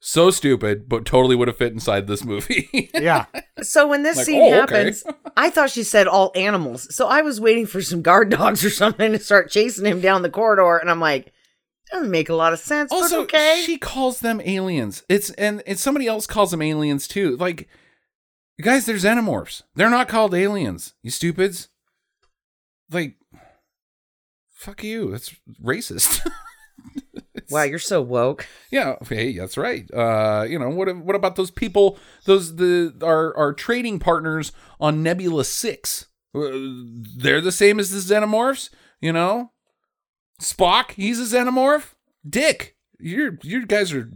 [0.00, 2.90] so stupid, but totally would have fit inside this movie.
[2.94, 3.26] Yeah.
[3.62, 4.76] So when this Like, scene oh, okay.
[4.76, 5.04] happens,
[5.36, 6.94] I thought she said all animals.
[6.94, 10.22] So I was waiting for some guard dogs or something to start chasing him down
[10.22, 11.32] the corridor, and I'm like,
[11.92, 13.62] doesn't make a lot of sense, also, but okay.
[13.64, 15.04] she calls them aliens.
[15.08, 17.36] It's and and somebody else calls them aliens too.
[17.36, 17.68] Like,
[18.60, 19.62] guys, they're xenomorphs.
[19.74, 20.94] They're not called aliens.
[21.02, 21.68] You stupids.
[22.90, 23.16] Like,
[24.50, 25.10] fuck you.
[25.10, 26.26] That's racist.
[27.50, 28.46] wow, you're so woke.
[28.70, 29.88] Yeah, hey, that's right.
[29.92, 30.94] Uh, you know what?
[30.96, 31.98] What about those people?
[32.24, 36.06] Those the our our trading partners on Nebula Six.
[36.34, 36.50] Uh,
[37.16, 38.70] They're the same as the xenomorphs.
[39.00, 39.52] You know,
[40.40, 40.92] Spock.
[40.92, 41.94] He's a xenomorph.
[42.28, 44.10] Dick, you're you guys are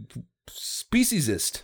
[0.49, 1.63] speciesist.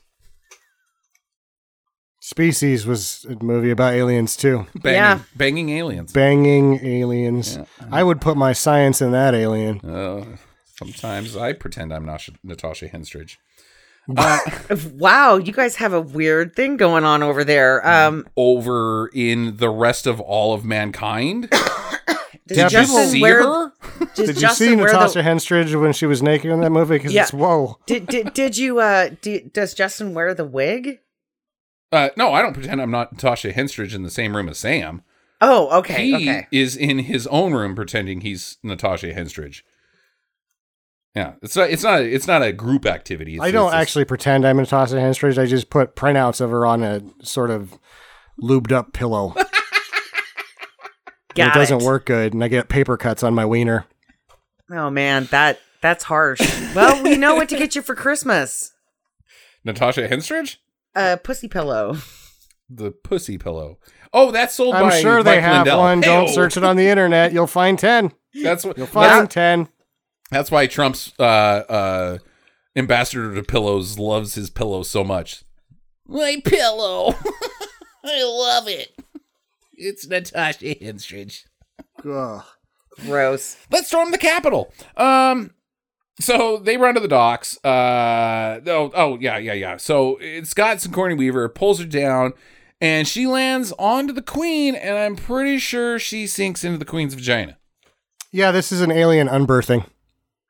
[2.20, 4.68] Species was a movie about aliens too.
[4.76, 5.20] Banging, Yeah.
[5.36, 6.12] banging aliens.
[6.12, 7.58] Banging aliens.
[7.90, 9.80] I would put my science in that alien.
[9.80, 10.26] Uh,
[10.78, 13.38] sometimes I pretend I'm Nasha, Natasha Henstridge.
[14.94, 17.86] Wow, you guys have a weird thing going on over there.
[17.86, 21.50] Um, Over in the rest of all of mankind.
[21.52, 22.16] does Yeah,
[22.48, 23.44] Did you Justin see wear?
[23.44, 23.74] her?
[24.16, 25.24] Does Did you Justin see wear Natasha the?
[25.24, 26.96] Henstridge when she was naked in that movie?
[26.98, 27.24] Because Yeah.
[27.24, 27.80] it's whoa.
[27.86, 29.10] Did, did did you uh?
[29.22, 31.00] Did, does Justin wear the wig?
[31.92, 35.02] Uh, no, I don't pretend I'm not Natasha Henstridge in the same room as Sam.
[35.42, 36.48] Oh, okay, he okay.
[36.52, 39.64] is in his own room pretending he's Natasha Henstridge.
[41.16, 41.70] Yeah, it's not.
[41.72, 42.02] It's not.
[42.02, 43.36] It's not a group activity.
[43.36, 45.38] It's I don't it's just- actually pretend I'm Natasha Henstridge.
[45.38, 47.78] I just put printouts of her on a sort of
[48.42, 49.34] lubed up pillow.
[51.36, 53.86] Got it doesn't work good, and I get paper cuts on my wiener.
[54.72, 56.40] Oh man, that that's harsh.
[56.76, 58.74] well, we know what to get you for Christmas.
[59.64, 60.58] Natasha Henstridge,
[60.96, 61.98] A pussy pillow.
[62.70, 63.78] the pussy pillow.
[64.14, 65.00] Oh, that's sold I'm by.
[65.00, 65.80] sure they have Lindell.
[65.80, 66.02] one.
[66.02, 67.34] Don't search it on the internet.
[67.34, 68.14] You'll find ten.
[68.42, 68.78] That's what.
[68.78, 69.68] You'll That's, find ten.
[70.32, 72.18] That's why Trump's uh, uh,
[72.76, 75.44] ambassador to pillows loves his pillow so much.
[76.08, 77.16] My pillow,
[78.04, 78.96] I love it.
[79.74, 81.44] It's Natasha Henstridge.
[82.06, 82.44] Ugh.
[83.02, 83.58] Gross.
[83.70, 84.74] let's storm the Capitol.
[84.96, 85.52] Um,
[86.20, 87.64] so they run to the docks.
[87.64, 89.78] Uh, oh, oh, yeah, yeah, yeah.
[89.78, 92.34] So it's got Sigourney Weaver pulls her down,
[92.82, 97.14] and she lands onto the Queen, and I'm pretty sure she sinks into the Queen's
[97.14, 97.58] vagina.
[98.32, 99.86] Yeah, this is an alien unbirthing.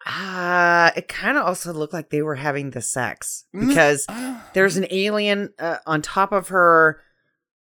[0.10, 3.68] Ah, it kind of also looked like they were having the sex Mm.
[3.68, 4.06] because
[4.54, 7.02] there's an alien uh, on top of her,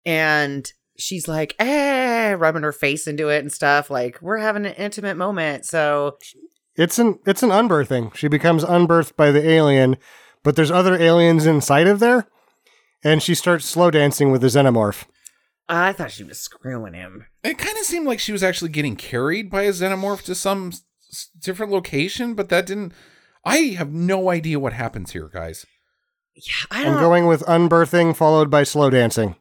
[0.05, 3.89] and she's like, eh, rubbing her face into it and stuff.
[3.91, 5.65] Like we're having an intimate moment.
[5.65, 6.17] So
[6.75, 8.15] It's an it's an unbirthing.
[8.15, 9.97] She becomes unbirthed by the alien,
[10.43, 12.27] but there's other aliens inside of there,
[13.03, 15.05] and she starts slow dancing with the xenomorph.
[15.69, 17.25] I thought she was screwing him.
[17.43, 20.69] It kind of seemed like she was actually getting carried by a xenomorph to some
[20.69, 20.81] s-
[21.39, 22.93] different location, but that didn't.
[23.45, 25.65] I have no idea what happens here, guys.
[26.35, 29.35] Yeah, I I'm going with unbirthing followed by slow dancing.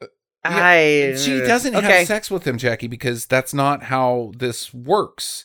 [0.00, 0.06] Uh,
[0.44, 1.98] I She doesn't okay.
[1.98, 5.44] have sex with him, Jackie, because that's not how this works.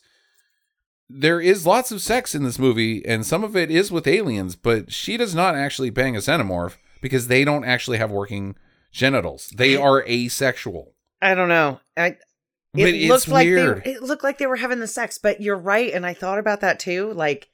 [1.09, 4.55] There is lots of sex in this movie, and some of it is with aliens,
[4.55, 8.55] but she does not actually bang a xenomorph because they don't actually have working
[8.91, 9.49] genitals.
[9.55, 10.93] They are asexual.
[11.21, 11.79] I don't know.
[11.97, 12.17] I But
[12.75, 13.83] it it's looked like weird.
[13.83, 16.39] they it looked like they were having the sex, but you're right, and I thought
[16.39, 17.13] about that too.
[17.13, 17.49] Like,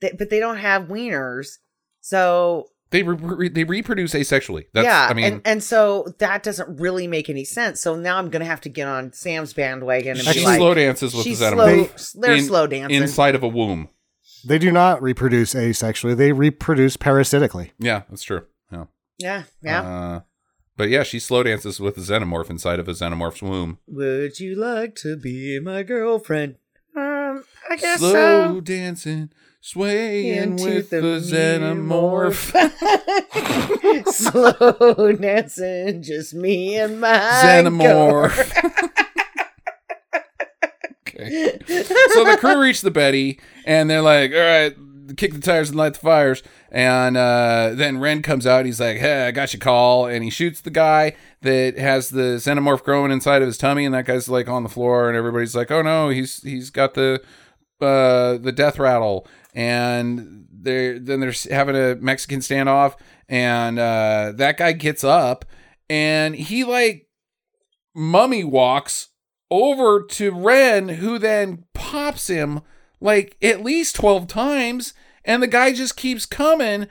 [0.00, 1.58] they, but they don't have wieners,
[2.00, 4.66] so They re- re- they reproduce asexually.
[4.72, 5.08] That's, yeah.
[5.10, 7.80] I mean, and and so that doesn't really make any sense.
[7.80, 10.74] So now I'm gonna have to get on Sam's bandwagon and she be like, slow
[10.74, 12.20] dances with she's the slow.
[12.22, 13.02] they're in- slow dancing.
[13.02, 13.88] inside of a womb.
[14.46, 17.72] They do not reproduce asexually; they reproduce parasitically.
[17.78, 18.44] Yeah, that's true.
[18.70, 18.84] Yeah.
[19.18, 19.80] yeah, yeah.
[19.82, 20.20] Uh,
[20.76, 23.78] but yeah, she slow dances with a xenomorph inside of a xenomorph's womb.
[23.86, 26.56] Would you like to be my girlfriend?
[26.94, 28.60] Um, I guess slow so.
[28.60, 29.30] dancing,
[29.60, 32.52] swaying Into with the, xenomorph.
[32.52, 34.06] xenomorph.
[34.12, 38.38] Slow dancing, just me and my Xenomorph.
[41.08, 41.58] okay.
[42.10, 44.76] So the crew reach the Betty, and they're like, "All right,
[45.14, 48.66] kick the tires and light the fires." And uh, then Wren comes out.
[48.66, 52.36] He's like, "Hey, I got your call," and he shoots the guy that has the
[52.38, 55.54] xenomorph growing inside of his tummy, and that guy's like on the floor, and everybody's
[55.54, 57.22] like, "Oh no, he's he's got the
[57.80, 62.96] uh, the death rattle." And they're then they're having a Mexican standoff,
[63.28, 65.44] and uh, that guy gets up,
[65.88, 67.08] and he like
[67.94, 69.08] mummy walks
[69.50, 72.60] over to Wren, who then pops him
[73.00, 74.94] like at least 12 times,
[75.24, 76.86] and the guy just keeps coming,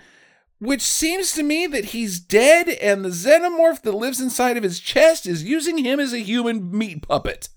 [0.60, 4.80] which seems to me that he's dead, and the xenomorph that lives inside of his
[4.80, 7.50] chest is using him as a human meat puppet.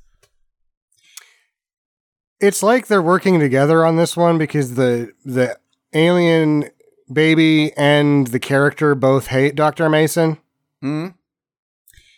[2.41, 5.59] It's like they're working together on this one because the the
[5.93, 6.71] alien
[7.13, 9.89] baby and the character both hate Dr.
[9.89, 10.39] Mason.
[10.81, 11.09] Hmm?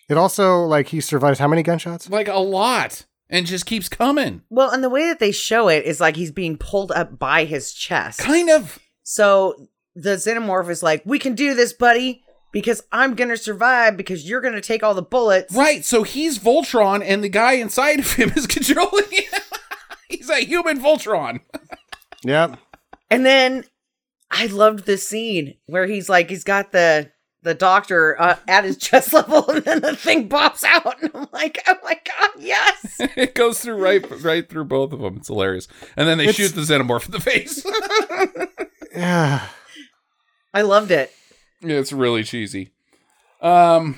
[0.08, 2.10] It also like he survives how many gunshots?
[2.10, 4.42] Like a lot, and just keeps coming.
[4.50, 7.44] Well, and the way that they show it is like he's being pulled up by
[7.44, 8.18] his chest.
[8.20, 8.78] Kind of.
[9.02, 14.28] So the xenomorph is like, "We can do this, buddy, because I'm gonna survive because
[14.28, 18.12] you're gonna take all the bullets." Right, so he's Voltron, and the guy inside of
[18.12, 19.40] him is controlling him.
[20.08, 21.40] he's a human Voltron.
[22.24, 22.58] Yep.
[23.10, 23.64] And then
[24.30, 27.10] I loved this scene where he's like, he's got the
[27.42, 31.26] the doctor uh, at his chest level, and then the thing pops out, and I'm
[31.32, 32.96] like, oh my god, yes!
[33.16, 35.16] it goes through right right through both of them.
[35.16, 35.68] It's hilarious.
[35.96, 37.64] And then they It's- shoot the xenomorph in the face.
[38.92, 39.46] Yeah.
[40.52, 41.12] I loved it.
[41.62, 42.72] it's really cheesy.
[43.40, 43.94] Um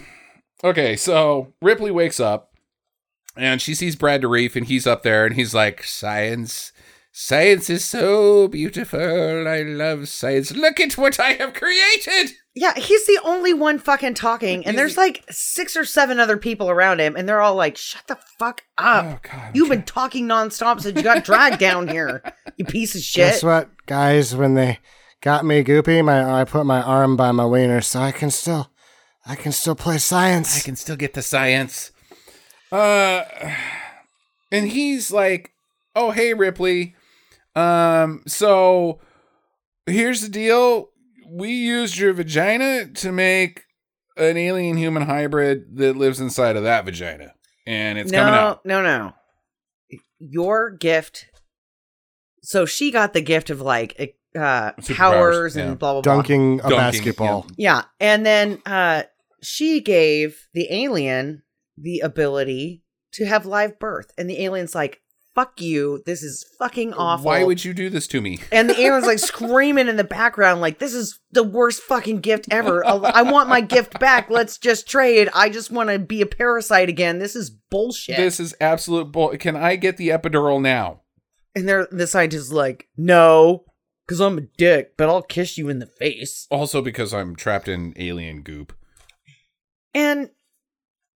[0.63, 2.51] okay, so Ripley wakes up
[3.35, 6.73] and she sees Brad Dourif and he's up there and he's like, "Science
[7.11, 9.49] Science is so beautiful.
[9.49, 10.53] I love science.
[10.55, 14.99] Look at what I have created." Yeah, he's the only one fucking talking, and there's
[14.99, 18.63] like six or seven other people around him, and they're all like, "Shut the fuck
[18.77, 19.05] up!
[19.07, 19.53] Oh god.
[19.55, 22.23] You've been talking nonstop since you got dragged down here,
[22.57, 24.37] you piece of shit." Guess what, guys?
[24.37, 24.81] When they
[25.23, 28.71] got me goopy, my I put my arm by my wiener, so I can still,
[29.25, 30.59] I can still play science.
[30.59, 31.91] I can still get the science.
[32.71, 33.25] Uh,
[34.51, 35.53] and he's like,
[35.97, 36.97] "Oh, hey, Ripley.
[37.57, 39.01] Um, so
[39.87, 40.91] here's the deal.
[41.35, 43.63] We used your vagina to make
[44.19, 47.33] an alien human hybrid that lives inside of that vagina,
[47.67, 48.67] and it's no, coming out.
[48.67, 48.99] no, no.
[48.99, 49.99] No.
[50.19, 51.27] Your gift.
[52.43, 55.65] So she got the gift of like uh, Superpowers, powers yeah.
[55.65, 56.15] and blah blah blah.
[56.17, 57.47] Dunking a Dunking, basketball.
[57.57, 59.05] Yeah, and then uh,
[59.43, 61.43] she gave the alien
[61.79, 62.83] the ability
[63.13, 65.01] to have live birth, and the alien's like,
[65.35, 66.03] "Fuck you!
[66.07, 68.39] This is fucking awful." Why would you do this to me?
[68.53, 72.47] And the alien's like screaming in the background, like, "This is the worst fucking gift
[72.51, 72.85] ever!
[72.87, 74.31] I I want my gift back.
[74.31, 75.29] Let's just trade.
[75.35, 77.19] I just want to be a parasite again.
[77.19, 79.37] This is bullshit." This is absolute bull.
[79.39, 81.03] Can I get the epidural now?
[81.55, 83.65] and they're the scientist is like, "No,
[84.07, 87.69] because I'm a dick, but I'll kiss you in the face." Also, because I'm trapped
[87.69, 88.73] in alien goop.
[89.95, 90.31] And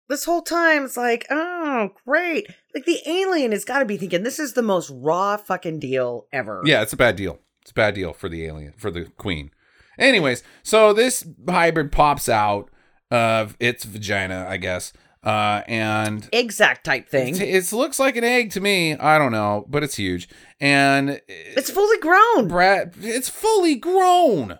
[0.08, 2.46] this whole time, it's like, oh, great.
[2.74, 6.26] Like, the alien has got to be thinking, this is the most raw fucking deal
[6.32, 6.62] ever.
[6.64, 7.38] Yeah, it's a bad deal.
[7.62, 9.50] It's a bad deal for the alien, for the queen.
[9.98, 12.70] Anyways, so this hybrid pops out
[13.10, 14.92] of its vagina, I guess.
[15.24, 17.34] Uh, and Exact type thing.
[17.40, 18.94] it looks like an egg to me.
[18.94, 20.28] I don't know, but it's huge.
[20.60, 22.46] And It's fully grown.
[22.46, 24.58] Brad, it's fully grown.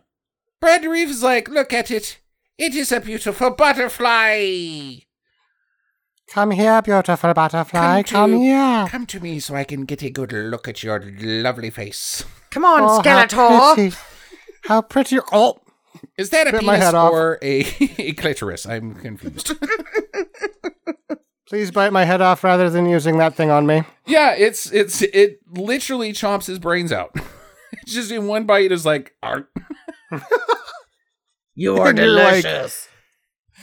[0.61, 2.19] Brad Dourif is like, look at it.
[2.59, 4.97] It is a beautiful butterfly.
[6.33, 8.03] Come here, beautiful butterfly.
[8.03, 8.87] Come Come, here.
[8.89, 12.25] Come to me so I can get a good look at your lovely face.
[12.51, 13.31] Come on, Oh, Skeletor.
[13.37, 13.97] How pretty.
[14.65, 15.19] How pretty.
[15.33, 15.61] Oh,
[16.19, 17.61] Is that a Bit my penis head or a,
[17.99, 18.67] a clitoris?
[18.67, 19.53] I'm confused.
[21.49, 23.85] please bite my head off rather than using that thing on me.
[24.05, 27.13] yeah, it's it's it literally chomps his brains out.
[27.73, 29.49] it's just in one bite is like, art.
[31.55, 32.89] You're And you're like- delicious.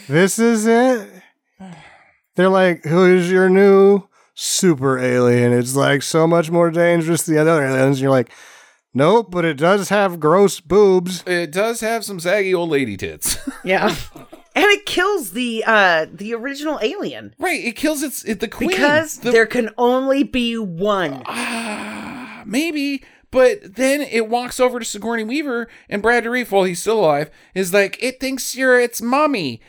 [0.07, 1.09] This is it.
[2.35, 4.03] They're like, who's your new
[4.33, 5.53] super alien?
[5.53, 7.97] It's like so much more dangerous than the other aliens.
[7.97, 8.31] And you're like,
[8.93, 11.23] nope, but it does have gross boobs.
[11.27, 13.37] it does have some saggy old lady tits.
[13.63, 13.95] yeah.
[14.55, 18.69] And it kills the uh the original alien right, it kills its it, the queen
[18.69, 21.23] because The- there can only be one.
[21.25, 23.03] Ah, maybe.
[23.31, 27.31] But then it walks over to Sigourney Weaver, and Brad Dourif, while he's still alive,
[27.55, 29.59] is like, it thinks you're its mommy.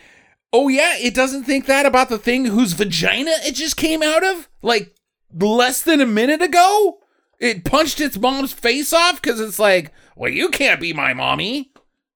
[0.56, 4.22] Oh, yeah, it doesn't think that about the thing whose vagina it just came out
[4.22, 4.48] of?
[4.62, 4.94] Like,
[5.36, 6.98] less than a minute ago?
[7.40, 11.72] It punched its mom's face off because it's like, well, you can't be my mommy.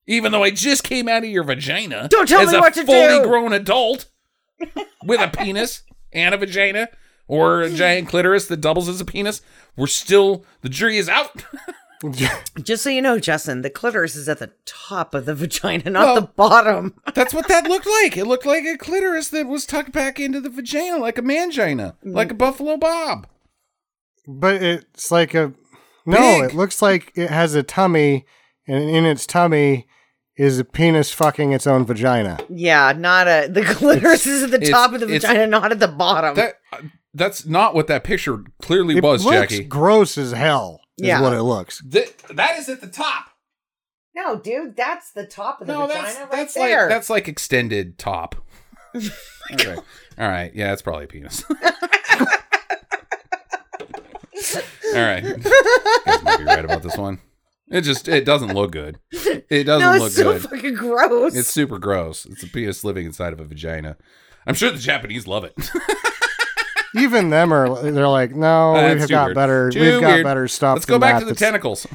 [0.07, 2.07] Even though I just came out of your vagina.
[2.09, 3.25] Don't tell as me a what to fully do.
[3.25, 4.07] grown adult
[5.05, 5.83] with a penis
[6.13, 6.91] and a vagina
[7.27, 9.43] or a giant clitoris that doubles as a penis.
[9.77, 11.45] We're still the jury is out.
[12.63, 16.05] Just so you know, Justin, the clitoris is at the top of the vagina, not
[16.07, 16.95] Well- the bottom.
[17.15, 18.17] That's what that looked like.
[18.17, 21.95] It looked like a clitoris that was tucked back into the vagina, like a mangina,
[22.05, 23.27] like a buffalo bob.
[24.27, 25.53] But it's like a.
[26.07, 26.51] No, Big.
[26.53, 28.25] it looks like it has a tummy,
[28.67, 29.87] and in its tummy
[30.37, 32.39] is a penis fucking its own vagina.
[32.49, 35.89] Yeah, not a the clitoris is at the top of the vagina, not at the
[35.89, 36.35] bottom.
[36.37, 36.79] That uh,
[37.13, 39.65] that's not what that picture clearly It was, looks Jackie.
[39.65, 40.81] gross as hell.
[40.99, 41.21] Is Yeah.
[41.21, 41.83] what it looks.
[41.91, 43.27] Th- that is at the top.
[44.15, 46.81] no, dude, that's the top of the No, vagina that's right that's there.
[46.83, 48.35] like that's like extended top.
[49.53, 49.77] okay.
[50.19, 50.53] All right.
[50.55, 51.45] Yeah, that's probably a penis.
[54.95, 55.23] All right.
[55.23, 55.35] You
[56.05, 57.21] guys might be right about this one.
[57.71, 58.99] It just it doesn't look good.
[59.13, 60.43] It doesn't no, look so good.
[60.43, 61.37] fucking gross.
[61.37, 62.25] It's super gross.
[62.27, 63.97] It's a penis living inside of a vagina.
[64.47, 65.55] I'm sure the Japanese love it.
[66.97, 67.83] Even them are.
[67.83, 69.35] They're like, no, That's we've got weird.
[69.35, 69.71] better.
[69.71, 70.25] Too we've got weird.
[70.25, 70.75] better stuff.
[70.77, 71.87] Let's go back that to the that's- tentacles.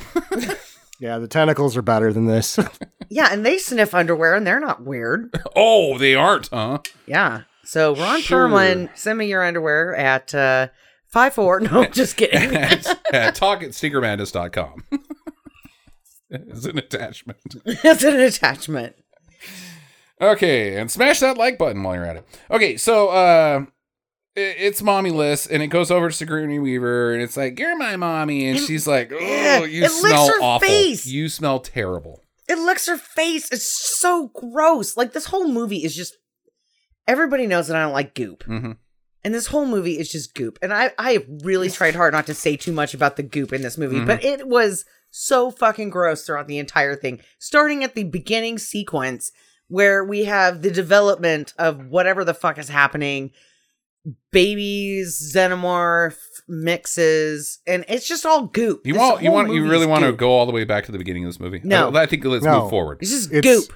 [0.99, 2.57] Yeah, the tentacles are better than this.
[3.09, 5.33] yeah, and they sniff underwear, and they're not weird.
[5.53, 6.79] oh, they aren't, huh?
[7.05, 7.41] Yeah.
[7.65, 8.47] So Ron Sure.
[8.47, 10.69] Perlman, send me your underwear at uh,
[11.07, 11.59] five four.
[11.59, 12.55] No, just kidding.
[12.55, 14.83] at, at talk at stinkermadness.com.
[16.29, 17.37] It's an attachment.
[17.65, 18.95] it's an attachment.
[20.21, 22.25] Okay, and smash that like button while you're at it.
[22.49, 23.72] Okay, so uh it-
[24.35, 27.95] it's mommy list and it goes over to Sigourney Weaver and it's like, You're my
[27.95, 30.67] mommy, and she's like, Oh, Yeah, you it licks smell her awful.
[30.67, 31.05] face.
[31.05, 32.21] You smell terrible.
[32.49, 33.51] It licks her face.
[33.51, 33.65] It's
[33.99, 34.97] so gross.
[34.97, 36.15] Like this whole movie is just.
[37.07, 38.71] Everybody knows that I don't like goop, hmm
[39.25, 40.59] and this whole movie is just goop.
[40.61, 43.61] And I, I really tried hard not to say too much about the goop in
[43.61, 44.05] this movie, Mm-hmm.
[44.05, 47.21] but it was so fucking gross throughout the entire thing.
[47.39, 49.31] Starting at the beginning sequence
[49.69, 53.31] where we have the development of whatever the fuck is happening,
[54.31, 56.17] babies, xenomorph
[56.47, 58.85] mixes, and it's just all goop.
[58.85, 60.85] You This want you want you really is want to go all the way back
[60.85, 61.61] to the beginning of this movie?
[61.63, 61.89] No.
[61.91, 62.61] I, I think let's No.
[62.61, 62.99] move forward.
[63.01, 63.73] It's just It's- goop.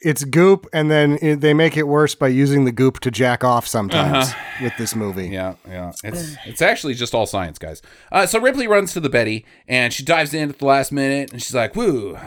[0.00, 3.44] it's goop, and then it, they make it worse by using the goop to jack
[3.44, 4.64] off sometimes Uh-huh.
[4.64, 5.28] with this movie.
[5.28, 5.92] Yeah, yeah.
[6.04, 7.80] It's it's actually just all science, guys.
[8.10, 11.32] Uh, so Ripley runs to the Betty and she dives in at the last minute
[11.32, 12.18] and she's like, "Woo!"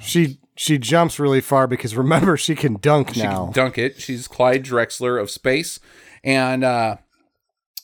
[0.00, 3.44] She she jumps really far because remember she can dunk She now.
[3.46, 4.00] can dunk it.
[4.00, 5.78] She's Clyde Drexler of space,
[6.24, 6.96] and uh,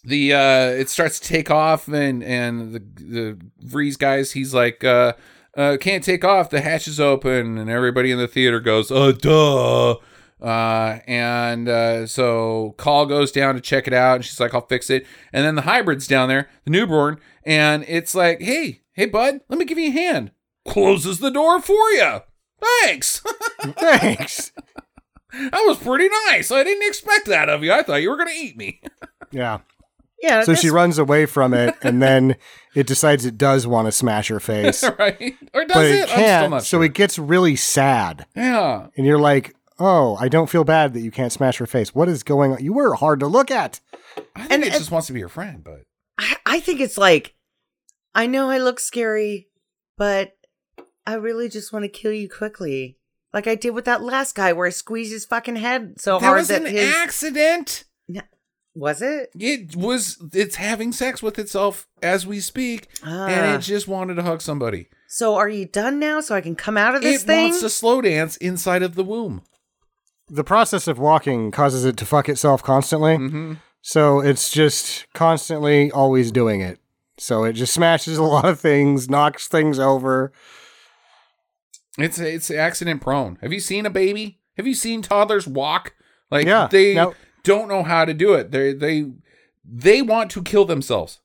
[0.04, 4.84] the uh, it starts to take off, and and the the Vriess guys, he's like,
[4.84, 5.14] uh,
[5.56, 6.50] uh, can't take off.
[6.50, 9.96] The hatch is open, and everybody in the theater goes, uh, duh.
[10.40, 14.66] Uh, and uh, so Call goes down to check it out, and she's like, I'll
[14.66, 15.06] fix it.
[15.32, 19.58] And then the hybrid's down there, the newborn, and it's like, hey, hey, bud, let
[19.58, 20.30] me give you a hand.
[20.66, 22.20] Closes the door for you.
[22.60, 23.22] Thanks.
[23.60, 24.52] Thanks.
[25.32, 26.50] That was pretty nice.
[26.50, 27.72] I didn't expect that of you.
[27.72, 28.80] I thought you were going to eat me.
[29.32, 29.58] Yeah.
[30.22, 30.42] Yeah.
[30.44, 32.36] So this- she runs away from it, and then
[32.76, 35.34] it decides it does want to smash her face, right?
[35.52, 35.94] Or does but it?
[35.94, 36.50] it I'm still can't.
[36.52, 38.86] not So it gets really sad, yeah.
[38.96, 41.92] and you're like, "Oh, I don't feel bad that you can't smash her face.
[41.94, 42.62] What is going on?
[42.64, 43.80] You were hard to look at."
[44.36, 45.82] I think And- it and- just wants to be your friend, but
[46.18, 47.34] I, I think it's like,
[48.14, 49.48] I know I look scary,
[49.98, 50.32] but
[51.04, 52.96] I really just want to kill you quickly.
[53.32, 56.24] Like I did with that last guy where I squeezed his fucking head so that
[56.26, 57.84] hard was that an his accident.
[58.78, 59.30] Was it?
[59.38, 60.18] It was.
[60.34, 63.26] It's having sex with itself as we speak, Ah.
[63.26, 64.88] and it just wanted to hug somebody.
[65.08, 66.20] So are you done now?
[66.20, 67.44] So I can come out of this it thing?
[67.44, 69.40] wants to slow dance inside of the womb.
[70.28, 73.16] The process of walking causes it to fuck itself constantly.
[73.16, 76.78] hmm So it's just constantly always doing it.
[77.16, 80.32] So it just smashes a lot of things, knocks things over.
[81.98, 83.38] It's it's accident prone.
[83.42, 84.38] Have you seen a baby?
[84.56, 85.94] Have you seen toddlers walk?
[86.30, 86.68] Like Yeah.
[86.70, 88.50] they Now- don't know how to do it.
[88.50, 89.06] They they
[89.64, 91.20] they want to kill themselves.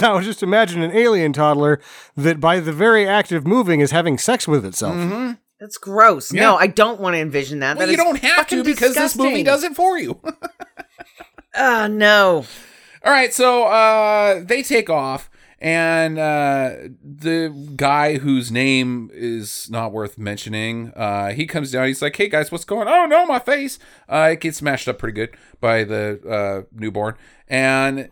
[0.00, 1.80] Now just imagine an alien toddler
[2.16, 4.96] that by the very act of moving is having sex with itself.
[4.96, 5.32] Mm-hmm.
[5.60, 6.32] That's gross.
[6.32, 6.42] Yeah.
[6.42, 7.76] No, I don't want to envision that.
[7.78, 10.20] Well, That you is don't have to fucking because this movie does it for you.
[11.54, 12.44] Ah, no.
[13.04, 15.30] All right, so uh, they take off,
[15.64, 21.86] and uh, the guy whose name is not worth mentioning, uh, he comes down.
[21.86, 22.86] He's like, "Hey guys, what's going?
[22.86, 22.94] on?
[22.94, 23.78] Oh no, my face!
[24.06, 27.14] Uh, it gets smashed up pretty good by the uh, newborn,
[27.48, 28.10] and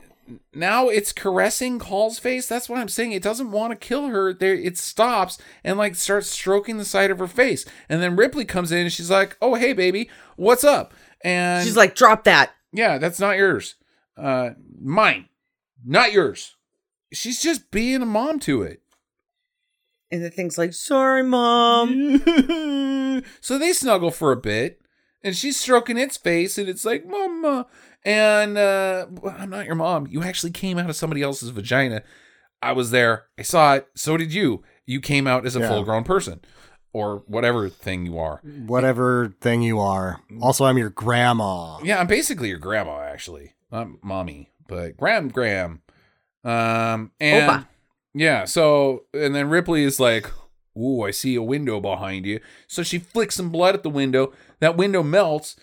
[0.55, 2.47] now it's caressing Call's face.
[2.49, 3.13] That's what I'm saying.
[3.13, 4.33] It doesn't want to kill her.
[4.33, 8.47] There, it stops and like starts stroking the side of her face, and then Ripley
[8.47, 12.53] comes in and she's like, "Oh hey baby, what's up?" And She's like, drop that.
[12.73, 13.75] yeah, that's not yours.
[14.17, 14.51] Uh,
[14.81, 15.29] mine,
[15.85, 16.57] not yours.
[17.13, 18.81] She's just being a mom to it.
[20.11, 22.19] And the thing's like, sorry, mom.
[23.41, 24.81] so they snuggle for a bit,
[25.23, 27.67] and she's stroking its face, and it's like, "Mama,"
[28.05, 29.07] and uh,
[29.39, 30.07] I'm not your mom.
[30.07, 32.03] You actually came out of somebody else's vagina.
[32.61, 33.25] I was there.
[33.39, 33.89] I saw it.
[33.95, 34.63] So did you.
[34.85, 35.69] You came out as a Yeah.
[35.69, 36.41] full-grown person,
[36.93, 38.41] or whatever thing you are.
[38.67, 40.21] Whatever thing you are.
[40.43, 41.79] Also, I'm your grandma.
[41.83, 45.81] Yeah, I'm basically your grandma, actually, not mommy, but Gram Gram.
[46.45, 47.67] Um, and Opa.
[48.15, 50.31] yeah, so and then Ripley is like,
[50.77, 54.33] "Ooh, I see a window behind you." So she flicks some blood at the window.
[54.61, 55.57] That window melts,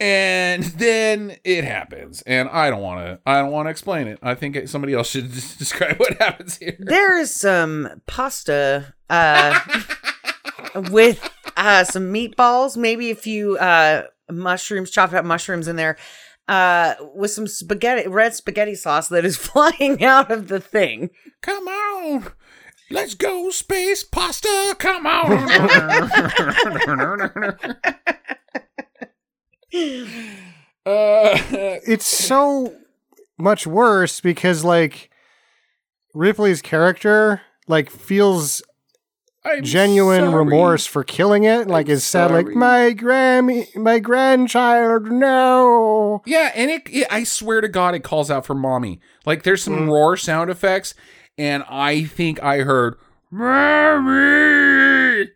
[0.00, 2.22] and then it happens.
[2.22, 3.20] And I don't want to.
[3.26, 4.18] I don't want to explain it.
[4.22, 6.76] I think somebody else should describe what happens here.
[6.78, 9.58] There is some pasta uh,
[10.90, 15.96] with uh, some meatballs, maybe a few uh, mushrooms, chopped up mushrooms in there,
[16.48, 21.10] uh, with some spaghetti, red spaghetti sauce that is flying out of the thing.
[21.40, 22.32] Come on.
[22.90, 24.76] Let's go, space pasta.
[24.78, 25.32] Come on.
[30.86, 31.38] uh,
[31.86, 32.74] It's so
[33.38, 35.10] much worse because, like,
[36.12, 38.62] Ripley's character, like, feels
[39.46, 40.34] I'm genuine sorry.
[40.44, 41.68] remorse for killing it.
[41.68, 46.22] Like, I'm is sad, like, my Grammy, my grandchild, no.
[46.24, 49.00] Yeah, and it, it- I swear to God, it calls out for mommy.
[49.26, 50.94] Like, there's some roar sound effects,
[51.36, 52.96] and I think I heard
[53.30, 55.28] mommy.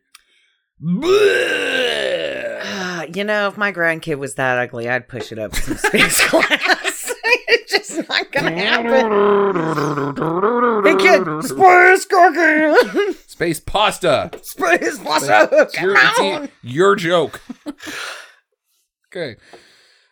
[0.83, 2.61] Bleh.
[2.63, 6.21] Ah, you know, if my grandkid was that ugly, I'd push it up some space
[6.29, 7.13] class.
[7.25, 10.15] it's just not gonna happen.
[10.85, 14.31] Hey kid, space cookie, Space pasta.
[14.43, 16.49] space pasta, It's your, on.
[16.61, 17.41] your joke.
[19.15, 19.37] okay.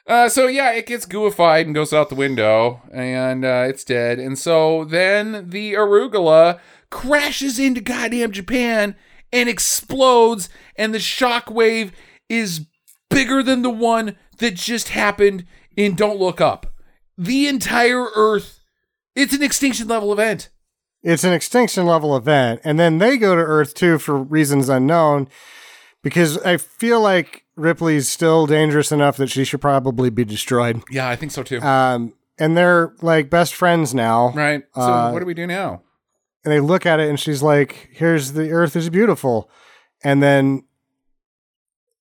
[0.07, 4.21] Uh, so yeah, it gets gooified and goes out the window, and uh, it's dead.
[4.21, 8.95] And so then the arugula crashes into goddamn Japan
[9.33, 11.91] and explodes, and the shockwave
[12.29, 12.67] is
[13.11, 15.45] bigger than the one that just happened
[15.77, 16.73] in Don't Look Up.
[17.19, 18.61] The entire Earth.
[19.17, 20.49] It's an extinction level event.
[21.07, 22.61] It's an extinction level event.
[22.65, 25.29] And then they go to Earth too for reasons unknown
[26.03, 30.83] because I feel like Ripley's still dangerous enough that she should probably be destroyed.
[30.91, 31.61] Yeah, I think so too.
[31.63, 34.33] Um, and they're like best friends now.
[34.33, 34.65] right.
[34.75, 35.83] So uh, what do we do now?
[36.45, 39.49] And they look at it and she's like, here's the Earth is beautiful.
[40.03, 40.65] And then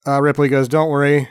[0.07, 1.29] uh, Ripley goes, don't worry.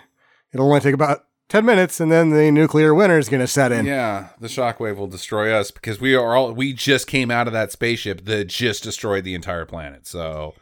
[0.52, 3.71] It'll only take about 10 minutes and then the nuclear winter is going to set
[3.71, 3.85] in.
[3.87, 7.53] Yeah, the shockwave will destroy us because we are all we just came out of
[7.53, 10.07] that spaceship that just destroyed the entire planet.
[10.07, 10.55] So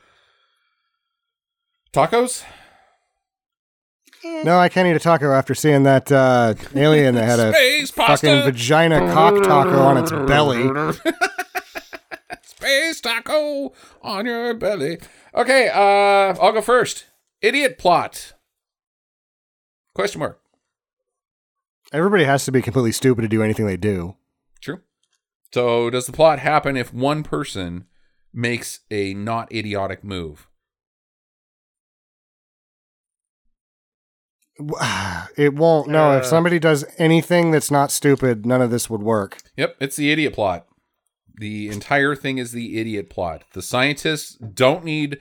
[1.92, 2.44] tacos?
[4.24, 7.90] No, I can't eat a taco after seeing that uh, alien that had a Space
[7.90, 8.42] fucking pasta.
[8.44, 10.70] vagina cock taco on its belly.
[12.42, 14.98] Space taco on your belly.
[15.34, 17.06] Okay, uh I'll go first.
[17.40, 18.34] Idiot plot.
[19.94, 20.40] Question mark.
[21.92, 24.16] Everybody has to be completely stupid to do anything they do.
[24.60, 24.80] True.
[25.52, 27.84] So does the plot happen if one person
[28.32, 30.48] makes a not idiotic move?
[35.36, 35.88] It won't.
[35.88, 36.26] No, if Uh.
[36.26, 39.38] somebody does anything that's not stupid, none of this would work.
[39.56, 40.66] Yep, it's the idiot plot.
[41.36, 43.44] The entire thing is the idiot plot.
[43.54, 45.18] The scientists don't need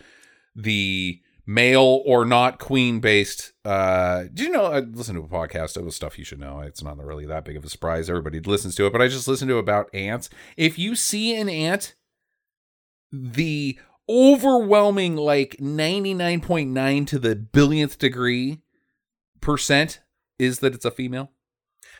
[0.53, 3.53] the male or not queen based.
[3.65, 4.65] Uh, did you know?
[4.65, 5.77] I listened to a podcast.
[5.77, 6.59] It was stuff you should know.
[6.59, 8.09] It's not really that big of a surprise.
[8.09, 10.29] Everybody listens to it, but I just listened to about ants.
[10.57, 11.95] If you see an ant,
[13.11, 18.59] the overwhelming like 99.9 to the billionth degree
[19.39, 20.01] percent
[20.37, 21.31] is that it's a female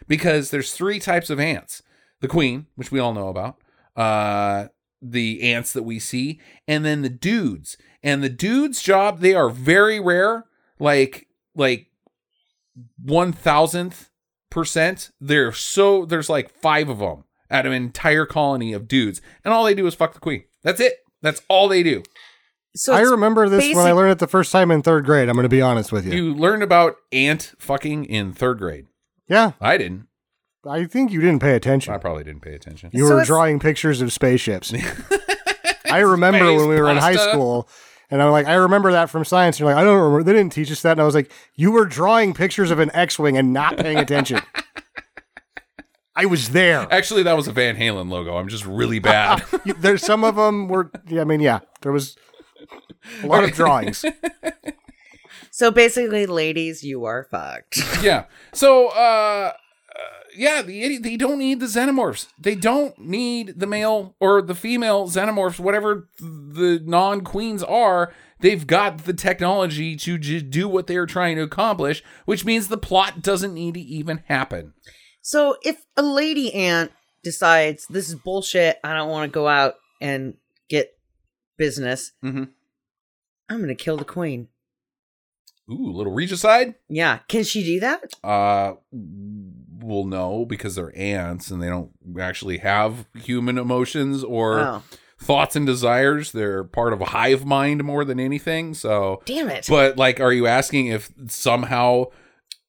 [0.08, 1.82] because there's three types of ants
[2.20, 3.58] the queen which we all know about
[3.96, 4.68] uh
[5.02, 9.50] the ants that we see and then the dudes and the dudes job they are
[9.50, 10.46] very rare
[10.80, 11.88] like like
[13.04, 14.10] one thousandth
[14.50, 15.12] percent.
[15.20, 19.22] They're so there's like five of them out of an entire colony of dudes.
[19.44, 20.44] And all they do is fuck the queen.
[20.64, 20.94] That's it.
[21.22, 22.04] That's all they do.
[22.76, 25.28] So I remember this when I learned it the first time in third grade.
[25.28, 26.14] I'm going to be honest with you.
[26.14, 28.88] you learned about ant fucking in third grade.
[29.28, 30.08] Yeah, i didn't.
[30.66, 31.94] I think you didn't pay attention.
[31.94, 32.92] i probably didn't pay attention.
[32.94, 34.74] You So were drawing pictures of spaceships.
[35.92, 37.68] I remember when we were in high school,
[38.12, 39.56] and I'm like, I remember that from science.
[39.56, 40.24] And you're like, I don't remember.
[40.24, 40.92] They didn't teach us that.
[40.92, 44.42] And I was like, you were drawing pictures of an X-wing and not paying attention.
[46.16, 46.88] I was there.
[46.92, 48.36] Actually, that was a Van Halen logo.
[48.36, 49.44] I'm just really bad.
[49.80, 50.92] There's some of them were.
[51.08, 52.18] Yeah, I mean, yeah, there was
[53.24, 54.06] a lot of drawings.
[55.54, 57.78] So basically, ladies, you are fucked.
[58.02, 58.26] yeah.
[58.54, 59.52] So, uh, uh,
[60.36, 62.28] yeah, the, they don't need the xenomorphs.
[62.40, 68.14] They don't need the male or the female xenomorphs, whatever the non queens are.
[68.40, 72.78] They've got the technology to j- do what they're trying to accomplish, which means the
[72.78, 74.74] plot doesn't need to even happen.
[75.22, 76.92] So if a lady ant
[77.24, 80.36] decides this is bullshit, I don't want to go out and
[80.70, 80.98] get
[81.58, 82.50] business, Mhm.
[83.48, 84.48] I'm gonna kill the queen.
[85.70, 86.74] Ooh, little regicide.
[86.90, 88.04] Yeah, can she do that?
[88.24, 88.74] Uh,
[89.82, 94.84] well, know because they're ants and they don't actually have human emotions or Oh,
[95.20, 96.32] thoughts and desires.
[96.32, 98.74] They're part of a hive mind more than anything.
[98.74, 99.66] So, damn it!
[99.70, 102.06] but like, are you asking if somehow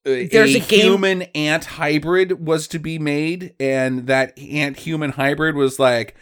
[0.05, 5.11] a, There's a a human ant hybrid was to be made, and that ant human
[5.11, 6.15] hybrid was like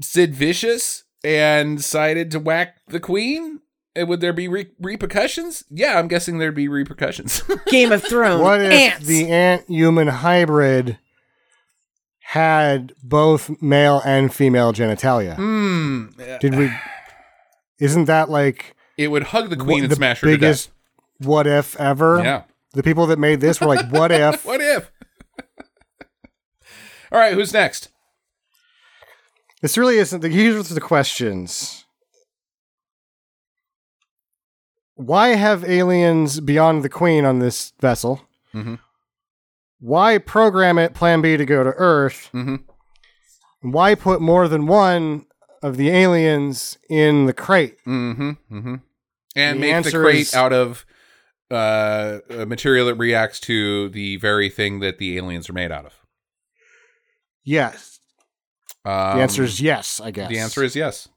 [0.00, 3.60] Sid Vicious and decided to whack the queen?
[3.96, 5.64] And would there be re- repercussions?
[5.70, 7.42] Yeah, I'm guessing there'd be repercussions.
[7.66, 8.42] Game of Thrones.
[8.42, 9.06] What if ants.
[9.06, 10.98] the ant-human hybrid
[12.20, 15.36] had both male and female genitalia?
[15.36, 16.06] Hmm.
[16.40, 16.72] Did we?
[17.78, 20.70] Isn't that like It would hug the queen what- and the smash her biggest
[21.18, 22.20] what if ever?
[22.22, 22.42] Yeah.
[22.72, 24.44] The people that made this were like, what if?
[24.44, 24.90] What if?
[27.12, 27.90] All right, who's next?
[29.62, 31.83] This really isn't the here's the questions.
[34.96, 38.20] Why have aliens beyond the Queen on this vessel?
[38.54, 38.78] Mhm.
[39.80, 42.30] Why program it Plan B to go to Earth?
[42.32, 42.64] Mhm.
[43.60, 45.26] Why put more than one
[45.62, 47.76] of the aliens in the crate?
[47.86, 48.30] Mm-hmm.
[48.52, 48.74] Mm-hmm.
[49.36, 50.86] And The make the crate is- out of
[51.50, 55.84] uh, a material that reacts to the very thing that the aliens are made out
[55.86, 55.92] of.
[57.44, 58.00] Yes.
[58.84, 60.28] Um, The answer is yes, I guess.
[60.30, 61.08] the answer is yes.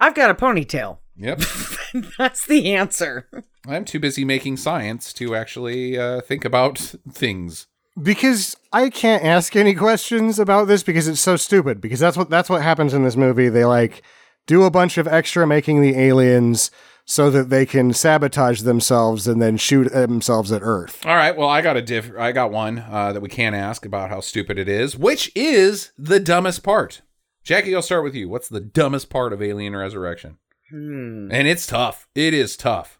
[0.00, 0.98] I've got a ponytail.
[1.16, 1.40] Yep.
[2.18, 3.28] That's the answer.
[3.66, 6.78] I'm too busy making science to actually uh, think about
[7.10, 7.66] things.
[8.02, 11.80] because I can't ask any questions about this because it's so stupid.
[11.80, 13.48] Because that's what that's what happens in this movie.
[13.48, 14.02] They like
[14.46, 16.70] do a bunch of extra making the aliens
[17.04, 21.04] so that they can sabotage themselves and then shoot themselves at Earth.
[21.04, 21.36] All right.
[21.36, 22.10] Well, I got a diff.
[22.18, 25.92] I got one uh, that we can't ask about how stupid it is, which is
[25.98, 27.02] the dumbest part.
[27.44, 28.28] Jackie, I'll start with you.
[28.28, 30.38] What's the dumbest part of Alien Resurrection?
[30.72, 31.28] Hmm.
[31.30, 32.08] And it's tough.
[32.14, 32.98] It is tough.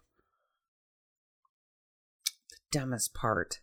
[2.51, 3.61] The dumbest part.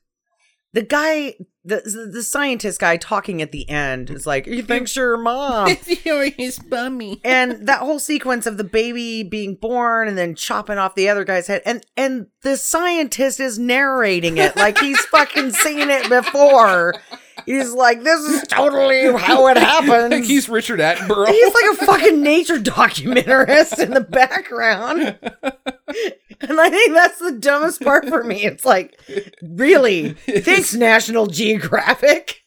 [0.73, 1.35] The guy,
[1.65, 6.31] the, the scientist guy talking at the end is like, "He thinks you're mom." You're
[6.69, 7.20] bummy.
[7.24, 11.24] and that whole sequence of the baby being born and then chopping off the other
[11.24, 16.95] guy's head and and the scientist is narrating it like he's fucking seen it before
[17.46, 21.28] he's like this is totally how it happens Like he's Richard Attenborough.
[21.30, 25.00] he's like a fucking nature documentarist in the background
[26.40, 28.98] and i think that's the dumbest part for me it's like
[29.42, 32.40] really thanks national geographic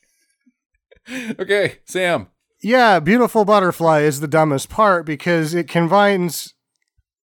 [1.40, 2.28] okay, Sam.
[2.62, 6.54] Yeah, beautiful butterfly is the dumbest part because it combines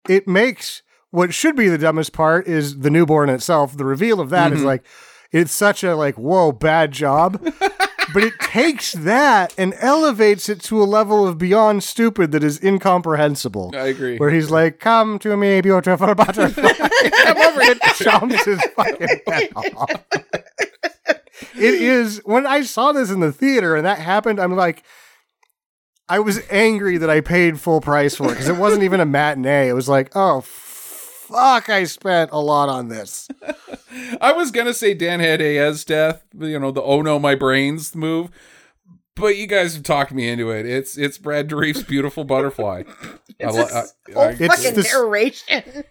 [0.07, 0.81] it makes
[1.11, 3.75] what should be the dumbest part is the newborn itself.
[3.75, 4.67] The reveal of that is mm-hmm.
[4.67, 4.85] like
[5.31, 7.41] it's such a like whoa bad job.
[8.14, 12.64] but it takes that and elevates it to a level of beyond stupid that is
[12.64, 13.72] incomprehensible.
[13.76, 14.18] I agree.
[14.18, 19.49] Where he's like, "Come to me, beautiful butterfly." Come over and chomps his fucking head
[19.56, 20.06] off.
[21.56, 24.39] It is when I saw this in the theater and that happened.
[24.39, 24.84] I'm like,
[26.07, 29.06] I was angry that I paid full price for it because it wasn't even a
[29.06, 29.69] matinee.
[29.69, 30.41] It was like, oh
[31.30, 33.27] fuck, I spent a lot on this.
[34.22, 38.30] I was gonna say Dan Hedaya's death, you know, the oh no my brains move,
[39.15, 40.65] but you guys have talked me into it.
[40.65, 42.84] It's it's Brad Dourif's beautiful butterfly.
[43.41, 43.72] It's I, a li-
[44.18, 45.84] I- I- It's fucking this- narration.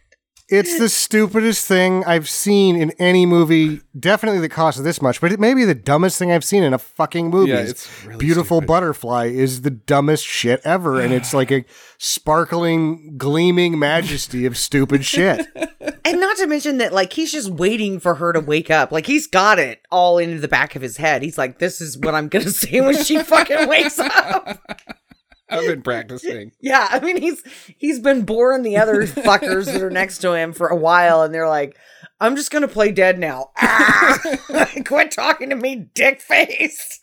[0.51, 3.83] It's the stupidest thing I've seen in any movie.
[3.99, 6.63] Definitely the cost of this much, but it may be the dumbest thing I've seen
[6.63, 7.51] in a fucking movie.
[7.51, 8.67] Yeah, it's really Beautiful stupid.
[8.69, 11.67] Butterfly is the dumbest shit ever, and it's like a
[11.99, 15.47] sparkling, gleaming majesty of stupid shit.
[16.05, 18.91] And not to mention that, like, he's just waiting for her to wake up.
[18.91, 21.23] Like, he's got it all into the back of his head.
[21.23, 24.59] He's like, this is what I'm going to say when she fucking wakes up.
[25.51, 26.53] I've been practicing.
[26.61, 27.43] Yeah, I mean, he's
[27.77, 31.35] he's been boring the other fuckers that are next to him for a while, and
[31.35, 31.77] they're like,
[32.21, 33.51] I'm just going to play dead now.
[33.61, 34.67] Ah!
[34.87, 36.99] Quit talking to me, dick face.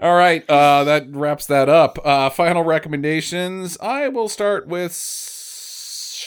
[0.00, 1.98] All right, uh, that wraps that up.
[2.04, 3.76] Uh, final recommendations.
[3.80, 4.92] I will start with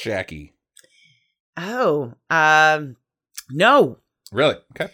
[0.04, 0.54] Jackie.
[1.56, 2.98] Oh, um,
[3.50, 4.00] no.
[4.32, 4.56] Really?
[4.76, 4.92] Okay.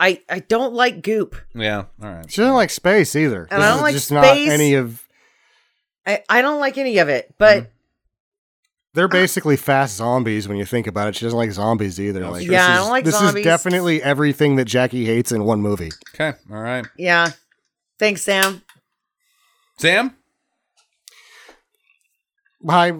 [0.00, 1.36] I, I don't like goop.
[1.54, 1.84] Yeah.
[2.02, 2.30] All right.
[2.30, 3.46] She doesn't like space either.
[3.50, 4.48] And This I don't like just not space.
[4.50, 5.06] any of.
[6.06, 7.70] I, I don't like any of it, but mm-hmm.
[8.92, 11.14] They're basically fast zombies when you think about it.
[11.14, 12.28] She doesn't like zombies either.
[12.28, 13.34] Like, Yeah, I this don't is, like this zombies.
[13.36, 15.90] is definitely everything that Jackie hates in one movie.
[16.14, 16.36] Okay.
[16.50, 16.84] All right.
[16.96, 17.30] yeah.
[18.00, 18.62] Thanks, Sam.
[19.78, 20.16] Sam.
[22.68, 22.90] I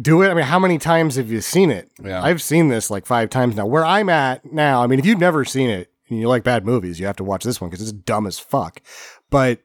[0.00, 0.28] do it.
[0.28, 1.90] I mean, how many times have you seen it?
[2.02, 2.22] Yeah.
[2.22, 3.64] I've seen this like five times now.
[3.66, 6.64] Where I'm at now, I mean, if you've never seen it and you like bad
[6.64, 8.80] movies, you have to watch this one because it's dumb as fuck.
[9.30, 9.60] But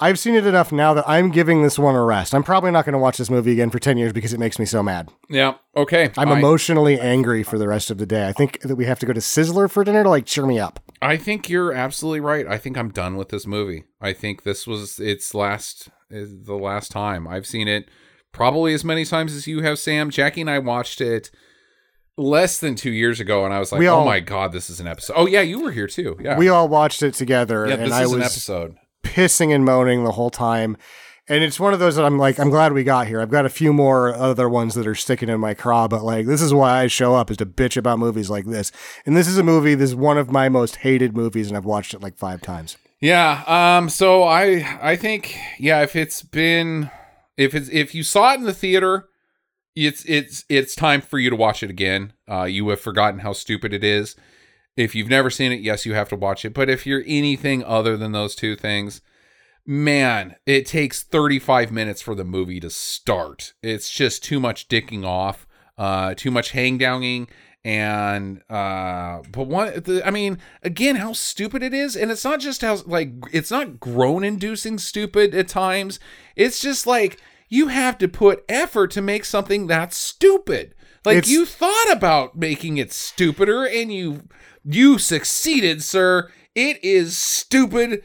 [0.00, 2.32] I've seen it enough now that I'm giving this one a rest.
[2.32, 4.58] I'm probably not going to watch this movie again for 10 years because it makes
[4.58, 5.10] me so mad.
[5.28, 5.54] Yeah.
[5.76, 6.10] Okay.
[6.16, 8.28] I'm I- emotionally angry for the rest of the day.
[8.28, 10.60] I think that we have to go to Sizzler for dinner to like cheer me
[10.60, 10.78] up.
[11.02, 12.46] I think you're absolutely right.
[12.46, 13.84] I think I'm done with this movie.
[14.00, 17.88] I think this was its last the last time I've seen it.
[18.32, 20.10] Probably as many times as you have, Sam.
[20.10, 21.30] Jackie and I watched it
[22.18, 24.86] less than two years ago, and I was like, "Oh my god, this is an
[24.86, 26.16] episode." Oh yeah, you were here too.
[26.20, 27.74] Yeah, We all watched it together yeah.
[27.76, 28.76] and I was episode.
[29.02, 30.76] pissing and moaning the whole time.
[31.30, 33.20] And it's one of those that I'm like, I'm glad we got here.
[33.20, 36.24] I've got a few more other ones that are sticking in my craw, but like,
[36.24, 38.72] this is why I show up is to bitch about movies like this.
[39.04, 41.66] And this is a movie, this is one of my most hated movies, and I've
[41.66, 42.78] watched it like five times.
[43.00, 43.44] Yeah.
[43.46, 43.90] Um.
[43.90, 45.82] So I I think yeah.
[45.82, 46.90] If it's been
[47.36, 49.08] if it's if you saw it in the theater,
[49.74, 52.12] it's it's it's time for you to watch it again.
[52.30, 54.16] Uh, you have forgotten how stupid it is.
[54.76, 56.54] If you've never seen it, yes, you have to watch it.
[56.54, 59.00] But if you're anything other than those two things,
[59.66, 63.54] man, it takes 35 minutes for the movie to start.
[63.62, 65.46] It's just too much dicking off,
[65.76, 67.28] uh, too much hang downing,
[67.64, 72.40] and uh, but one, the, I mean, again, how stupid it is, and it's not
[72.40, 76.00] just how like it's not groan inducing stupid at times.
[76.36, 80.74] It's just like you have to put effort to make something that stupid.
[81.04, 84.22] Like It's- you thought about making it stupider, and you
[84.64, 86.30] you succeeded, sir.
[86.54, 88.02] It is stupid.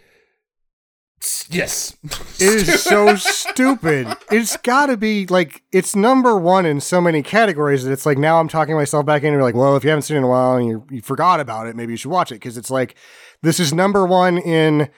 [1.50, 1.96] Yes.
[2.40, 4.08] It is so stupid.
[4.30, 8.18] It's got to be like, it's number one in so many categories that it's like
[8.18, 10.24] now I'm talking myself back in and like, well, if you haven't seen it in
[10.26, 12.70] a while and you, you forgot about it, maybe you should watch it because it's
[12.70, 12.96] like,
[13.42, 14.90] this is number one in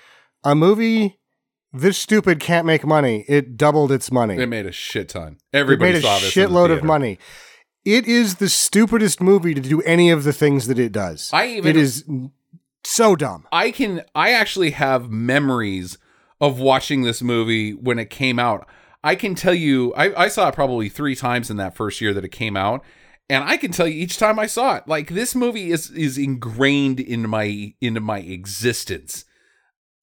[0.44, 1.20] a movie.
[1.76, 3.26] This stupid can't make money.
[3.28, 4.38] It doubled its money.
[4.38, 5.38] It made a shit ton.
[5.52, 6.36] It Everybody made a saw this.
[6.36, 7.20] in the shitload of money.
[7.84, 11.30] It is the stupidest movie to do any of the things that it does.
[11.34, 12.04] I even- it is
[12.84, 13.46] so dumb.
[13.52, 14.04] I can.
[14.16, 15.98] I actually have memories
[16.42, 18.68] of watching this movie when it came out.
[19.04, 22.14] I can tell you, I, I saw it probably three times in that first year
[22.14, 22.84] that it came out,
[23.30, 26.18] and I can tell you each time I saw it, like this movie is is
[26.18, 29.26] ingrained into my into my existence.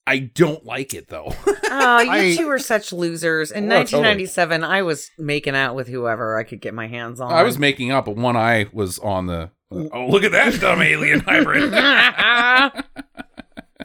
[0.06, 1.32] I don't like it though.
[1.74, 3.50] Oh, you I- two are such losers.
[3.50, 3.78] In totally.
[4.02, 7.32] 1997, I was making out with whoever I could get my hands on.
[7.32, 9.50] I was making out, but one eye was on the.
[9.90, 11.72] Oh, look at that dumb alien hybrid.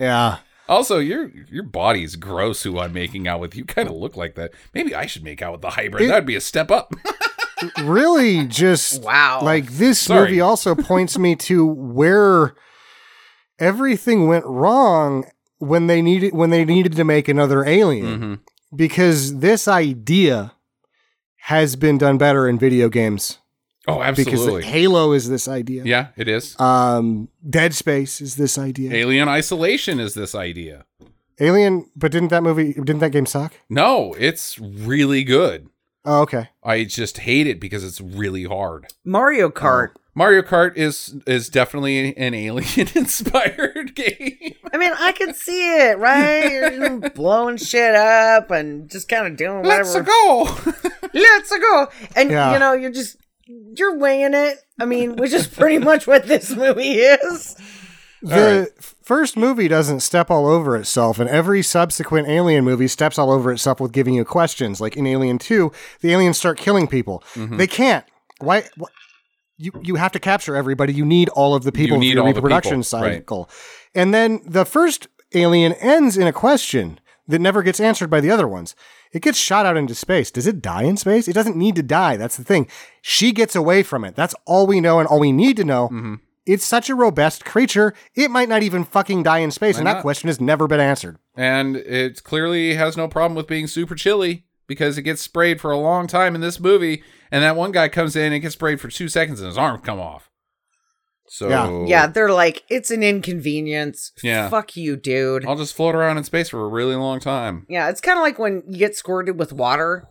[0.02, 0.38] Yeah.
[0.70, 2.62] Also, your your body's gross.
[2.64, 4.52] Who I'm making out with, you kind of look like that.
[4.74, 6.04] Maybe I should make out with the hybrid.
[6.04, 6.94] It- That'd be a step up.
[7.84, 9.40] really just Wow.
[9.42, 10.22] like this Sorry.
[10.30, 12.54] movie also points me to where
[13.60, 15.24] everything went wrong
[15.60, 18.34] when they needed when they needed to make another alien hmm
[18.76, 20.52] because this idea
[21.38, 23.40] has been done better in video games
[23.90, 24.58] Oh, absolutely.
[24.58, 25.84] because Halo is this idea.
[25.86, 26.60] yeah, it is.
[26.60, 28.92] Um Dead Space is this idea.
[28.94, 30.84] Alien Isolation is this idea.
[31.40, 33.54] Alien, but didn't that movie didn't that game suck?
[33.70, 35.70] No, it's really good.
[36.04, 36.50] Oh, okay.
[36.64, 38.88] I just hate it because it's really hard.
[39.06, 39.92] Mario Kart.
[40.18, 44.56] Mario Kart is is definitely an alien inspired game.
[44.74, 47.14] I mean, I can see it, right?
[47.16, 49.84] Blowing shit up and just kind of doing whatever.
[49.84, 50.90] Let's go.
[51.14, 51.88] Let's go.
[52.16, 52.54] And Yeah.
[52.54, 54.58] you know, you're just you're weighing it.
[54.80, 57.56] I mean, which is pretty much what this movie is.
[58.24, 58.72] The
[59.04, 63.52] first movie doesn't step all over itself, and every subsequent Alien movie steps all over
[63.52, 64.82] itself with giving you questions.
[64.82, 65.72] Like in Alien 2,
[66.02, 67.24] the aliens start killing people.
[67.36, 67.58] Mm-hmm.
[67.58, 68.04] They can't.
[68.40, 68.62] Why?
[68.82, 68.86] wh-
[69.58, 70.94] you, you have to capture everybody.
[70.94, 73.14] You need all of the people need for your reproduction people, right.
[73.16, 73.50] cycle.
[73.96, 78.32] And then the first Alien ends in a question that never gets answered by the
[78.32, 78.76] other ones.
[79.12, 80.32] It gets shot out into space.
[80.32, 81.28] Does it die in space?
[81.28, 82.18] It doesn't need to die.
[82.18, 82.68] That's the thing.
[83.02, 84.16] She gets away from it.
[84.16, 85.88] That's all we know and all we need to know.
[85.88, 86.16] Mm-hmm.
[86.46, 89.86] It's such a robust creature, it might not even fucking die in space, Why and
[89.86, 89.94] not?
[89.96, 91.18] that question has never been answered.
[91.36, 95.72] and it clearly has no problem with being super chilly because it gets sprayed for
[95.72, 98.80] a long time in this movie, and that one guy comes in and gets sprayed
[98.82, 100.30] for two seconds and his arm come off.
[101.30, 101.86] So Yeah.
[101.88, 104.12] Yeah, they're like, it's an inconvenience.
[104.24, 104.50] Yeah.
[104.50, 105.46] Fuck you, dude.
[105.46, 107.66] I'll just float around in space for a really long time.
[107.70, 110.08] Yeah, it's kind of like when you get squirted with water.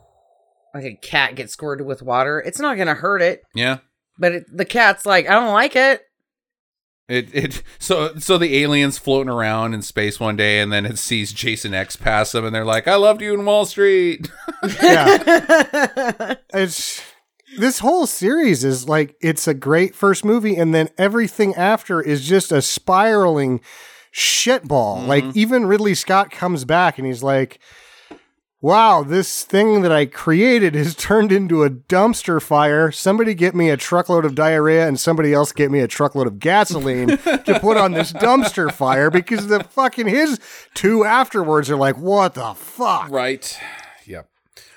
[0.75, 2.39] Like a cat gets squirted with water.
[2.45, 3.79] It's not going to hurt it, Yeah.
[4.19, 6.03] but it, the cat's like, I don't like it.
[7.09, 10.99] It it so so the aliens floating around in space one day and then it
[10.99, 14.31] sees Jason X pass them and they're like, I loved you in Wall Street.
[14.83, 16.35] Yeah.
[16.53, 17.01] it's
[17.57, 22.27] this whole series is like it's a great first movie, and then everything after is
[22.27, 23.61] just a spiraling
[24.13, 25.07] shitball.
[25.07, 25.39] Like mm-hmm.
[25.39, 27.61] even Ridley Scott comes back and he's like,
[28.63, 32.91] Wow, this thing that I created has turned into a dumpster fire.
[32.91, 36.39] Somebody get me a truckload of diarrhea and somebody else get me a truckload of
[36.39, 40.41] gasoline to put on this dumpster fire because the fucking his
[40.75, 43.11] two afterwards are like, what the fuck?
[43.11, 43.59] Right.
[44.07, 44.29] Yep.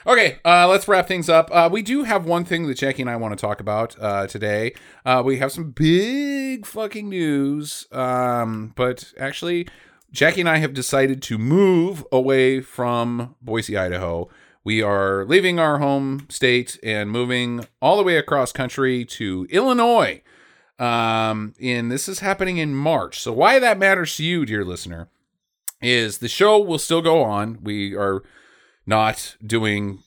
[0.08, 1.50] Okay, uh, let's wrap things up.
[1.52, 4.28] Uh, we do have one thing that Jackie and I want to talk about uh,
[4.28, 4.74] today.
[5.06, 9.68] Uh, we have some big fucking news, um, but actually,
[10.12, 14.28] Jackie and I have decided to move away from Boise, Idaho.
[14.64, 20.22] We are leaving our home state and moving all the way across country to Illinois.
[20.80, 23.20] Um, and this is happening in March.
[23.20, 25.10] So, why that matters to you, dear listener,
[25.82, 27.60] is the show will still go on.
[27.62, 28.24] We are
[28.86, 30.00] not doing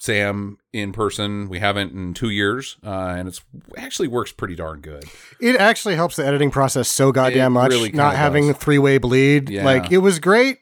[0.00, 1.48] Sam in person.
[1.48, 3.42] We haven't in two years, uh, and it's
[3.76, 5.04] actually works pretty darn good.
[5.40, 7.70] It actually helps the editing process so goddamn It much.
[7.70, 8.56] really not having does.
[8.56, 9.50] the three way bleed.
[9.50, 9.64] Yeah.
[9.64, 10.58] Like it was great.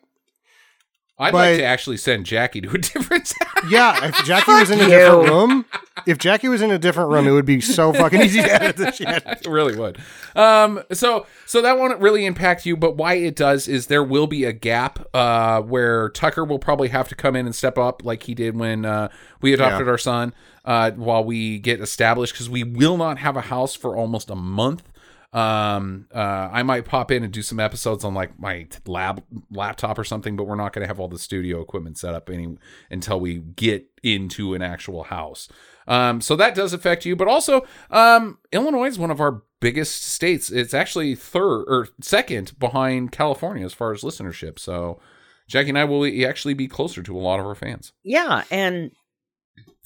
[1.21, 3.33] I'd But- like to actually send Jackie to a different.
[3.69, 4.89] Yeah, if Jackie was in a you.
[4.89, 5.65] different room,
[6.07, 8.77] if Jackie was in a different room, it would be so fucking easy to edit
[8.77, 9.23] the shit.
[9.27, 9.99] it really would.
[10.37, 14.29] Um, so so that won't really impact you, but why it does is there will
[14.29, 18.05] be a gap uh, where Tucker will probably have to come in and step up
[18.05, 19.09] like he did when uh,
[19.41, 20.33] we adopted our son
[20.65, 24.37] uh, while we get established because we will not have a house for almost a
[24.37, 24.85] month.
[25.33, 29.99] Um, uh, I might pop in and do some episodes on like my lab laptop
[29.99, 32.57] or something, but we're not going to have all the studio equipment set up any
[32.91, 35.49] until we get into an actual house.
[35.87, 40.05] Um, so that does affect you, but also, um, Illinois is one of our biggest
[40.05, 40.51] states.
[40.51, 44.59] It's actually third or second behind California as far as listenership.
[44.59, 45.01] So
[45.47, 47.93] Jackie and I will actually be closer to a lot of our fans.
[48.03, 48.93] Yeah, and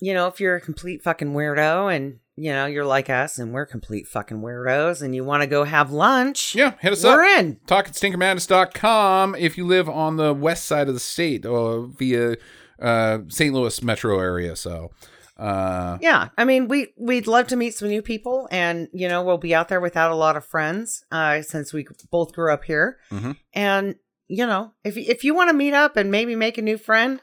[0.00, 3.52] you know, if you're a complete fucking weirdo and you know, you're like us and
[3.52, 7.22] we're complete fucking weirdos and you want to go have lunch, Yeah, hit us we're
[7.24, 7.38] up.
[7.38, 7.60] in.
[7.66, 12.36] Talk at stinkermadness.com if you live on the west side of the state or via
[12.80, 13.54] uh, St.
[13.54, 14.56] Louis metro area.
[14.56, 14.90] So,
[15.36, 19.22] uh, Yeah, I mean, we we'd love to meet some new people, and you know,
[19.22, 22.64] we'll be out there without a lot of friends, uh, since we both grew up
[22.64, 22.98] here.
[23.10, 23.36] Mhm.
[23.52, 23.94] And
[24.28, 27.20] you know, if if you want to meet up and maybe make a new friend,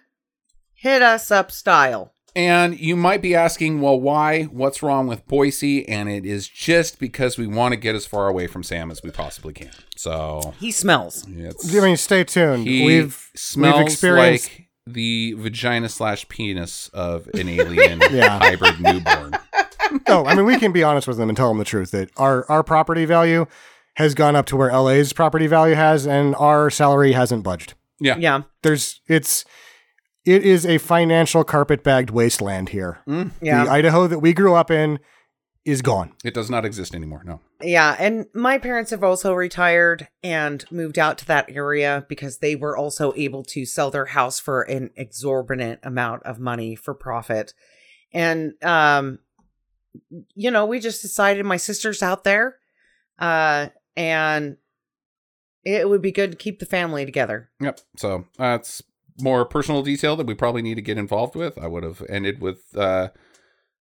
[0.74, 2.14] hit us up, style.
[2.40, 4.44] And you might be asking, well, why?
[4.44, 5.88] What's wrong with Boise?
[5.90, 9.04] And it is just because we want to get as far away from Sam as
[9.04, 9.72] we possibly can.
[9.98, 11.26] So He smells.
[11.28, 12.66] it's I mean, stay tuned.
[12.66, 18.40] he we've smells we've experienced like the vagina slash penis of an alien Yeah.
[18.40, 19.34] hybrid newborn.
[20.08, 22.10] no, I mean we can be honest with them and tell them the truth that
[22.18, 23.46] our our property value
[23.96, 27.74] has gone up to where LA's property value has, and our salary hasn't budged.
[28.00, 28.16] Yeah.
[28.18, 29.44] Yeah, There's it's
[30.30, 33.00] it is a financial carpet bagged wasteland here.
[33.42, 35.00] yeah, The Idaho that we grew up in
[35.66, 36.14] is gone.
[36.24, 37.24] It does not exist anymore.
[37.26, 37.42] No.
[37.62, 37.96] yeah.
[38.00, 42.78] And my parents have also retired and moved out to that area because they were
[42.78, 47.54] also able to sell their house for an exorbitant amount of money for profit.
[48.14, 49.20] And um
[50.36, 52.58] you know, we just decided my sister's out there
[53.18, 54.58] uh and
[55.66, 57.50] it would be good to keep the family together.
[57.60, 57.82] Yep.
[57.98, 58.82] So that's
[59.22, 61.58] more personal detail that we probably need to get involved with.
[61.58, 63.10] I would have ended with uh,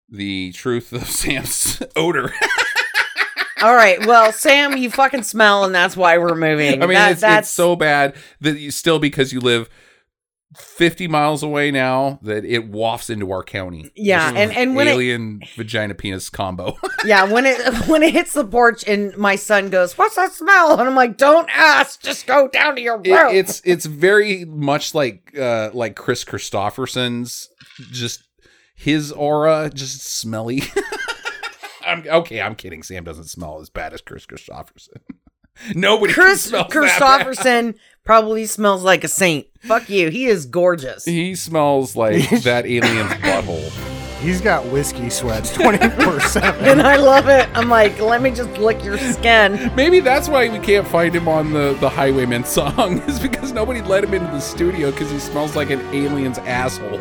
[0.09, 2.33] the truth of Sam's odor.
[3.63, 4.05] All right.
[4.07, 6.83] Well, Sam, you fucking smell, and that's why we're moving.
[6.83, 9.71] I mean, That- it's, that's it's so bad that you still because you live
[10.59, 13.91] 50 miles away now that it wafts into our county.
[13.95, 16.77] Yeah, and- and when it- alien vagina penis combo.
[17.05, 17.25] yeah.
[17.25, 17.59] When it
[17.89, 21.17] when it hits the porch, and my son goes, "What's that smell?" And I'm like,
[21.17, 22.03] "Don't ask.
[22.03, 26.25] Just go down to your room." It- it's it's very much like uh like Kris
[26.25, 27.49] Kristofferson's
[27.93, 28.23] just
[28.75, 30.63] his aura just smelly.
[31.87, 32.83] I'm okay, I'm kidding.
[32.83, 34.97] Sam doesn't smell as bad as Kris Kristofferson.
[35.75, 37.27] Nobody Kris smells that bad.
[37.27, 37.75] Kristofferson
[38.05, 39.47] probably smells like a saint.
[39.61, 40.11] Fuck you.
[40.11, 41.05] He is gorgeous.
[41.05, 43.71] He smells like that alien's butthole.
[44.21, 46.65] He's got whiskey sweats 24 7.
[46.69, 47.49] And I love it.
[47.55, 49.71] I'm like, let me just lick your skin.
[49.77, 53.83] Maybe that's why we can't find him on the, the Highwayman song, is because nobody
[53.83, 56.99] let him into the studio because he smells like an alien's asshole.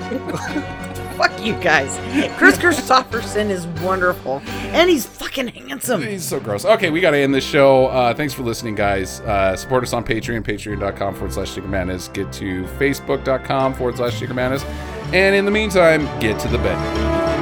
[1.17, 1.97] Fuck you guys.
[2.37, 4.41] Kris Kristofferson is wonderful.
[4.47, 6.01] And he's fucking handsome.
[6.01, 6.65] He's so gross.
[6.65, 7.87] Okay, we got to end this show.
[7.87, 9.21] Uh, thanks for listening, guys.
[9.21, 12.09] Uh, support us on Patreon, patreon.com forward slash Madness.
[12.09, 14.63] Get to facebook.com forward slash Madness.
[15.13, 17.34] And in the meantime, get to the bed.